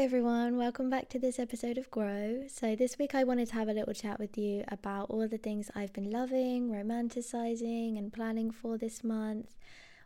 Everyone, 0.00 0.56
welcome 0.56 0.88
back 0.88 1.08
to 1.08 1.18
this 1.18 1.40
episode 1.40 1.76
of 1.76 1.90
Grow. 1.90 2.44
So, 2.46 2.76
this 2.76 3.00
week 3.00 3.16
I 3.16 3.24
wanted 3.24 3.48
to 3.48 3.54
have 3.54 3.66
a 3.66 3.72
little 3.72 3.92
chat 3.92 4.20
with 4.20 4.38
you 4.38 4.62
about 4.68 5.10
all 5.10 5.26
the 5.26 5.38
things 5.38 5.72
I've 5.74 5.92
been 5.92 6.08
loving, 6.08 6.70
romanticizing, 6.70 7.98
and 7.98 8.12
planning 8.12 8.52
for 8.52 8.78
this 8.78 9.02
month. 9.02 9.56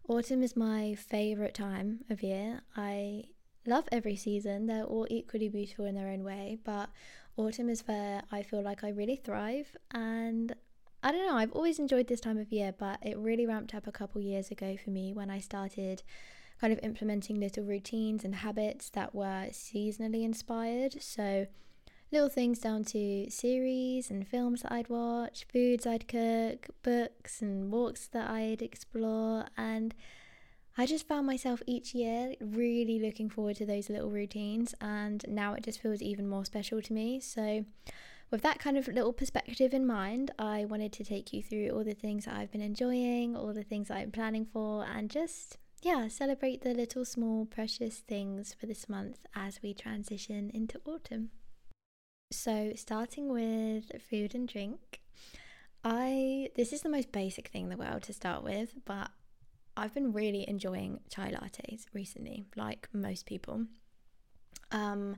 Autumn 0.09 0.43
is 0.43 0.57
my 0.57 0.95
favorite 0.95 1.53
time 1.53 2.07
of 2.09 2.23
year. 2.23 2.63
I 2.75 3.25
love 3.67 3.87
every 3.93 4.17
season, 4.17 4.65
they're 4.65 4.85
all 4.85 5.07
equally 5.11 5.51
beautiful 5.51 5.85
in 5.85 5.95
their 5.95 6.09
own 6.09 6.25
way, 6.25 6.57
but 6.65 6.89
autumn 7.37 7.69
is 7.69 7.87
where 7.87 8.23
I 8.33 8.43
feel 8.43 8.63
like 8.63 8.83
I 8.83 8.89
really 8.89 9.17
thrive. 9.17 9.77
And 9.91 10.55
I 11.03 11.13
don't 11.13 11.27
know, 11.27 11.37
I've 11.37 11.53
always 11.53 11.79
enjoyed 11.79 12.07
this 12.09 12.21
time 12.21 12.39
of 12.39 12.51
year, 12.51 12.73
but 12.77 12.99
it 13.03 13.19
really 13.19 13.45
ramped 13.45 13.75
up 13.75 13.87
a 13.87 13.93
couple 13.93 14.23
years 14.23 14.51
ago 14.51 14.75
for 14.83 14.89
me 14.89 15.13
when 15.13 15.29
I 15.29 15.39
started 15.41 16.03
kind 16.63 16.73
of 16.73 16.79
implementing 16.85 17.41
little 17.41 17.65
routines 17.65 18.23
and 18.23 18.37
habits 18.37 18.89
that 18.91 19.13
were 19.13 19.49
seasonally 19.51 20.23
inspired. 20.23 21.03
So, 21.03 21.49
little 22.13 22.29
things 22.29 22.61
down 22.61 22.85
to 22.85 23.29
series 23.29 24.13
and 24.13 24.29
films 24.29 24.63
that 24.63 24.71
I'd 24.71 24.89
watch, 24.89 25.45
foods 25.53 25.89
I'd 25.89 26.07
cook, 26.07 26.69
books 26.85 27.43
and 27.43 27.73
walks 27.73 28.07
that 28.07 28.31
I'd 28.31 28.63
explore. 28.63 29.47
And 29.57 29.93
I 30.79 30.87
just 30.87 31.09
found 31.09 31.27
myself 31.27 31.65
each 31.67 31.97
year 31.97 32.37
really 32.41 33.01
looking 33.01 33.29
forward 33.29 33.57
to 33.57 33.67
those 33.67 33.91
little 33.91 34.11
routines. 34.11 34.73
And 34.81 35.25
now 35.27 35.55
it 35.55 35.65
just 35.65 35.83
feels 35.83 36.01
even 36.01 36.29
more 36.29 36.45
special 36.45 36.81
to 36.81 36.93
me. 36.93 37.19
So, 37.19 37.65
with 38.31 38.43
that 38.43 38.61
kind 38.61 38.79
of 38.79 38.87
little 38.87 39.13
perspective 39.13 39.75
in 39.75 39.85
mind, 39.85 40.31
I 40.39 40.65
wanted 40.65 40.93
to 40.93 41.05
take 41.05 41.33
you 41.33 41.43
through 41.43 41.71
all 41.71 41.83
the 41.83 41.93
things 41.93 42.27
that 42.27 42.37
I've 42.37 42.53
been 42.53 42.61
enjoying, 42.61 43.35
all 43.35 43.53
the 43.53 43.65
things 43.65 43.89
that 43.89 43.97
I'm 43.97 44.13
planning 44.13 44.47
for, 44.47 44.85
and 44.85 45.11
just 45.11 45.59
yeah, 45.83 46.07
celebrate 46.07 46.63
the 46.63 46.75
little 46.75 47.05
small 47.05 47.45
precious 47.45 47.99
things 47.99 48.55
for 48.59 48.67
this 48.67 48.89
month 48.89 49.27
as 49.35 49.61
we 49.63 49.75
transition 49.75 50.51
into 50.55 50.81
autumn. 50.85 51.31
So, 52.31 52.73
starting 52.77 53.29
with 53.29 54.01
food 54.01 54.35
and 54.35 54.49
drink, 54.49 55.01
I 55.85 56.51
this 56.55 56.73
is 56.73 56.83
the 56.83 56.89
most 56.89 57.11
basic 57.11 57.49
thing 57.49 57.65
in 57.65 57.71
the 57.71 57.77
world 57.77 58.03
to 58.05 58.13
start 58.13 58.45
with, 58.45 58.75
but 58.85 59.11
I've 59.77 59.93
been 59.93 60.13
really 60.13 60.49
enjoying 60.49 61.01
chai 61.11 61.33
lattes 61.33 61.87
recently, 61.93 62.45
like 62.57 62.89
most 62.93 63.27
people. 63.27 63.67
Um, 64.71 65.17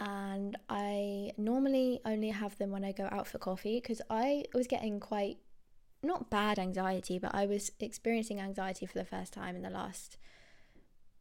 and 0.00 0.56
I 0.68 1.32
normally 1.36 2.00
only 2.04 2.30
have 2.30 2.56
them 2.58 2.70
when 2.70 2.84
I 2.84 2.92
go 2.92 3.08
out 3.12 3.26
for 3.26 3.38
coffee 3.38 3.76
because 3.80 4.00
I 4.08 4.44
was 4.54 4.66
getting 4.66 4.98
quite 5.00 5.36
not 6.02 6.30
bad 6.30 6.58
anxiety, 6.58 7.18
but 7.18 7.34
I 7.34 7.46
was 7.46 7.70
experiencing 7.80 8.40
anxiety 8.40 8.86
for 8.86 8.98
the 8.98 9.04
first 9.04 9.32
time 9.32 9.56
in 9.56 9.62
the 9.62 9.70
last 9.70 10.16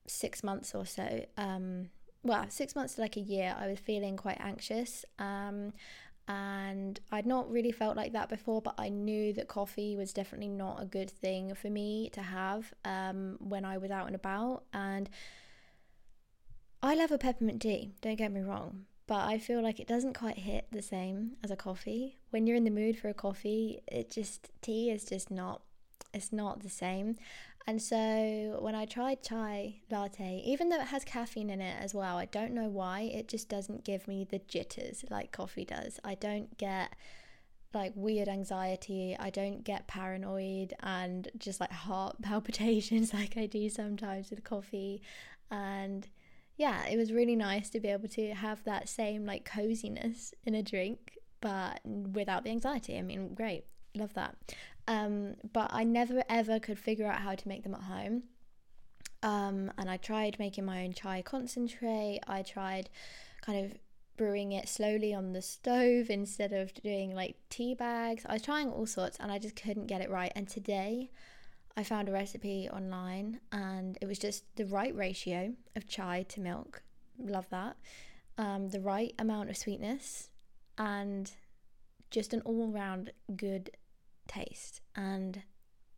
six 0.07 0.43
months 0.43 0.73
or 0.73 0.85
so. 0.85 1.25
Um, 1.37 1.89
well, 2.23 2.45
six 2.49 2.75
months 2.75 2.95
to 2.95 3.01
like 3.01 3.17
a 3.17 3.21
year, 3.21 3.55
I 3.57 3.67
was 3.67 3.79
feeling 3.79 4.17
quite 4.17 4.37
anxious. 4.39 5.05
Um, 5.19 5.73
and 6.27 6.99
I'd 7.11 7.25
not 7.25 7.51
really 7.51 7.71
felt 7.71 7.97
like 7.97 8.13
that 8.13 8.29
before, 8.29 8.61
but 8.61 8.75
I 8.77 8.89
knew 8.89 9.33
that 9.33 9.47
coffee 9.47 9.97
was 9.97 10.13
definitely 10.13 10.49
not 10.49 10.81
a 10.81 10.85
good 10.85 11.09
thing 11.09 11.55
for 11.55 11.69
me 11.69 12.09
to 12.13 12.21
have 12.21 12.73
um, 12.85 13.37
when 13.39 13.65
I 13.65 13.77
was 13.77 13.91
out 13.91 14.07
and 14.07 14.15
about. 14.15 14.63
And 14.71 15.09
I 16.81 16.95
love 16.95 17.11
a 17.11 17.17
peppermint 17.17 17.61
tea, 17.61 17.91
don't 18.01 18.15
get 18.15 18.31
me 18.31 18.41
wrong, 18.41 18.85
but 19.11 19.27
I 19.27 19.39
feel 19.39 19.61
like 19.61 19.81
it 19.81 19.89
doesn't 19.89 20.13
quite 20.13 20.37
hit 20.37 20.67
the 20.71 20.81
same 20.81 21.31
as 21.43 21.51
a 21.51 21.57
coffee. 21.57 22.15
When 22.29 22.47
you're 22.47 22.55
in 22.55 22.63
the 22.63 22.71
mood 22.71 22.97
for 22.97 23.09
a 23.09 23.13
coffee, 23.13 23.81
it 23.85 24.09
just 24.09 24.49
tea 24.61 24.89
is 24.89 25.03
just 25.03 25.29
not 25.29 25.63
it's 26.13 26.31
not 26.31 26.63
the 26.63 26.69
same. 26.69 27.17
And 27.67 27.81
so 27.81 28.57
when 28.61 28.73
I 28.73 28.85
tried 28.85 29.21
chai 29.21 29.81
latte, 29.91 30.41
even 30.45 30.69
though 30.69 30.79
it 30.79 30.87
has 30.87 31.03
caffeine 31.03 31.49
in 31.49 31.59
it 31.59 31.75
as 31.83 31.93
well, 31.93 32.15
I 32.15 32.23
don't 32.23 32.53
know 32.53 32.69
why 32.69 33.01
it 33.01 33.27
just 33.27 33.49
doesn't 33.49 33.83
give 33.83 34.07
me 34.07 34.23
the 34.23 34.39
jitters 34.39 35.03
like 35.09 35.33
coffee 35.33 35.65
does. 35.65 35.99
I 36.05 36.15
don't 36.15 36.57
get 36.57 36.95
like 37.73 37.91
weird 37.95 38.29
anxiety. 38.29 39.17
I 39.19 39.29
don't 39.29 39.65
get 39.65 39.87
paranoid 39.87 40.73
and 40.79 41.27
just 41.37 41.59
like 41.59 41.73
heart 41.73 42.15
palpitations 42.21 43.13
like 43.21 43.35
I 43.35 43.45
do 43.45 43.67
sometimes 43.67 44.29
with 44.29 44.45
coffee. 44.45 45.01
And 45.51 46.07
yeah, 46.61 46.85
it 46.85 46.95
was 46.95 47.11
really 47.11 47.35
nice 47.35 47.71
to 47.71 47.79
be 47.79 47.87
able 47.87 48.07
to 48.09 48.35
have 48.35 48.63
that 48.65 48.87
same 48.87 49.25
like 49.25 49.45
coziness 49.45 50.31
in 50.45 50.53
a 50.53 50.61
drink, 50.61 51.17
but 51.41 51.79
without 51.83 52.43
the 52.43 52.51
anxiety. 52.51 52.99
I 52.99 53.01
mean, 53.01 53.33
great, 53.33 53.65
love 53.95 54.13
that. 54.13 54.35
Um, 54.87 55.37
but 55.53 55.71
I 55.73 55.83
never 55.83 56.23
ever 56.29 56.59
could 56.59 56.77
figure 56.77 57.07
out 57.07 57.21
how 57.21 57.33
to 57.33 57.47
make 57.47 57.63
them 57.63 57.73
at 57.73 57.81
home. 57.81 58.23
Um, 59.23 59.71
and 59.79 59.89
I 59.89 59.97
tried 59.97 60.37
making 60.37 60.65
my 60.65 60.83
own 60.83 60.93
chai 60.93 61.23
concentrate. 61.23 62.19
I 62.27 62.43
tried 62.43 62.91
kind 63.43 63.65
of 63.65 63.73
brewing 64.15 64.51
it 64.51 64.69
slowly 64.69 65.15
on 65.15 65.33
the 65.33 65.41
stove 65.41 66.11
instead 66.11 66.53
of 66.53 66.75
doing 66.75 67.15
like 67.15 67.37
tea 67.49 67.73
bags. 67.73 68.23
I 68.29 68.33
was 68.33 68.43
trying 68.43 68.69
all 68.69 68.85
sorts 68.85 69.17
and 69.19 69.31
I 69.31 69.39
just 69.39 69.55
couldn't 69.55 69.87
get 69.87 70.01
it 70.01 70.11
right. 70.11 70.31
And 70.35 70.47
today 70.47 71.09
I 71.75 71.83
found 71.83 72.09
a 72.09 72.11
recipe 72.11 72.69
online 72.71 73.39
and 73.51 73.97
it 74.01 74.07
was 74.07 74.19
just 74.19 74.43
the 74.55 74.65
right 74.65 74.95
ratio 74.95 75.53
of 75.75 75.87
chai 75.87 76.23
to 76.29 76.41
milk. 76.41 76.83
Love 77.17 77.47
that. 77.49 77.77
Um, 78.37 78.69
the 78.69 78.79
right 78.79 79.13
amount 79.19 79.49
of 79.49 79.57
sweetness 79.57 80.29
and 80.77 81.31
just 82.09 82.33
an 82.33 82.41
all 82.41 82.67
round 82.67 83.11
good 83.35 83.71
taste. 84.27 84.81
And 84.95 85.43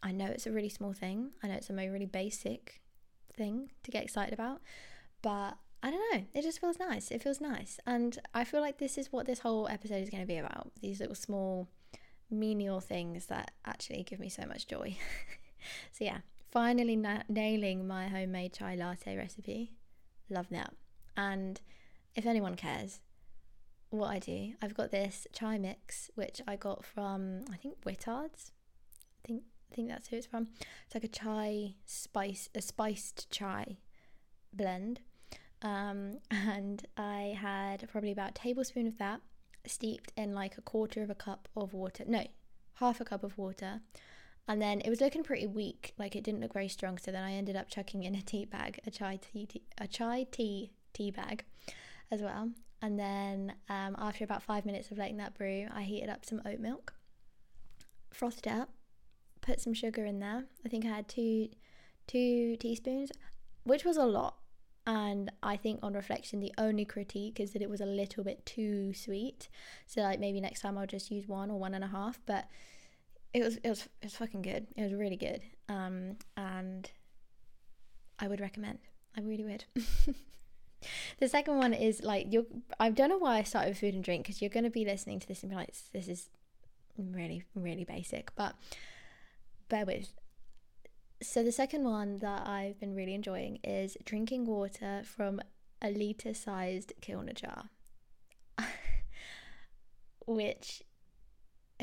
I 0.02 0.12
know 0.12 0.26
it's 0.26 0.48
a 0.48 0.52
really 0.52 0.70
small 0.70 0.94
thing, 0.94 1.32
I 1.42 1.48
know 1.48 1.56
it's 1.56 1.70
a 1.70 1.74
really 1.74 2.06
basic 2.06 2.82
thing 3.36 3.72
to 3.84 3.92
get 3.92 4.04
excited 4.04 4.34
about, 4.34 4.62
but 5.22 5.58
I 5.82 5.92
don't 5.92 6.14
know, 6.14 6.26
it 6.34 6.44
just 6.44 6.62
feels 6.62 6.80
nice. 6.80 7.12
It 7.12 7.22
feels 7.22 7.42
nice. 7.42 7.80
And 7.86 8.18
I 8.34 8.46
feel 8.46 8.62
like 8.62 8.78
this 8.78 8.98
is 8.98 9.12
what 9.12 9.26
this 9.26 9.40
whole 9.40 9.68
episode 9.68 10.02
is 10.02 10.10
going 10.10 10.24
to 10.24 10.28
be 10.28 10.38
about 10.38 10.72
these 10.82 11.00
little 11.00 11.16
small 11.16 11.68
menial 12.30 12.80
things 12.80 13.26
that 13.28 13.52
actually 13.66 14.04
give 14.04 14.20
me 14.20 14.30
so 14.30 14.46
much 14.46 14.68
joy. 14.68 14.98
so 15.92 16.06
yeah, 16.06 16.20
finally 16.52 16.96
na- 16.96 17.24
nailing 17.28 17.88
my 17.88 18.08
homemade 18.08 18.54
chai 18.54 18.76
latte 18.76 19.18
recipe. 19.18 19.74
Love 20.30 20.48
that. 20.50 20.74
And 21.16 21.60
if 22.16 22.26
anyone 22.26 22.56
cares 22.56 23.00
what 23.90 24.08
I 24.08 24.20
do, 24.20 24.54
I've 24.62 24.76
got 24.76 24.92
this 24.92 25.28
chai 25.34 25.58
mix 25.58 26.10
which 26.16 26.42
I 26.48 26.56
got 26.56 26.84
from 26.84 27.46
I 27.52 27.58
think 27.58 27.82
Whittards. 27.82 28.52
I 29.24 29.28
think 29.28 29.44
I 29.72 29.76
think 29.76 29.90
that's 29.90 30.10
who 30.10 30.18
it's 30.18 30.28
from. 30.28 30.50
It's 30.86 30.94
like 30.94 31.04
a 31.04 31.08
chai 31.08 31.76
spice, 31.86 32.50
a 32.54 32.62
spiced 32.62 33.30
chai 33.32 33.78
blend. 34.54 35.02
Um, 35.62 36.20
and 36.32 36.86
I 36.96 37.38
had 37.40 37.88
probably 37.92 38.12
about 38.12 38.32
a 38.32 38.34
tablespoon 38.34 38.88
of 38.88 38.98
that 39.00 39.22
steeped 39.66 40.12
in 40.18 40.34
like 40.34 40.58
a 40.58 40.62
quarter 40.62 41.02
of 41.02 41.10
a 41.10 41.16
cup 41.16 41.48
of 41.56 41.74
water. 41.74 42.04
No, 42.08 42.28
half 42.76 43.00
a 43.02 43.06
cup 43.06 43.24
of 43.24 43.38
water 43.38 43.82
and 44.48 44.62
then 44.62 44.82
it 44.82 44.90
was 44.90 45.02
looking 45.02 45.24
pretty 45.24 45.48
weak, 45.48 45.94
like 45.98 46.16
it 46.16 46.24
didn't 46.24 46.42
look 46.42 46.54
very 46.54 46.68
strong. 46.68 46.98
So 46.98 47.12
then 47.12 47.24
I 47.24 47.34
ended 47.34 47.56
up 47.56 47.70
chucking 47.70 48.04
in 48.04 48.16
a 48.16 48.22
tea 48.22 48.46
bag, 48.46 48.80
a 48.86 48.92
chai 48.92 49.18
tea, 49.18 49.46
tea 49.46 49.64
a 49.78 49.88
chai 49.88 50.26
tea 50.32 50.72
tea 50.94 51.12
bag, 51.12 51.46
as 52.12 52.22
well. 52.22 52.52
And 52.82 53.00
then 53.00 53.54
um, 53.70 53.96
after 53.98 54.26
about 54.26 54.44
five 54.44 54.66
minutes 54.66 54.92
of 54.92 54.98
letting 54.98 55.18
that 55.18 55.38
brew, 55.38 55.68
I 55.74 55.84
heated 55.84 56.10
up 56.10 56.26
some 56.26 56.42
oat 56.46 56.60
milk, 56.60 56.94
frothed 58.12 58.46
it 58.46 58.52
up, 58.52 58.70
put 59.40 59.62
some 59.62 59.74
sugar 59.74 60.06
in 60.06 60.20
there. 60.20 60.44
I 60.66 60.70
think 60.70 60.86
I 60.86 60.90
had 60.90 61.08
two 61.08 61.50
two 62.06 62.58
teaspoons, 62.58 63.12
which 63.64 63.86
was 63.86 63.96
a 63.98 64.06
lot. 64.06 64.36
And 64.86 65.32
I 65.42 65.56
think 65.56 65.80
on 65.82 65.94
reflection, 65.94 66.42
the 66.42 66.52
only 66.58 66.84
critique 66.84 67.40
is 67.40 67.54
that 67.54 67.62
it 67.62 67.70
was 67.70 67.80
a 67.80 67.86
little 67.86 68.26
bit 68.26 68.46
too 68.46 68.94
sweet. 68.94 69.48
So 69.88 70.02
like 70.02 70.20
maybe 70.20 70.42
next 70.42 70.60
time 70.60 70.78
I'll 70.78 70.86
just 70.86 71.10
use 71.10 71.26
one 71.26 71.50
or 71.50 71.58
one 71.58 71.74
and 71.74 71.86
a 71.86 71.88
half. 71.88 72.20
But 72.26 72.50
it 73.34 73.44
was 73.44 73.58
it 73.58 73.70
was 73.70 73.84
it 74.02 74.06
was 74.06 74.16
fucking 74.16 74.42
good. 74.42 74.68
It 74.76 74.84
was 74.84 74.94
really 74.94 75.18
good. 75.18 75.42
Um, 75.70 76.18
and 76.38 76.90
I 78.20 78.28
would 78.28 78.40
recommend. 78.40 78.80
I 79.18 79.22
really 79.22 79.44
would. 79.44 79.66
the 81.20 81.28
second 81.28 81.58
one 81.58 81.74
is 81.74 82.04
like 82.04 82.32
you 82.32 82.46
I 82.80 82.90
don't 82.90 83.10
know 83.10 83.18
why 83.18 83.38
I 83.38 83.44
started 83.44 83.70
with 83.70 83.80
food 83.80 83.96
and 83.96 84.04
drink 84.04 84.24
because 84.24 84.42
you're 84.42 84.50
going 84.50 84.66
to 84.66 84.70
be 84.70 84.86
listening 84.86 85.20
to 85.20 85.28
this 85.28 85.42
and 85.44 85.50
be 85.50 85.56
like 85.56 85.74
this 85.94 86.08
is 86.08 86.30
really 86.98 87.44
really 87.56 87.86
basic, 87.86 88.34
but 88.36 88.56
bear 89.70 89.86
with. 89.86 90.14
So 91.22 91.42
the 91.42 91.54
second 91.54 91.86
one 91.86 92.20
that 92.20 92.48
I've 92.48 92.80
been 92.80 92.96
really 92.96 93.14
enjoying 93.14 93.60
is 93.64 93.98
drinking 94.04 94.46
water 94.46 95.02
from 95.06 95.40
a 95.82 95.90
liter 95.90 96.34
sized 96.34 96.94
Kilner 97.02 97.34
jar. 97.34 97.70
which 100.26 100.84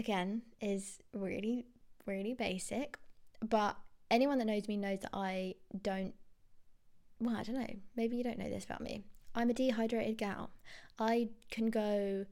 again 0.01 0.43
is 0.61 0.99
really 1.15 1.67
really 2.07 2.35
basic 2.35 2.97
but 3.47 3.77
anyone 4.11 4.39
that 4.39 4.47
knows 4.47 4.67
me 4.67 4.77
knows 4.77 5.01
that 5.01 5.11
i 5.13 5.55
don't 5.83 6.15
well 7.21 7.37
i 7.37 7.43
don't 7.43 7.55
know 7.55 7.75
maybe 7.97 8.17
you 8.17 8.25
don't 8.25 8.39
know 8.39 8.51
this 8.51 8.65
about 8.65 8.81
me. 8.81 9.05
I'm 9.33 9.49
a 9.51 9.55
dehydrated 9.55 10.19
gal. 10.19 10.51
I 10.99 11.29
can 11.53 11.71
go 11.71 12.27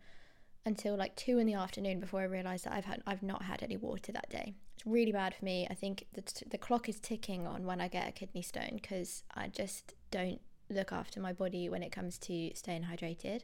until 0.67 0.97
like 0.97 1.15
two 1.15 1.39
in 1.39 1.47
the 1.47 1.55
afternoon 1.55 2.01
before 2.01 2.21
i 2.21 2.25
realize 2.25 2.63
that 2.63 2.73
i've 2.75 2.85
had 2.85 3.03
i've 3.07 3.23
not 3.23 3.43
had 3.43 3.63
any 3.63 3.77
water 3.77 4.13
that 4.13 4.29
day. 4.29 4.55
It's 4.77 4.87
really 4.87 5.13
bad 5.13 5.35
for 5.35 5.45
me. 5.45 5.67
I 5.71 5.75
think 5.75 6.07
the, 6.13 6.23
the 6.51 6.59
clock 6.59 6.89
is 6.89 6.99
ticking 7.01 7.47
on 7.47 7.65
when 7.65 7.81
i 7.81 7.89
get 7.89 8.09
a 8.09 8.13
kidney 8.13 8.43
stone 8.43 8.73
because 8.75 9.23
i 9.35 9.49
just 9.49 9.95
don't 10.11 10.41
look 10.71 10.93
after 10.93 11.21
my 11.21 11.33
body 11.33 11.69
when 11.69 11.83
it 11.83 11.93
comes 11.93 12.19
to 12.19 12.51
staying 12.55 12.85
hydrated. 12.85 13.43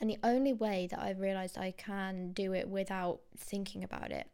And 0.00 0.08
the 0.08 0.18
only 0.22 0.52
way 0.52 0.86
that 0.90 1.00
I've 1.00 1.20
realized 1.20 1.58
I 1.58 1.72
can 1.72 2.32
do 2.32 2.52
it 2.52 2.68
without 2.68 3.20
thinking 3.36 3.82
about 3.82 4.12
it 4.12 4.28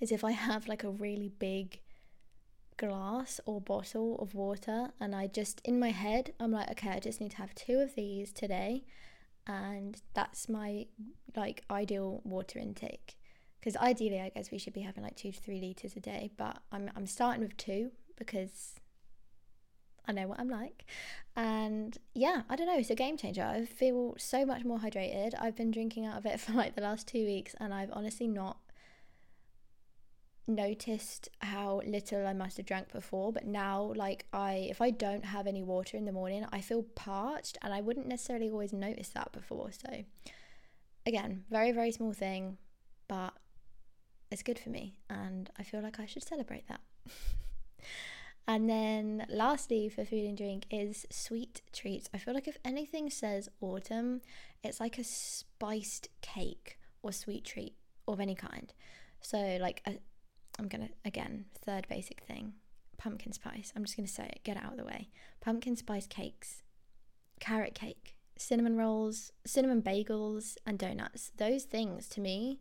is 0.00 0.10
if 0.10 0.24
I 0.24 0.32
have 0.32 0.66
like 0.66 0.82
a 0.82 0.90
really 0.90 1.28
big 1.28 1.80
glass 2.76 3.40
or 3.46 3.60
bottle 3.60 4.18
of 4.18 4.34
water 4.34 4.88
and 4.98 5.14
I 5.14 5.28
just 5.28 5.60
in 5.64 5.78
my 5.78 5.90
head 5.90 6.32
I'm 6.40 6.50
like 6.50 6.70
okay 6.70 6.88
I 6.88 6.98
just 6.98 7.20
need 7.20 7.30
to 7.32 7.36
have 7.36 7.54
two 7.54 7.78
of 7.78 7.94
these 7.94 8.32
today. 8.32 8.84
And 9.46 10.00
that's 10.14 10.48
my 10.48 10.86
like 11.36 11.62
ideal 11.70 12.20
water 12.24 12.58
intake. 12.58 13.16
Because 13.60 13.76
ideally 13.76 14.20
I 14.20 14.30
guess 14.30 14.50
we 14.50 14.58
should 14.58 14.72
be 14.72 14.80
having 14.80 15.04
like 15.04 15.16
2 15.16 15.30
to 15.32 15.40
3 15.40 15.60
liters 15.60 15.96
a 15.96 16.00
day 16.00 16.30
but 16.36 16.58
I'm 16.72 16.90
I'm 16.96 17.06
starting 17.06 17.42
with 17.42 17.56
2 17.56 17.92
because 18.16 18.74
I 20.06 20.12
know 20.12 20.26
what 20.26 20.40
I'm 20.40 20.48
like. 20.48 20.84
And 21.36 21.96
yeah, 22.14 22.42
I 22.48 22.56
don't 22.56 22.66
know, 22.66 22.76
it's 22.78 22.90
a 22.90 22.94
game 22.94 23.16
changer. 23.16 23.42
I 23.42 23.64
feel 23.64 24.14
so 24.18 24.44
much 24.44 24.64
more 24.64 24.78
hydrated. 24.78 25.32
I've 25.38 25.56
been 25.56 25.70
drinking 25.70 26.06
out 26.06 26.18
of 26.18 26.26
it 26.26 26.40
for 26.40 26.52
like 26.52 26.74
the 26.74 26.82
last 26.82 27.06
two 27.06 27.24
weeks 27.24 27.54
and 27.58 27.72
I've 27.72 27.90
honestly 27.92 28.28
not 28.28 28.58
noticed 30.48 31.28
how 31.40 31.80
little 31.86 32.26
I 32.26 32.32
must 32.32 32.56
have 32.56 32.66
drank 32.66 32.92
before, 32.92 33.32
but 33.32 33.46
now 33.46 33.92
like 33.96 34.26
I 34.32 34.66
if 34.70 34.80
I 34.80 34.90
don't 34.90 35.24
have 35.24 35.46
any 35.46 35.62
water 35.62 35.96
in 35.96 36.04
the 36.04 36.12
morning, 36.12 36.44
I 36.52 36.60
feel 36.60 36.82
parched 36.82 37.58
and 37.62 37.72
I 37.72 37.80
wouldn't 37.80 38.08
necessarily 38.08 38.50
always 38.50 38.72
notice 38.72 39.08
that 39.10 39.32
before. 39.32 39.70
So 39.72 40.04
again, 41.06 41.44
very 41.50 41.72
very 41.72 41.92
small 41.92 42.12
thing, 42.12 42.58
but 43.08 43.32
it's 44.30 44.42
good 44.42 44.58
for 44.58 44.70
me 44.70 44.96
and 45.08 45.50
I 45.58 45.62
feel 45.62 45.80
like 45.80 46.00
I 46.00 46.06
should 46.06 46.24
celebrate 46.24 46.66
that. 46.68 46.80
And 48.46 48.68
then 48.68 49.26
lastly 49.28 49.88
for 49.88 50.04
food 50.04 50.24
and 50.24 50.36
drink 50.36 50.66
is 50.70 51.06
sweet 51.10 51.62
treats. 51.72 52.08
I 52.12 52.18
feel 52.18 52.34
like 52.34 52.48
if 52.48 52.58
anything 52.64 53.08
says 53.08 53.48
autumn, 53.60 54.20
it's 54.62 54.80
like 54.80 54.98
a 54.98 55.04
spiced 55.04 56.08
cake 56.20 56.78
or 57.02 57.12
sweet 57.12 57.44
treat 57.44 57.76
of 58.08 58.20
any 58.20 58.34
kind. 58.34 58.72
So 59.20 59.58
like 59.60 59.82
i 59.86 59.98
am 60.58 60.68
going 60.68 60.88
to 60.88 60.94
again, 61.04 61.46
third 61.64 61.86
basic 61.88 62.20
thing, 62.20 62.54
pumpkin 62.98 63.32
spice. 63.32 63.72
I'm 63.76 63.84
just 63.84 63.96
going 63.96 64.06
to 64.06 64.12
say 64.12 64.24
it, 64.24 64.40
get 64.44 64.56
it 64.56 64.62
out 64.64 64.72
of 64.72 64.78
the 64.78 64.84
way. 64.84 65.08
Pumpkin 65.40 65.76
spice 65.76 66.06
cakes, 66.06 66.62
carrot 67.38 67.74
cake, 67.74 68.16
cinnamon 68.36 68.76
rolls, 68.76 69.32
cinnamon 69.46 69.82
bagels 69.82 70.56
and 70.66 70.78
donuts. 70.78 71.30
Those 71.36 71.62
things 71.64 72.08
to 72.10 72.20
me 72.20 72.60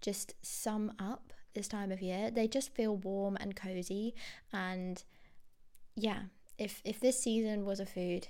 just 0.00 0.34
sum 0.42 0.92
up 0.98 1.32
this 1.54 1.68
time 1.68 1.90
of 1.90 2.02
year. 2.02 2.30
They 2.30 2.46
just 2.46 2.74
feel 2.74 2.96
warm 2.96 3.36
and 3.40 3.56
cozy 3.56 4.14
and 4.52 5.02
yeah, 5.96 6.22
if 6.58 6.80
if 6.84 7.00
this 7.00 7.20
season 7.20 7.64
was 7.64 7.80
a 7.80 7.86
food, 7.86 8.28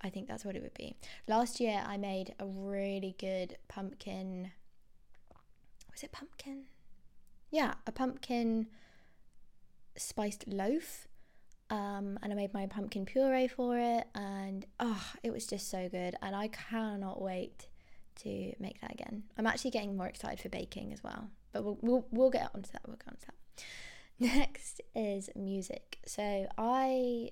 I 0.00 0.10
think 0.10 0.28
that's 0.28 0.44
what 0.44 0.56
it 0.56 0.62
would 0.62 0.74
be. 0.74 0.96
Last 1.26 1.60
year 1.60 1.82
I 1.86 1.96
made 1.96 2.34
a 2.38 2.46
really 2.46 3.14
good 3.18 3.56
pumpkin 3.68 4.52
was 5.92 6.04
it 6.04 6.12
pumpkin? 6.12 6.64
Yeah, 7.50 7.74
a 7.86 7.92
pumpkin 7.92 8.68
spiced 9.96 10.46
loaf. 10.48 11.08
Um, 11.68 12.18
and 12.22 12.32
I 12.32 12.34
made 12.34 12.52
my 12.52 12.66
pumpkin 12.66 13.06
puree 13.06 13.46
for 13.46 13.78
it, 13.78 14.04
and 14.12 14.66
oh, 14.80 15.12
it 15.22 15.32
was 15.32 15.46
just 15.46 15.70
so 15.70 15.88
good. 15.88 16.16
And 16.20 16.34
I 16.34 16.48
cannot 16.48 17.22
wait 17.22 17.68
to 18.22 18.52
make 18.58 18.80
that 18.80 18.92
again. 18.92 19.22
I'm 19.38 19.46
actually 19.46 19.70
getting 19.70 19.96
more 19.96 20.08
excited 20.08 20.40
for 20.40 20.48
baking 20.48 20.92
as 20.92 21.04
well, 21.04 21.28
but 21.52 21.62
we'll 21.62 21.78
we'll, 21.80 22.06
we'll 22.10 22.30
get 22.30 22.50
onto 22.54 22.72
that. 22.72 22.82
We'll 22.88 22.96
get 22.96 23.08
onto 23.08 23.26
that. 23.26 23.64
Next 24.20 24.82
is 24.94 25.30
music. 25.34 25.98
So 26.04 26.46
I 26.58 27.30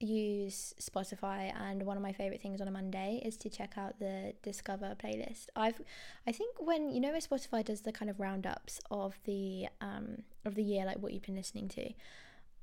use 0.00 0.74
Spotify 0.80 1.52
and 1.54 1.82
one 1.82 1.96
of 1.98 2.02
my 2.02 2.12
favorite 2.12 2.40
things 2.40 2.60
on 2.60 2.68
a 2.68 2.70
Monday 2.70 3.22
is 3.24 3.36
to 3.38 3.50
check 3.50 3.74
out 3.76 3.98
the 3.98 4.32
Discover 4.42 4.96
playlist. 5.02 5.46
I've 5.54 5.80
I 6.26 6.32
think 6.32 6.56
when 6.58 6.90
you 6.90 7.00
know 7.00 7.10
where 7.10 7.20
Spotify 7.20 7.62
does 7.62 7.82
the 7.82 7.92
kind 7.92 8.10
of 8.10 8.18
roundups 8.18 8.80
of 8.90 9.18
the 9.24 9.66
um 9.82 10.22
of 10.46 10.54
the 10.54 10.62
year 10.62 10.86
like 10.86 10.98
what 10.98 11.12
you've 11.12 11.22
been 11.22 11.36
listening 11.36 11.68
to. 11.68 11.90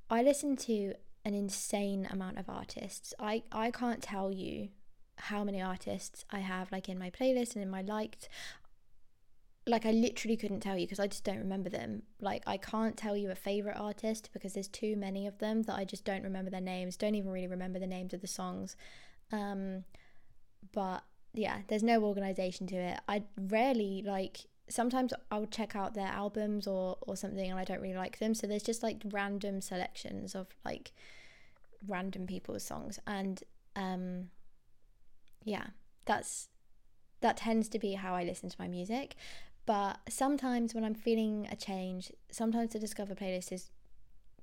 I 0.10 0.24
listen 0.24 0.56
to 0.58 0.94
an 1.24 1.36
insane 1.36 2.08
amount 2.10 2.40
of 2.40 2.50
artists. 2.50 3.14
I 3.20 3.44
I 3.52 3.70
can't 3.70 4.02
tell 4.02 4.32
you 4.32 4.70
how 5.18 5.44
many 5.44 5.62
artists 5.62 6.26
I 6.32 6.40
have 6.40 6.72
like 6.72 6.90
in 6.90 6.98
my 6.98 7.12
playlist 7.12 7.54
and 7.54 7.64
in 7.64 7.70
my 7.70 7.82
liked 7.82 8.28
like 9.68 9.86
I 9.86 9.92
literally 9.92 10.38
couldn't 10.38 10.62
tell 10.62 10.78
you 10.78 10.88
because 10.88 11.00
I 11.00 11.08
just 11.08 11.24
don't 11.24 11.38
remember 11.38 11.70
them. 11.70 12.04
Like 12.20 12.44
I 12.48 12.58
can't 12.58 12.98
tell 12.98 13.16
you 13.16 13.30
a 13.30 13.36
favorite 13.36 13.78
artist 13.78 14.30
because 14.34 14.54
there's 14.54 14.68
too 14.68 14.96
many 14.96 15.28
of 15.28 15.38
them 15.38 15.64
that 15.64 15.76
I 15.76 15.86
just 15.86 16.04
don't 16.04 16.24
remember 16.24 16.50
their 16.50 16.62
names. 16.62 16.98
Don't 16.98 17.16
even 17.16 17.32
really 17.32 17.48
remember 17.48 17.80
the 17.80 17.88
names 17.88 18.14
of 18.14 18.22
the 18.22 18.28
songs. 18.28 18.76
Um, 19.32 19.84
but 20.74 21.04
yeah, 21.34 21.60
there's 21.68 21.84
no 21.84 22.04
organization 22.04 22.68
to 22.68 22.76
it. 22.76 23.00
I 23.08 23.24
rarely 23.38 24.04
like. 24.06 24.48
Sometimes 24.70 25.14
I 25.30 25.38
would 25.38 25.52
check 25.52 25.76
out 25.76 25.96
their 25.96 26.08
albums 26.08 26.66
or 26.66 26.98
or 27.02 27.18
something, 27.18 27.50
and 27.50 27.60
I 27.60 27.66
don't 27.66 27.82
really 27.82 27.96
like 27.96 28.20
them. 28.20 28.34
So 28.34 28.48
there's 28.48 28.64
just 28.64 28.82
like 28.82 29.02
random 29.12 29.60
selections 29.60 30.34
of 30.34 30.48
like 30.64 30.94
random 31.88 32.26
people's 32.26 32.64
songs, 32.64 32.98
and 33.06 33.44
um, 33.76 34.30
yeah, 35.44 35.68
that's 36.06 36.48
that 37.20 37.38
tends 37.38 37.70
to 37.70 37.80
be 37.80 37.94
how 37.94 38.16
I 38.16 38.24
listen 38.24 38.50
to 38.50 38.56
my 38.60 38.68
music. 38.68 39.16
But 39.66 40.00
sometimes 40.10 40.74
when 40.74 40.84
I'm 40.84 40.96
feeling 40.96 41.48
a 41.52 41.56
change, 41.56 42.12
sometimes 42.32 42.74
the 42.74 42.80
Discover 42.80 43.16
playlist 43.16 43.52
is 43.52 43.70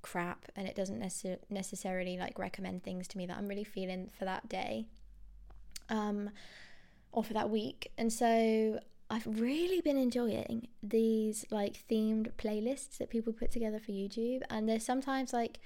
crap 0.01 0.45
and 0.55 0.67
it 0.67 0.75
doesn't 0.75 0.99
necess- 0.99 1.39
necessarily 1.49 2.17
like 2.17 2.39
recommend 2.39 2.83
things 2.83 3.07
to 3.09 3.17
me 3.17 3.25
that 3.25 3.37
I'm 3.37 3.47
really 3.47 3.63
feeling 3.63 4.09
for 4.17 4.25
that 4.25 4.47
day 4.47 4.85
um, 5.89 6.29
or 7.11 7.23
for 7.23 7.33
that 7.33 7.49
week. 7.49 7.91
And 7.97 8.11
so 8.11 8.79
I've 9.09 9.27
really 9.27 9.81
been 9.81 9.97
enjoying 9.97 10.67
these 10.83 11.45
like 11.49 11.83
themed 11.89 12.31
playlists 12.37 12.97
that 12.99 13.09
people 13.09 13.33
put 13.33 13.51
together 13.51 13.79
for 13.79 13.91
YouTube. 13.91 14.41
And 14.49 14.69
there's 14.69 14.85
sometimes 14.85 15.33
like 15.33 15.59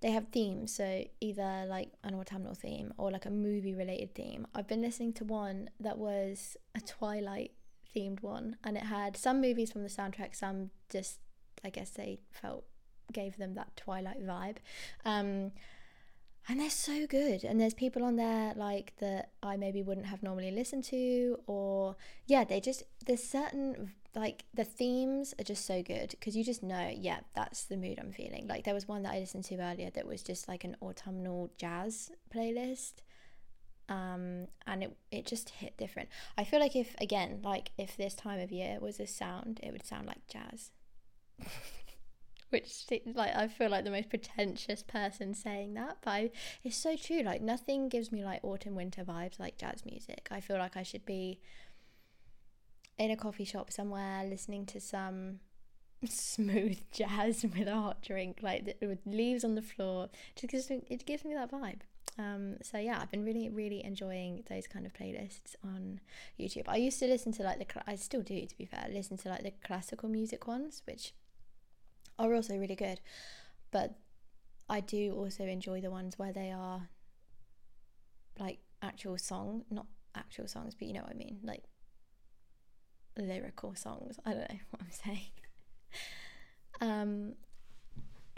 they 0.00 0.12
have 0.12 0.28
themes, 0.28 0.74
so 0.74 1.04
either 1.20 1.66
like 1.68 1.90
an 2.04 2.14
autumnal 2.14 2.54
theme 2.54 2.94
or 2.96 3.10
like 3.10 3.26
a 3.26 3.30
movie 3.30 3.74
related 3.74 4.14
theme. 4.14 4.46
I've 4.54 4.66
been 4.66 4.80
listening 4.80 5.12
to 5.14 5.24
one 5.24 5.68
that 5.78 5.98
was 5.98 6.56
a 6.74 6.80
Twilight 6.80 7.52
themed 7.94 8.22
one, 8.22 8.56
and 8.64 8.76
it 8.76 8.84
had 8.84 9.16
some 9.16 9.40
movies 9.40 9.72
from 9.72 9.82
the 9.82 9.88
soundtrack, 9.88 10.34
some 10.34 10.70
just 10.88 11.18
I 11.64 11.70
guess 11.70 11.90
they 11.90 12.20
felt 12.30 12.64
gave 13.12 13.36
them 13.36 13.54
that 13.54 13.76
Twilight 13.76 14.24
vibe. 14.24 14.56
Um, 15.04 15.52
and 16.48 16.60
they're 16.60 16.70
so 16.70 17.06
good 17.06 17.44
and 17.44 17.60
there's 17.60 17.74
people 17.74 18.02
on 18.02 18.16
there 18.16 18.52
like 18.56 18.92
that 18.98 19.30
i 19.42 19.56
maybe 19.56 19.82
wouldn't 19.82 20.06
have 20.06 20.22
normally 20.22 20.50
listened 20.50 20.82
to 20.82 21.38
or 21.46 21.96
yeah 22.26 22.44
they 22.44 22.60
just 22.60 22.82
there's 23.06 23.22
certain 23.22 23.92
like 24.16 24.44
the 24.54 24.64
themes 24.64 25.34
are 25.38 25.44
just 25.44 25.64
so 25.64 25.82
good 25.82 26.10
because 26.10 26.36
you 26.36 26.42
just 26.42 26.62
know 26.62 26.90
yeah 26.96 27.20
that's 27.34 27.64
the 27.64 27.76
mood 27.76 27.98
i'm 28.00 28.10
feeling 28.10 28.46
like 28.48 28.64
there 28.64 28.74
was 28.74 28.88
one 28.88 29.02
that 29.02 29.12
i 29.12 29.18
listened 29.18 29.44
to 29.44 29.56
earlier 29.60 29.90
that 29.90 30.06
was 30.06 30.22
just 30.22 30.48
like 30.48 30.64
an 30.64 30.76
autumnal 30.82 31.50
jazz 31.56 32.10
playlist 32.34 32.94
um, 33.90 34.46
and 34.66 34.84
it 34.84 34.96
it 35.10 35.26
just 35.26 35.50
hit 35.50 35.76
different. 35.76 36.08
I 36.38 36.44
feel 36.44 36.60
like 36.60 36.76
if 36.76 36.94
again, 37.00 37.40
like 37.42 37.72
if 37.76 37.96
this 37.96 38.14
time 38.14 38.40
of 38.40 38.52
year 38.52 38.78
was 38.80 39.00
a 39.00 39.06
sound, 39.06 39.60
it 39.62 39.72
would 39.72 39.84
sound 39.84 40.06
like 40.06 40.26
jazz. 40.28 40.70
Which 42.50 42.86
like 43.14 43.34
I 43.36 43.48
feel 43.48 43.68
like 43.68 43.84
the 43.84 43.90
most 43.90 44.08
pretentious 44.08 44.82
person 44.82 45.34
saying 45.34 45.74
that, 45.74 45.98
but 46.02 46.10
I, 46.10 46.30
it's 46.64 46.76
so 46.76 46.96
true. 46.96 47.22
Like 47.22 47.42
nothing 47.42 47.88
gives 47.88 48.10
me 48.10 48.24
like 48.24 48.42
autumn 48.44 48.76
winter 48.76 49.04
vibes 49.04 49.38
like 49.38 49.58
jazz 49.58 49.84
music. 49.84 50.28
I 50.30 50.40
feel 50.40 50.58
like 50.58 50.76
I 50.76 50.82
should 50.82 51.04
be 51.04 51.40
in 52.98 53.10
a 53.10 53.16
coffee 53.16 53.44
shop 53.44 53.72
somewhere 53.72 54.24
listening 54.24 54.66
to 54.66 54.80
some 54.80 55.40
smooth 56.04 56.78
jazz 56.92 57.42
with 57.42 57.66
a 57.66 57.74
hot 57.74 58.02
drink, 58.02 58.38
like 58.40 58.76
with 58.80 59.00
leaves 59.04 59.44
on 59.44 59.56
the 59.56 59.62
floor. 59.62 60.08
Just 60.36 60.70
it 60.70 61.06
gives 61.06 61.24
me 61.24 61.34
that 61.34 61.50
vibe. 61.50 61.80
Um, 62.18 62.56
so 62.62 62.78
yeah, 62.78 62.98
I've 63.00 63.10
been 63.10 63.24
really, 63.24 63.48
really 63.48 63.84
enjoying 63.84 64.44
those 64.48 64.66
kind 64.66 64.84
of 64.84 64.92
playlists 64.92 65.54
on 65.64 66.00
YouTube. 66.38 66.64
I 66.68 66.76
used 66.76 66.98
to 66.98 67.06
listen 67.06 67.32
to 67.32 67.42
like 67.42 67.58
the, 67.58 67.82
I 67.86 67.94
still 67.96 68.22
do 68.22 68.44
to 68.44 68.58
be 68.58 68.66
fair, 68.66 68.86
listen 68.92 69.16
to 69.18 69.28
like 69.28 69.42
the 69.42 69.52
classical 69.64 70.08
music 70.08 70.46
ones, 70.46 70.82
which 70.86 71.14
are 72.18 72.34
also 72.34 72.56
really 72.56 72.76
good. 72.76 73.00
But 73.70 73.94
I 74.68 74.80
do 74.80 75.14
also 75.14 75.44
enjoy 75.44 75.80
the 75.80 75.90
ones 75.90 76.18
where 76.18 76.32
they 76.32 76.50
are 76.50 76.88
like 78.38 78.58
actual 78.82 79.18
song, 79.18 79.64
not 79.70 79.86
actual 80.14 80.48
songs, 80.48 80.74
but 80.74 80.88
you 80.88 80.94
know 80.94 81.02
what 81.02 81.12
I 81.12 81.14
mean, 81.14 81.38
like 81.42 81.64
lyrical 83.16 83.74
songs. 83.74 84.18
I 84.24 84.30
don't 84.30 84.50
know 84.50 84.58
what 84.70 84.82
I'm 84.82 84.90
saying. 84.90 85.30
um, 86.80 87.34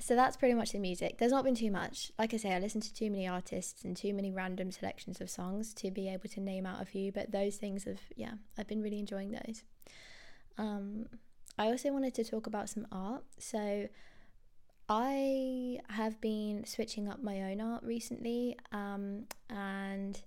so 0.03 0.17
that's 0.17 0.37
pretty 0.37 0.55
much 0.55 0.73
the 0.73 0.81
music. 0.81 1.19
There's 1.19 1.31
not 1.31 1.45
been 1.45 1.55
too 1.55 1.71
much. 1.71 2.11
Like 2.19 2.35
I 2.35 2.37
say, 2.37 2.53
I 2.53 2.59
listen 2.59 2.81
to 2.81 2.93
too 2.93 3.09
many 3.09 3.29
artists 3.29 3.85
and 3.85 3.97
too 3.97 4.13
many 4.13 4.33
random 4.33 4.73
selections 4.73 5.21
of 5.21 5.31
songs 5.31 5.73
to 5.75 5.93
be 5.93 6.09
able 6.09 6.29
to 6.31 6.41
name 6.41 6.67
out 6.67 6.83
a 6.83 6.85
few, 6.85 7.13
but 7.13 7.31
those 7.31 7.57
things 7.57 7.85
have, 7.85 8.01
yeah, 8.17 8.33
I've 8.59 8.67
been 8.67 8.83
really 8.83 8.99
enjoying 8.99 9.31
those. 9.31 9.63
Um, 10.59 11.07
I 11.57 11.67
also 11.69 11.93
wanted 11.93 12.15
to 12.15 12.25
talk 12.25 12.49
about 12.49 12.69
some 12.69 12.89
art. 12.91 13.23
So 13.39 13.89
I 14.89 15.79
have 15.89 16.21
been 16.21 16.65
switching 16.67 17.09
up 17.09 17.23
my 17.23 17.41
own 17.43 17.61
art 17.61 17.85
recently, 17.85 18.59
um, 18.73 19.27
and 19.49 20.21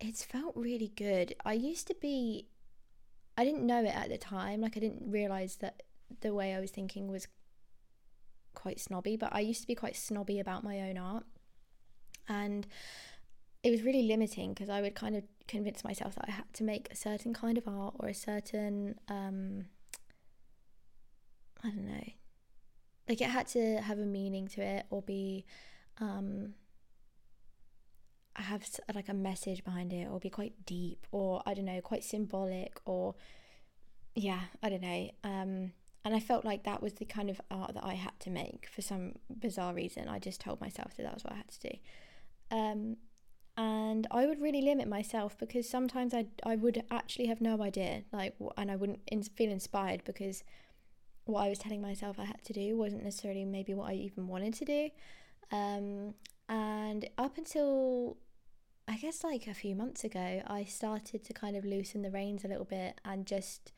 it's 0.00 0.24
felt 0.24 0.56
really 0.56 0.92
good. 0.96 1.36
I 1.44 1.52
used 1.52 1.86
to 1.86 1.94
be, 1.94 2.48
I 3.38 3.44
didn't 3.44 3.64
know 3.64 3.84
it 3.84 3.94
at 3.94 4.08
the 4.08 4.18
time, 4.18 4.62
like, 4.62 4.76
I 4.76 4.80
didn't 4.80 5.10
realize 5.10 5.56
that 5.56 5.84
the 6.20 6.34
way 6.34 6.54
I 6.54 6.60
was 6.60 6.72
thinking 6.72 7.08
was 7.08 7.28
quite 8.56 8.80
snobby, 8.80 9.16
but 9.16 9.32
I 9.32 9.40
used 9.40 9.60
to 9.60 9.66
be 9.68 9.76
quite 9.76 9.94
snobby 9.94 10.40
about 10.40 10.64
my 10.64 10.80
own 10.80 10.98
art. 10.98 11.24
And 12.28 12.66
it 13.62 13.70
was 13.70 13.82
really 13.82 14.02
limiting 14.02 14.52
because 14.52 14.68
I 14.68 14.80
would 14.80 14.94
kind 14.94 15.16
of 15.16 15.24
convince 15.46 15.84
myself 15.84 16.14
that 16.16 16.24
I 16.28 16.32
had 16.32 16.52
to 16.54 16.64
make 16.64 16.88
a 16.90 16.96
certain 16.96 17.32
kind 17.32 17.56
of 17.58 17.68
art 17.68 17.94
or 17.98 18.08
a 18.08 18.14
certain 18.14 18.98
um 19.08 19.66
I 21.64 21.70
don't 21.70 21.86
know. 21.86 22.04
Like 23.08 23.20
it 23.20 23.28
had 23.28 23.48
to 23.48 23.80
have 23.80 23.98
a 23.98 24.04
meaning 24.04 24.46
to 24.48 24.60
it 24.60 24.86
or 24.90 25.02
be 25.02 25.44
um 25.98 26.54
have 28.34 28.68
like 28.94 29.08
a 29.08 29.14
message 29.14 29.64
behind 29.64 29.92
it 29.92 30.08
or 30.10 30.20
be 30.20 30.30
quite 30.30 30.66
deep 30.66 31.06
or 31.10 31.42
I 31.46 31.54
don't 31.54 31.64
know, 31.64 31.80
quite 31.80 32.04
symbolic 32.04 32.80
or 32.84 33.14
yeah, 34.14 34.42
I 34.62 34.68
don't 34.68 34.82
know. 34.82 35.10
Um 35.24 35.72
and 36.06 36.14
I 36.14 36.20
felt 36.20 36.44
like 36.44 36.62
that 36.62 36.80
was 36.80 36.92
the 36.92 37.04
kind 37.04 37.28
of 37.28 37.40
art 37.50 37.74
that 37.74 37.84
I 37.84 37.94
had 37.94 38.12
to 38.20 38.30
make 38.30 38.68
for 38.72 38.80
some 38.80 39.14
bizarre 39.28 39.74
reason. 39.74 40.06
I 40.08 40.20
just 40.20 40.40
told 40.40 40.60
myself 40.60 40.96
that 40.96 41.02
that 41.02 41.14
was 41.14 41.24
what 41.24 41.32
I 41.32 41.36
had 41.38 41.48
to 41.48 41.68
do. 41.68 41.76
Um, 42.52 42.96
and 43.56 44.06
I 44.12 44.24
would 44.26 44.40
really 44.40 44.62
limit 44.62 44.86
myself 44.86 45.36
because 45.36 45.68
sometimes 45.68 46.14
I 46.14 46.26
I 46.44 46.54
would 46.54 46.84
actually 46.92 47.26
have 47.26 47.40
no 47.40 47.60
idea 47.60 48.04
like 48.12 48.36
and 48.56 48.70
I 48.70 48.76
wouldn't 48.76 49.00
feel 49.34 49.50
inspired 49.50 50.04
because 50.04 50.44
what 51.24 51.40
I 51.40 51.48
was 51.48 51.58
telling 51.58 51.82
myself 51.82 52.20
I 52.20 52.26
had 52.26 52.44
to 52.44 52.52
do 52.52 52.76
wasn't 52.76 53.02
necessarily 53.02 53.44
maybe 53.44 53.74
what 53.74 53.90
I 53.90 53.94
even 53.94 54.28
wanted 54.28 54.54
to 54.54 54.64
do 54.64 54.90
um, 55.50 56.14
and 56.48 57.08
up 57.18 57.36
until 57.36 58.16
I 58.86 58.96
guess 58.98 59.24
like 59.24 59.48
a 59.48 59.54
few 59.54 59.74
months 59.74 60.04
ago 60.04 60.42
I 60.46 60.62
started 60.62 61.24
to 61.24 61.32
kind 61.32 61.56
of 61.56 61.64
loosen 61.64 62.02
the 62.02 62.12
reins 62.12 62.44
a 62.44 62.48
little 62.48 62.64
bit 62.64 63.00
and 63.04 63.26
just 63.26 63.72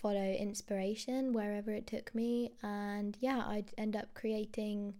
follow 0.00 0.32
inspiration 0.32 1.32
wherever 1.32 1.70
it 1.70 1.86
took 1.86 2.14
me 2.14 2.52
and 2.62 3.16
yeah 3.20 3.42
I'd 3.46 3.72
end 3.78 3.96
up 3.96 4.12
creating 4.14 4.94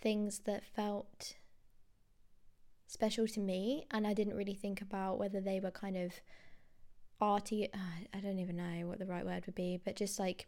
things 0.00 0.40
that 0.46 0.64
felt 0.64 1.34
special 2.86 3.26
to 3.28 3.40
me 3.40 3.86
and 3.90 4.06
I 4.06 4.14
didn't 4.14 4.36
really 4.36 4.54
think 4.54 4.80
about 4.80 5.18
whether 5.18 5.40
they 5.40 5.60
were 5.60 5.70
kind 5.70 5.96
of 5.96 6.12
arty 7.20 7.68
uh, 7.72 8.06
I 8.14 8.20
don't 8.20 8.38
even 8.38 8.56
know 8.56 8.86
what 8.86 8.98
the 8.98 9.06
right 9.06 9.24
word 9.24 9.44
would 9.46 9.54
be 9.54 9.78
but 9.84 9.96
just 9.96 10.18
like 10.18 10.46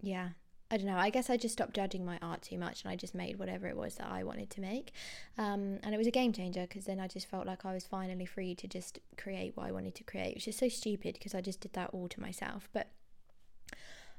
yeah 0.00 0.30
I 0.72 0.78
don't 0.78 0.86
know 0.86 0.96
I 0.96 1.10
guess 1.10 1.28
I 1.28 1.36
just 1.36 1.52
stopped 1.52 1.74
judging 1.74 2.04
my 2.04 2.18
art 2.22 2.40
too 2.42 2.56
much 2.56 2.82
and 2.82 2.90
I 2.90 2.96
just 2.96 3.14
made 3.14 3.38
whatever 3.38 3.66
it 3.66 3.76
was 3.76 3.96
that 3.96 4.10
I 4.10 4.24
wanted 4.24 4.48
to 4.50 4.60
make 4.60 4.92
um, 5.36 5.78
and 5.82 5.94
it 5.94 5.98
was 5.98 6.06
a 6.06 6.10
game 6.10 6.32
changer 6.32 6.62
because 6.62 6.86
then 6.86 6.98
I 6.98 7.06
just 7.06 7.28
felt 7.28 7.46
like 7.46 7.66
I 7.66 7.74
was 7.74 7.84
finally 7.84 8.24
free 8.24 8.54
to 8.54 8.66
just 8.66 8.98
create 9.18 9.54
what 9.54 9.66
I 9.66 9.72
wanted 9.72 9.94
to 9.96 10.04
create 10.04 10.34
which 10.34 10.48
is 10.48 10.56
so 10.56 10.68
stupid 10.68 11.14
because 11.14 11.34
I 11.34 11.42
just 11.42 11.60
did 11.60 11.74
that 11.74 11.90
all 11.92 12.08
to 12.08 12.20
myself 12.20 12.70
but 12.72 12.88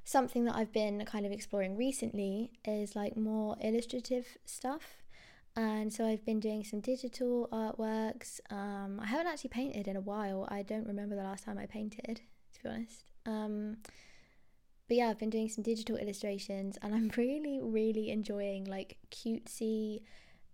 something 0.06 0.46
that 0.46 0.56
I've 0.56 0.72
been 0.72 1.04
kind 1.06 1.26
of 1.26 1.32
exploring 1.32 1.76
recently 1.76 2.52
is 2.64 2.96
like 2.96 3.18
more 3.18 3.58
illustrative 3.60 4.38
stuff 4.46 5.04
and 5.56 5.94
so 5.94 6.06
I've 6.06 6.26
been 6.26 6.40
doing 6.40 6.64
some 6.64 6.80
digital 6.80 7.48
artworks. 7.52 8.40
Um, 8.50 9.00
I 9.00 9.06
haven't 9.06 9.28
actually 9.28 9.52
painted 9.52 9.88
in 9.88 9.96
a 9.96 10.02
while. 10.02 10.48
I 10.50 10.64
don't 10.64 10.88
remember 10.88 11.16
the 11.16 11.22
last 11.22 11.44
time 11.44 11.60
I 11.60 11.68
painted, 11.68 12.22
to 12.56 12.64
be 12.64 12.70
honest. 12.70 13.04
Um, 13.28 13.78
but 14.88 14.98
yeah, 14.98 15.10
I've 15.10 15.20
been 15.20 15.30
doing 15.30 15.50
some 15.50 15.64
digital 15.64 15.98
illustrations, 15.98 16.78
and 16.82 16.94
I'm 16.94 17.12
really, 17.18 17.60
really 17.62 18.10
enjoying 18.10 18.66
like 18.66 18.98
cutesy 19.12 20.02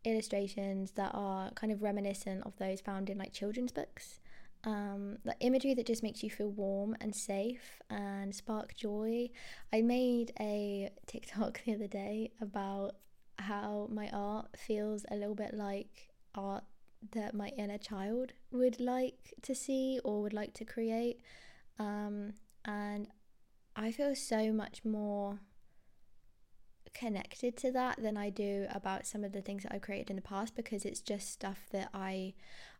illustrations 0.06 0.92
that 0.92 1.12
are 1.14 1.52
kind 1.52 1.74
of 1.74 1.82
reminiscent 1.82 2.44
of 2.46 2.56
those 2.58 2.82
found 2.82 3.10
in 3.10 3.18
like 3.18 3.34
children's 3.34 3.72
books. 3.72 4.20
Um, 4.66 5.18
the 5.24 5.36
imagery 5.40 5.74
that 5.76 5.86
just 5.86 6.04
makes 6.04 6.22
you 6.22 6.30
feel 6.30 6.50
warm 6.50 6.96
and 7.00 7.16
safe 7.16 7.82
and 7.90 8.36
spark 8.36 8.76
joy. 8.76 9.30
I 9.72 9.82
made 9.82 10.34
a 10.40 10.90
TikTok 11.08 11.62
the 11.66 11.76
other 11.76 11.88
day 11.88 12.32
about 12.42 12.96
how 13.38 13.88
my 13.90 14.10
art 14.12 14.48
feels 14.58 15.06
a 15.10 15.16
little 15.16 15.36
bit 15.36 15.54
like 15.54 16.10
art 16.36 16.66
that 17.14 17.34
my 17.34 17.48
inner 17.58 17.78
child 17.78 18.34
would 18.52 18.80
like 18.82 19.34
to 19.42 19.56
see 19.56 20.02
or 20.04 20.22
would 20.22 20.34
like 20.34 20.54
to 20.56 20.66
create. 20.66 21.22
Um, 21.80 22.34
and 22.66 23.08
I 23.80 23.94
feel 23.94 24.14
so 24.14 24.52
much 24.52 24.84
more 24.84 25.40
connected 26.94 27.56
to 27.56 27.72
that 27.72 28.02
than 28.02 28.18
I 28.18 28.30
do 28.30 28.68
about 28.74 29.06
some 29.06 29.24
of 29.24 29.32
the 29.32 29.42
things 29.42 29.64
that 29.64 29.74
I've 29.74 29.82
created 29.82 30.10
in 30.10 30.18
the 30.18 30.22
past 30.22 30.54
because 30.54 30.84
it's 30.84 31.00
just 31.00 31.32
stuff 31.32 31.60
that 31.72 31.90
I 31.94 32.34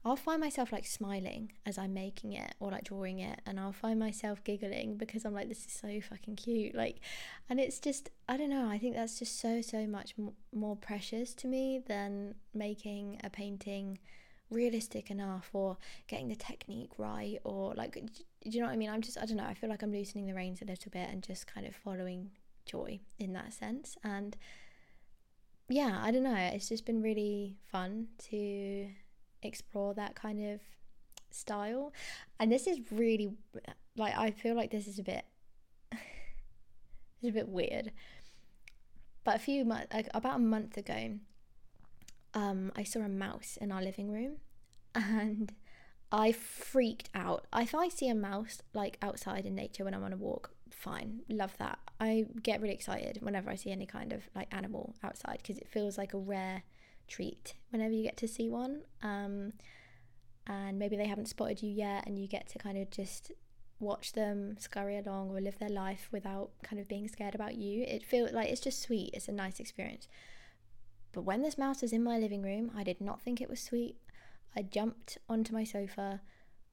I'll 0.04 0.18
find 0.18 0.42
myself 0.42 0.74
like 0.74 0.86
smiling 0.86 1.54
as 1.66 1.78
I'm 1.78 1.94
making 1.94 2.34
it 2.34 2.54
or 2.60 2.72
like 2.72 2.84
drawing 2.84 3.20
it 3.20 3.40
and 3.46 3.62
I'll 3.62 3.72
find 3.72 3.98
myself 3.98 4.44
giggling 4.44 4.98
because 4.98 5.24
I'm 5.24 5.34
like 5.34 5.48
this 5.48 5.66
is 5.66 5.72
so 5.72 6.02
fucking 6.02 6.36
cute. 6.36 6.76
Like 6.76 7.00
and 7.50 7.62
it's 7.62 7.80
just 7.80 8.10
I 8.28 8.36
don't 8.36 8.50
know 8.50 8.68
I 8.68 8.78
think 8.78 8.96
that's 8.96 9.20
just 9.20 9.40
so 9.40 9.62
so 9.62 9.88
much 9.88 10.16
m- 10.20 10.34
more 10.54 10.76
precious 10.76 11.34
to 11.36 11.48
me 11.48 11.82
than 11.88 12.36
making 12.54 13.22
a 13.24 13.30
painting 13.30 14.00
realistic 14.50 15.10
enough 15.10 15.50
or 15.54 15.78
getting 16.08 16.28
the 16.28 16.36
technique 16.36 16.92
right 16.98 17.38
or 17.46 17.74
like 17.76 17.96
do 18.44 18.50
you 18.50 18.62
know 18.62 18.68
what 18.68 18.74
I 18.74 18.78
mean 18.78 18.90
I'm 18.90 19.02
just 19.02 19.18
I 19.18 19.26
don't 19.26 19.38
know 19.38 19.46
I 19.46 19.54
feel 19.54 19.70
like 19.70 19.84
I'm 19.84 19.92
loosening 19.92 20.26
the 20.26 20.34
reins 20.34 20.62
a 20.62 20.66
little 20.66 20.92
bit 20.92 21.10
and 21.10 21.22
just 21.22 21.48
kind 21.48 21.68
of 21.68 21.76
following 21.76 22.32
joy 22.66 23.00
in 23.18 23.34
that 23.34 23.54
sense 23.54 23.98
and 24.04 24.38
yeah 25.68 26.00
I 26.02 26.12
don't 26.12 26.24
know 26.24 26.36
it's 26.36 26.70
just 26.70 26.86
been 26.86 27.02
really 27.02 27.58
fun 27.72 28.08
to 28.30 28.90
explore 29.42 29.94
that 29.94 30.16
kind 30.16 30.54
of 30.54 30.62
style. 31.32 31.94
And 32.40 32.52
this 32.52 32.68
is 32.68 32.80
really 32.92 33.32
like 33.96 34.18
I 34.18 34.32
feel 34.32 34.56
like 34.56 34.72
this 34.72 34.88
is 34.88 35.00
a 35.00 35.04
bit 35.04 35.26
it's 35.92 37.30
a 37.30 37.32
bit 37.32 37.48
weird. 37.48 37.92
But 39.24 39.36
a 39.36 39.40
few 39.40 39.66
months 39.66 39.94
like 39.94 40.10
about 40.14 40.38
a 40.38 40.40
month 40.40 40.78
ago, 40.78 41.20
um, 42.34 42.72
I 42.76 42.84
saw 42.84 43.00
a 43.00 43.10
mouse 43.10 43.58
in 43.60 43.72
our 43.72 43.82
living 43.82 44.12
room 44.12 44.38
and 44.96 45.54
I 46.12 46.32
freaked 46.32 47.10
out. 47.14 47.46
If 47.56 47.76
I 47.76 47.88
see 47.88 48.10
a 48.10 48.16
mouse 48.16 48.62
like 48.74 48.98
outside 49.02 49.46
in 49.46 49.56
nature 49.56 49.84
when 49.84 49.94
I'm 49.94 50.04
on 50.04 50.14
a 50.14 50.18
walk, 50.18 50.52
fine, 50.72 51.22
love 51.30 51.56
that. 51.60 51.80
I 52.00 52.26
get 52.42 52.62
really 52.62 52.74
excited 52.74 53.20
whenever 53.22 53.50
I 53.50 53.56
see 53.56 53.72
any 53.72 53.86
kind 53.86 54.14
of 54.14 54.24
like 54.36 54.54
animal 54.54 54.96
outside 55.04 55.40
because 55.42 55.58
it 55.58 55.70
feels 55.70 55.98
like 55.98 56.14
a 56.14 56.18
rare 56.18 56.64
treat 57.08 57.54
whenever 57.72 57.94
you 57.94 58.04
get 58.04 58.18
to 58.18 58.28
see 58.28 58.50
one. 58.50 58.82
Um, 59.04 59.54
and 60.48 60.80
maybe 60.80 60.98
they 60.98 61.08
haven't 61.08 61.28
spotted 61.28 61.62
you 61.62 61.70
yet, 61.70 62.08
and 62.08 62.18
you 62.18 62.28
get 62.28 62.48
to 62.50 62.58
kind 62.58 62.78
of 62.78 62.90
just 62.90 63.32
watch 63.80 64.14
them 64.14 64.58
scurry 64.58 64.98
along 64.98 65.30
or 65.30 65.40
live 65.40 65.60
their 65.60 65.70
life 65.70 66.10
without 66.12 66.50
kind 66.64 66.82
of 66.82 66.88
being 66.88 67.08
scared 67.08 67.36
about 67.36 67.56
you. 67.56 67.84
It 67.84 68.04
feels 68.04 68.32
like 68.32 68.50
it's 68.50 68.60
just 68.60 68.82
sweet. 68.82 69.12
It's 69.14 69.28
a 69.28 69.32
nice 69.32 69.60
experience. 69.60 70.08
But 71.12 71.22
when 71.22 71.44
this 71.44 71.58
mouse 71.58 71.82
was 71.82 71.94
in 71.94 72.04
my 72.04 72.18
living 72.18 72.42
room, 72.42 72.72
I 72.76 72.84
did 72.84 73.00
not 73.00 73.22
think 73.22 73.42
it 73.42 73.50
was 73.50 73.60
sweet. 73.60 73.98
I 74.56 74.62
jumped 74.62 75.18
onto 75.28 75.54
my 75.54 75.64
sofa. 75.64 76.22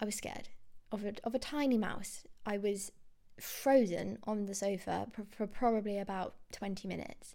I 0.00 0.04
was 0.04 0.14
scared 0.14 0.48
of 0.92 1.04
a, 1.04 1.14
of 1.24 1.34
a 1.34 1.38
tiny 1.38 1.78
mouse. 1.78 2.24
I 2.44 2.58
was 2.58 2.92
frozen 3.40 4.18
on 4.24 4.46
the 4.46 4.54
sofa 4.54 5.08
for, 5.12 5.26
for 5.30 5.46
probably 5.46 5.98
about 5.98 6.34
20 6.52 6.88
minutes. 6.88 7.34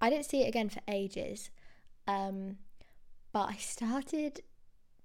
I 0.00 0.10
didn't 0.10 0.26
see 0.26 0.42
it 0.42 0.48
again 0.48 0.68
for 0.68 0.80
ages. 0.88 1.50
Um, 2.06 2.56
but 3.32 3.48
I 3.48 3.56
started 3.56 4.42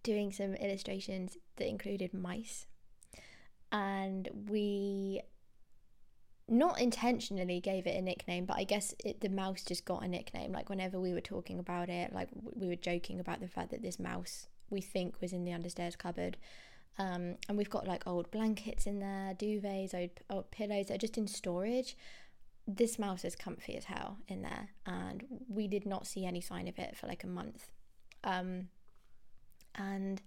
doing 0.03 0.31
some 0.31 0.53
illustrations 0.55 1.37
that 1.55 1.67
included 1.67 2.13
mice, 2.13 2.67
and 3.71 4.29
we 4.49 5.21
not 6.49 6.79
intentionally 6.79 7.59
gave 7.59 7.87
it 7.87 7.97
a 7.97 8.01
nickname, 8.01 8.45
but 8.45 8.57
I 8.57 8.63
guess 8.63 8.93
it, 9.03 9.21
the 9.21 9.29
mouse 9.29 9.63
just 9.63 9.85
got 9.85 10.03
a 10.03 10.07
nickname. 10.07 10.51
Like 10.51 10.69
whenever 10.69 10.99
we 10.99 11.13
were 11.13 11.21
talking 11.21 11.59
about 11.59 11.89
it, 11.89 12.13
like 12.13 12.29
we 12.53 12.67
were 12.67 12.75
joking 12.75 13.19
about 13.19 13.41
the 13.41 13.47
fact 13.47 13.71
that 13.71 13.81
this 13.81 13.99
mouse 13.99 14.47
we 14.69 14.81
think 14.81 15.19
was 15.21 15.33
in 15.33 15.43
the 15.43 15.51
understairs 15.51 15.97
cupboard. 15.97 16.37
Um, 16.99 17.35
and 17.47 17.57
we've 17.57 17.69
got 17.69 17.87
like 17.87 18.07
old 18.07 18.31
blankets 18.31 18.87
in 18.87 18.99
there, 18.99 19.33
duvets, 19.35 19.93
old, 19.93 20.09
old 20.29 20.51
pillows 20.51 20.87
that 20.87 20.95
are 20.95 20.97
just 20.97 21.17
in 21.17 21.27
storage 21.27 21.95
this 22.67 22.99
mouse 22.99 23.23
is 23.23 23.35
comfy 23.35 23.77
as 23.77 23.85
hell 23.85 24.17
in 24.27 24.41
there 24.41 24.69
and 24.85 25.23
we 25.47 25.67
did 25.67 25.85
not 25.85 26.05
see 26.05 26.25
any 26.25 26.41
sign 26.41 26.67
of 26.67 26.77
it 26.77 26.97
for 26.97 27.07
like 27.07 27.23
a 27.23 27.27
month 27.27 27.69
um, 28.25 28.67
and 29.75 30.21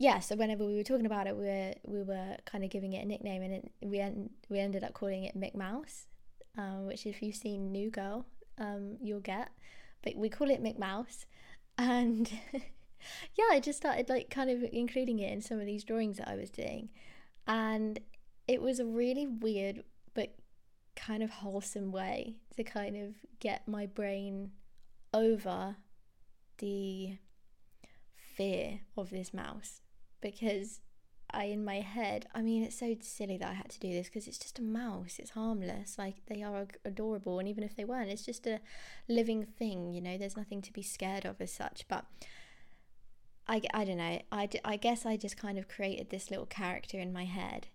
yeah 0.00 0.18
so 0.18 0.34
whenever 0.34 0.66
we 0.66 0.74
were 0.74 0.82
talking 0.82 1.06
about 1.06 1.28
it 1.28 1.36
we 1.36 1.44
were 1.44 1.72
we 1.84 2.02
were 2.02 2.36
kind 2.44 2.64
of 2.64 2.70
giving 2.70 2.94
it 2.94 3.04
a 3.04 3.06
nickname 3.06 3.42
and 3.42 3.54
it, 3.54 3.70
we 3.82 4.00
en- 4.00 4.30
we 4.48 4.58
ended 4.58 4.82
up 4.82 4.94
calling 4.94 5.22
it 5.22 5.38
Mick 5.38 5.54
Mouse 5.54 6.06
um, 6.58 6.86
which 6.86 7.06
if 7.06 7.22
you've 7.22 7.36
seen 7.36 7.70
New 7.70 7.90
Girl 7.90 8.26
um, 8.58 8.96
you'll 9.00 9.20
get 9.20 9.50
but 10.02 10.16
we 10.16 10.28
call 10.28 10.50
it 10.50 10.62
Mick 10.62 10.78
Mouse. 10.78 11.26
And 11.78 12.30
yeah 12.52 13.44
I 13.50 13.60
just 13.60 13.78
started 13.78 14.08
like 14.08 14.30
kind 14.30 14.50
of 14.50 14.64
including 14.72 15.18
it 15.18 15.32
in 15.32 15.40
some 15.40 15.60
of 15.60 15.66
these 15.66 15.84
drawings 15.84 16.18
that 16.18 16.28
I 16.28 16.36
was 16.36 16.50
doing. 16.50 16.90
And 17.46 17.98
it 18.46 18.60
was 18.60 18.80
a 18.80 18.84
really 18.84 19.26
weird 19.26 19.82
but 20.14 20.34
kind 20.96 21.22
of 21.22 21.30
wholesome 21.30 21.92
way 21.92 22.36
to 22.56 22.64
kind 22.64 22.96
of 22.96 23.14
get 23.38 23.66
my 23.66 23.86
brain 23.86 24.50
over 25.14 25.76
the 26.58 27.16
fear 28.36 28.80
of 28.96 29.10
this 29.10 29.32
mouse 29.32 29.80
because 30.20 30.80
I 31.32 31.44
in 31.44 31.64
my 31.64 31.80
head 31.80 32.26
I 32.34 32.42
mean 32.42 32.62
it's 32.62 32.78
so 32.78 32.96
silly 33.00 33.36
that 33.38 33.48
I 33.48 33.54
had 33.54 33.68
to 33.70 33.80
do 33.80 33.92
this 33.92 34.08
because 34.08 34.26
it's 34.26 34.38
just 34.38 34.58
a 34.58 34.62
mouse 34.62 35.16
it's 35.18 35.30
harmless 35.30 35.96
like 35.98 36.16
they 36.26 36.42
are 36.42 36.66
adorable 36.84 37.38
and 37.38 37.48
even 37.48 37.64
if 37.64 37.76
they 37.76 37.84
weren't 37.84 38.10
it's 38.10 38.24
just 38.24 38.46
a 38.46 38.60
living 39.08 39.44
thing 39.44 39.92
you 39.92 40.00
know 40.00 40.18
there's 40.18 40.36
nothing 40.36 40.62
to 40.62 40.72
be 40.72 40.82
scared 40.82 41.24
of 41.24 41.40
as 41.40 41.52
such 41.52 41.84
but 41.88 42.04
I, 43.48 43.62
I 43.74 43.84
don't 43.84 43.96
know 43.96 44.20
I, 44.30 44.48
I 44.64 44.76
guess 44.76 45.06
I 45.06 45.16
just 45.16 45.36
kind 45.36 45.58
of 45.58 45.68
created 45.68 46.10
this 46.10 46.30
little 46.30 46.46
character 46.46 46.98
in 46.98 47.12
my 47.12 47.24
head 47.24 47.68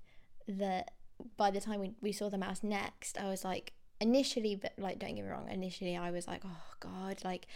that 0.48 0.92
by 1.38 1.52
the 1.52 1.62
time 1.62 1.80
we, 1.80 1.92
we 2.02 2.12
saw 2.12 2.30
the 2.30 2.38
mouse 2.38 2.64
next 2.64 3.18
I 3.18 3.30
was 3.30 3.44
like 3.44 3.74
initially 4.02 4.56
but 4.56 4.74
like 4.78 5.00
don't 5.00 5.16
get 5.16 5.24
me 5.24 5.30
wrong 5.30 5.50
initially 5.50 5.96
I 5.96 6.12
was 6.12 6.28
like 6.28 6.42
oh 6.46 6.76
god 6.80 7.20
like 7.24 7.48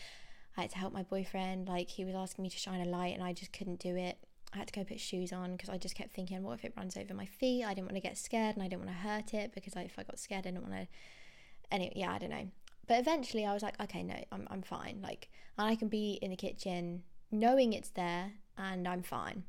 I 0.57 0.61
had 0.61 0.71
to 0.71 0.77
help 0.77 0.93
my 0.93 1.03
boyfriend 1.03 1.67
like 1.67 1.89
he 1.89 2.05
was 2.05 2.15
asking 2.15 2.43
me 2.43 2.49
to 2.49 2.57
shine 2.57 2.81
a 2.81 2.89
light 2.89 3.13
and 3.13 3.23
I 3.23 3.33
just 3.33 3.53
couldn't 3.53 3.79
do 3.79 3.95
it 3.95 4.17
I 4.53 4.57
had 4.57 4.67
to 4.67 4.73
go 4.73 4.83
put 4.83 4.99
shoes 4.99 5.31
on 5.31 5.51
because 5.53 5.69
I 5.69 5.77
just 5.77 5.95
kept 5.95 6.11
thinking, 6.11 6.41
what 6.41 6.53
if 6.53 6.65
it 6.65 6.73
runs 6.75 6.97
over 6.97 7.13
my 7.13 7.25
feet? 7.25 7.63
I 7.63 7.73
didn't 7.73 7.85
want 7.85 7.95
to 7.95 8.01
get 8.01 8.17
scared 8.17 8.55
and 8.55 8.63
I 8.63 8.67
didn't 8.67 8.85
want 8.85 8.97
to 8.97 9.07
hurt 9.07 9.33
it 9.33 9.53
because 9.53 9.75
I, 9.75 9.81
if 9.81 9.97
I 9.97 10.03
got 10.03 10.19
scared, 10.19 10.47
I 10.47 10.51
didn't 10.51 10.67
want 10.67 10.73
to. 10.73 10.87
Anyway, 11.71 11.93
yeah, 11.95 12.13
I 12.13 12.17
don't 12.17 12.31
know. 12.31 12.47
But 12.87 12.99
eventually 12.99 13.45
I 13.45 13.53
was 13.53 13.61
like, 13.61 13.79
okay, 13.79 14.01
no, 14.01 14.15
I'm, 14.31 14.47
I'm 14.49 14.63
fine. 14.63 14.99
Like, 15.03 15.29
I 15.57 15.75
can 15.75 15.87
be 15.87 16.17
in 16.21 16.31
the 16.31 16.35
kitchen 16.35 17.03
knowing 17.31 17.73
it's 17.73 17.89
there 17.89 18.31
and 18.57 18.87
I'm 18.87 19.03
fine. 19.03 19.43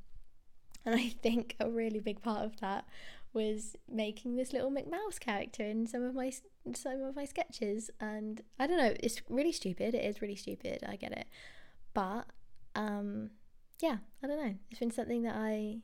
And 0.85 0.95
I 0.95 1.09
think 1.23 1.57
a 1.61 1.69
really 1.71 2.01
big 2.01 2.23
part 2.23 2.45
of 2.45 2.61
that 2.61 2.87
was 3.33 3.77
making 3.89 4.37
this 4.37 4.53
little 4.53 4.71
McMouse 4.71 5.21
character 5.21 5.63
in 5.63 5.87
some 5.87 6.03
of 6.03 6.15
my 6.15 6.33
some 6.75 7.03
of 7.03 7.17
my 7.17 7.25
sketches. 7.25 7.91
And 8.01 8.43
I 8.59 8.67
don't 8.67 8.79
know, 8.79 8.95
it's 9.01 9.21
really 9.29 9.53
stupid. 9.53 9.95
It 9.95 10.05
is 10.05 10.21
really 10.23 10.37
stupid. 10.37 10.85
I 10.87 10.97
get 10.97 11.13
it, 11.13 11.27
but 11.95 12.27
um, 12.75 13.31
yeah, 13.83 13.99
I 14.23 14.27
don't 14.27 14.45
know. 14.45 14.55
It's 14.71 14.81
been 14.81 14.91
something 14.91 15.23
that 15.23 15.37
I 15.37 15.79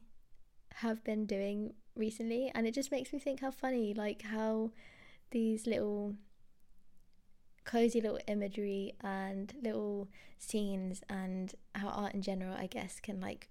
have 0.77 1.03
been 1.05 1.27
doing 1.27 1.75
recently, 1.95 2.51
and 2.55 2.67
it 2.67 2.75
just 2.75 2.91
makes 2.91 3.13
me 3.13 3.19
think 3.19 3.41
how 3.41 3.51
funny, 3.51 3.95
like 3.95 4.23
how 4.23 4.73
these 5.31 5.67
little 5.67 6.15
cozy 7.65 8.01
little 8.01 8.21
imagery 8.29 8.95
and 9.03 9.53
little 9.61 10.09
scenes 10.39 11.03
and 11.09 11.55
how 11.75 11.89
art 11.89 12.15
in 12.15 12.23
general, 12.23 12.55
I 12.55 12.67
guess, 12.67 13.01
can 13.01 13.21
like 13.21 13.49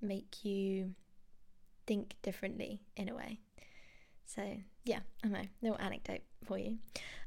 make 0.00 0.44
you 0.44 0.94
think 1.86 2.14
differently 2.22 2.80
in 2.96 3.08
a 3.08 3.14
way. 3.14 3.40
So 4.26 4.42
yeah, 4.84 5.00
I 5.22 5.28
know, 5.28 5.42
little 5.62 5.78
anecdote 5.80 6.22
for 6.44 6.58
you. 6.58 6.78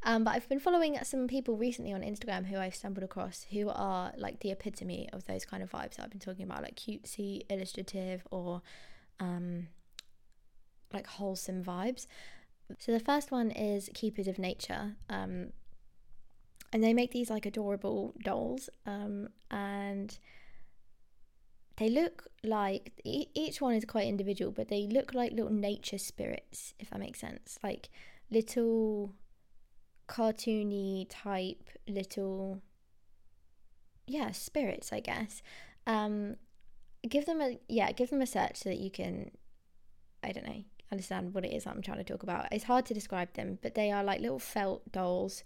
Um, 0.04 0.24
but 0.24 0.36
I've 0.36 0.48
been 0.48 0.60
following 0.60 0.98
some 1.04 1.28
people 1.28 1.58
recently 1.58 1.92
on 1.94 2.02
Instagram 2.02 2.46
who 2.46 2.58
I've 2.58 2.76
stumbled 2.76 3.04
across 3.04 3.46
who 3.52 3.70
are 3.70 4.14
like 4.18 4.40
the 4.40 4.52
epitome 4.52 5.10
of 5.12 5.26
those 5.26 5.46
kind 5.46 5.64
of 5.64 5.72
vibes 5.72 5.96
that 5.96 6.04
I've 6.04 6.12
been 6.12 6.20
talking 6.20 6.46
about, 6.46 6.62
like 6.62 6.76
cutesy, 6.76 7.42
illustrative, 7.50 8.26
or 8.32 8.62
um, 9.20 9.68
like 10.94 11.08
wholesome 11.08 11.64
vibes. 11.64 12.08
So 12.80 12.92
the 12.92 13.00
first 13.00 13.32
one 13.32 13.52
is 13.52 13.90
Keepers 13.94 14.28
of 14.28 14.38
Nature. 14.38 14.96
Um, 15.10 15.52
and 16.74 16.84
they 16.84 16.94
make 16.94 17.12
these 17.12 17.30
like 17.30 17.46
adorable 17.46 18.14
dolls. 18.24 18.70
Um, 18.86 19.30
and 19.50 20.18
they 21.78 21.90
look 21.90 22.28
like 22.44 22.92
each 23.04 23.62
one 23.62 23.76
is 23.76 23.86
quite 23.86 24.08
individual, 24.08 24.52
but 24.52 24.68
they 24.68 24.88
look 24.88 25.14
like 25.14 25.32
little 25.32 25.52
nature 25.52 26.00
spirits, 26.00 26.74
if 26.80 26.90
that 26.90 27.00
makes 27.00 27.20
sense. 27.20 27.60
Like 27.64 27.90
little 28.32 29.14
cartoony 30.08 31.06
type 31.10 31.70
little 31.86 32.62
yeah 34.06 34.32
spirits 34.32 34.94
i 34.94 35.00
guess. 35.00 35.42
Um 35.86 36.38
give 37.08 37.26
them 37.26 37.42
a 37.42 37.60
yeah 37.68 37.92
give 37.92 38.10
them 38.10 38.22
a 38.22 38.26
search 38.26 38.58
so 38.58 38.70
that 38.70 38.80
you 38.80 38.90
can 38.90 39.32
i 40.24 40.32
don't 40.32 40.46
know 40.46 40.64
understand 40.92 41.34
what 41.34 41.46
it 41.46 41.54
is 41.54 41.68
i'm 41.68 41.82
trying 41.82 41.98
to 41.98 42.04
talk 42.04 42.24
about. 42.24 42.48
It's 42.52 42.64
hard 42.64 42.86
to 42.88 42.94
describe 42.94 43.34
them 43.34 43.60
but 43.62 43.76
they 43.76 43.92
are 43.92 44.04
like 44.04 44.22
little 44.22 44.40
felt 44.40 44.92
dolls 44.92 45.44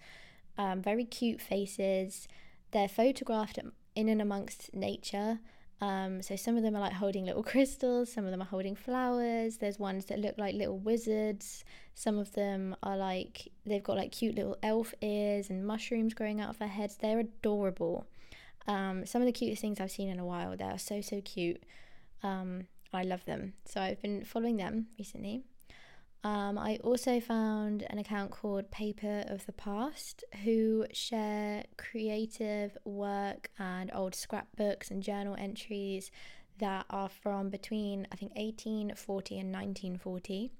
um, 0.58 0.82
very 0.82 1.06
cute 1.06 1.42
faces. 1.42 2.28
They're 2.72 2.88
photographed 2.88 3.58
in 3.96 4.10
and 4.10 4.22
amongst 4.22 4.74
nature 4.74 5.40
um, 5.82 6.22
so 6.22 6.36
some 6.36 6.58
of 6.58 6.64
them 6.64 6.76
are 6.76 6.80
like 6.80 6.94
holding 6.94 7.26
little 7.26 7.44
crystals, 7.52 8.12
some 8.12 8.26
of 8.26 8.32
them 8.32 8.42
are 8.42 8.46
holding 8.46 8.76
flowers. 8.76 9.58
There's 9.58 9.80
ones 9.80 10.06
that 10.06 10.20
look 10.20 10.38
like 10.38 10.54
little 10.54 10.78
wizards. 10.78 11.66
Some 11.96 12.20
of 12.20 12.32
them 12.34 12.76
are 12.84 12.96
like 12.96 13.52
they've 13.66 13.84
got 13.84 13.98
like 13.98 14.12
cute 14.12 14.36
little 14.36 14.58
elf 14.62 14.94
ears 15.02 15.50
and 15.50 15.66
mushrooms 15.66 16.14
growing 16.14 16.40
out 16.40 16.52
of 16.52 16.60
their 16.60 16.68
heads. 16.68 16.98
They're 16.98 17.20
adorable. 17.20 18.06
Um, 18.68 19.08
some 19.08 19.24
of 19.24 19.26
the 19.26 19.32
cutest 19.32 19.62
things 19.62 19.80
I've 19.80 19.92
seen 19.92 20.10
in 20.10 20.20
a 20.20 20.26
while. 20.26 20.56
They 20.56 20.66
are 20.66 20.78
so 20.78 21.02
so 21.02 21.20
cute. 21.20 21.64
Um, 22.22 22.68
I 22.94 23.04
love 23.04 23.26
them. 23.26 23.54
So 23.66 23.82
I've 23.82 24.02
been 24.02 24.24
following 24.24 24.58
them 24.58 24.88
recently. 25.00 25.44
Um, 26.24 26.58
I 26.60 26.78
also 26.84 27.20
found 27.20 27.84
an 27.90 27.98
account 27.98 28.30
called 28.30 28.70
Paper 28.70 29.24
of 29.28 29.46
the 29.48 29.54
Past 29.54 30.24
who 30.44 30.86
share 30.94 31.64
creative 31.78 32.78
work 32.86 33.50
and 33.58 33.90
old 33.94 34.14
scrapbooks 34.14 34.92
and 34.92 35.02
journal 35.02 35.36
entries 35.40 36.12
that 36.60 36.86
are 36.92 37.10
from 37.10 37.50
between, 37.50 38.08
I 38.12 38.16
think, 38.18 38.34
1840 38.36 39.40
and 39.40 39.52
1940. 39.52 40.52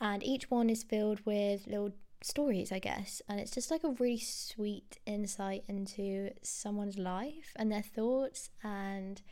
And 0.00 0.24
each 0.24 0.50
one 0.50 0.68
is 0.68 0.82
filled 0.82 1.24
with 1.24 1.68
little 1.68 1.92
stories, 2.20 2.72
I 2.72 2.80
guess. 2.80 3.22
And 3.28 3.38
it's 3.38 3.52
just 3.52 3.70
like 3.70 3.84
a 3.84 3.90
really 3.90 4.18
sweet 4.18 4.98
insight 5.06 5.62
into 5.68 6.30
someone's 6.42 6.98
life 6.98 7.52
and 7.54 7.70
their 7.70 7.82
thoughts 7.82 8.50
and 8.64 9.22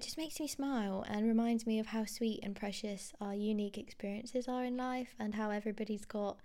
it 0.00 0.04
just 0.04 0.16
makes 0.16 0.40
me 0.40 0.48
smile 0.48 1.04
and 1.08 1.28
reminds 1.28 1.66
me 1.66 1.78
of 1.78 1.88
how 1.88 2.06
sweet 2.06 2.40
and 2.42 2.56
precious 2.56 3.12
our 3.20 3.34
unique 3.34 3.76
experiences 3.76 4.48
are 4.48 4.64
in 4.64 4.74
life 4.74 5.14
and 5.18 5.34
how 5.34 5.50
everybody's 5.50 6.06
got 6.06 6.38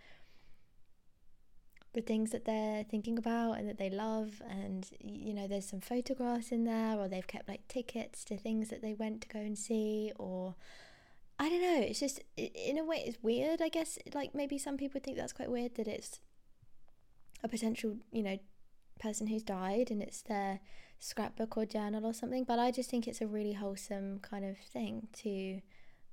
the 1.94 2.02
things 2.02 2.32
that 2.32 2.44
they're 2.44 2.84
thinking 2.84 3.18
about 3.18 3.54
and 3.54 3.70
that 3.70 3.78
they 3.78 3.90
love. 3.90 4.42
And 4.50 4.86
you 5.00 5.34
know 5.34 5.48
there's 5.48 5.70
some 5.70 5.80
photographs 5.80 6.52
in 6.52 6.66
there 6.66 7.00
or 7.00 7.08
they've 7.08 7.26
kept 7.26 7.48
like 7.48 7.66
tickets 7.70 8.26
to 8.26 8.36
things 8.36 8.68
that 8.72 8.82
they 8.82 8.94
went 8.94 9.22
to 9.22 9.30
go 9.30 9.40
and 9.40 9.58
see 9.58 10.12
or 10.20 10.56
I 11.40 11.48
don't 11.48 11.62
know 11.62 11.80
it's 11.80 12.02
just 12.02 12.20
in 12.36 12.78
a 12.78 12.84
way 12.84 13.06
it's 13.08 13.24
weird 13.24 13.62
I 13.62 13.70
guess. 13.70 13.98
Like 14.14 14.36
maybe 14.36 14.58
some 14.58 14.76
people 14.76 15.00
think 15.00 15.16
that's 15.16 15.32
quite 15.32 15.50
weird 15.50 15.76
that 15.76 15.88
it's 15.88 16.20
a 17.42 17.48
potential 17.48 17.96
you 18.12 18.24
know 18.24 18.38
person 19.00 19.28
who's 19.28 19.44
died 19.44 19.92
and 19.92 20.04
it's 20.04 20.24
their 20.24 20.60
scrapbook 21.06 21.56
or 21.56 21.66
journal 21.66 22.06
or 22.06 22.14
something. 22.14 22.44
But 22.44 22.60
I 22.60 22.72
just 22.72 22.90
think 22.90 23.08
it's 23.08 23.22
a 23.22 23.28
really 23.28 23.54
wholesome 23.54 24.20
kind 24.20 24.44
of 24.44 24.58
thing 24.58 25.08
to 25.24 25.62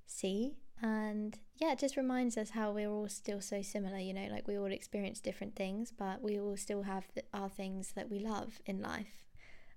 see. 0.07 0.57
And 0.81 1.39
yeah, 1.59 1.73
it 1.73 1.79
just 1.79 1.97
reminds 1.97 2.37
us 2.37 2.51
how 2.51 2.73
we're 2.73 2.91
all 2.91 3.09
still 3.09 3.41
so 3.41 3.63
similar, 3.63 3.99
you 3.99 4.13
know, 4.13 4.29
like 4.31 4.47
we 4.47 4.59
all 4.59 4.73
experience 4.73 5.21
different 5.21 5.57
things, 5.57 5.93
but 5.97 6.21
we 6.21 6.39
all 6.39 6.57
still 6.57 6.83
have 6.83 7.05
our 7.33 7.49
things 7.49 7.93
that 7.93 8.11
we 8.11 8.19
love 8.19 8.61
in 8.67 8.83
life. 8.83 9.27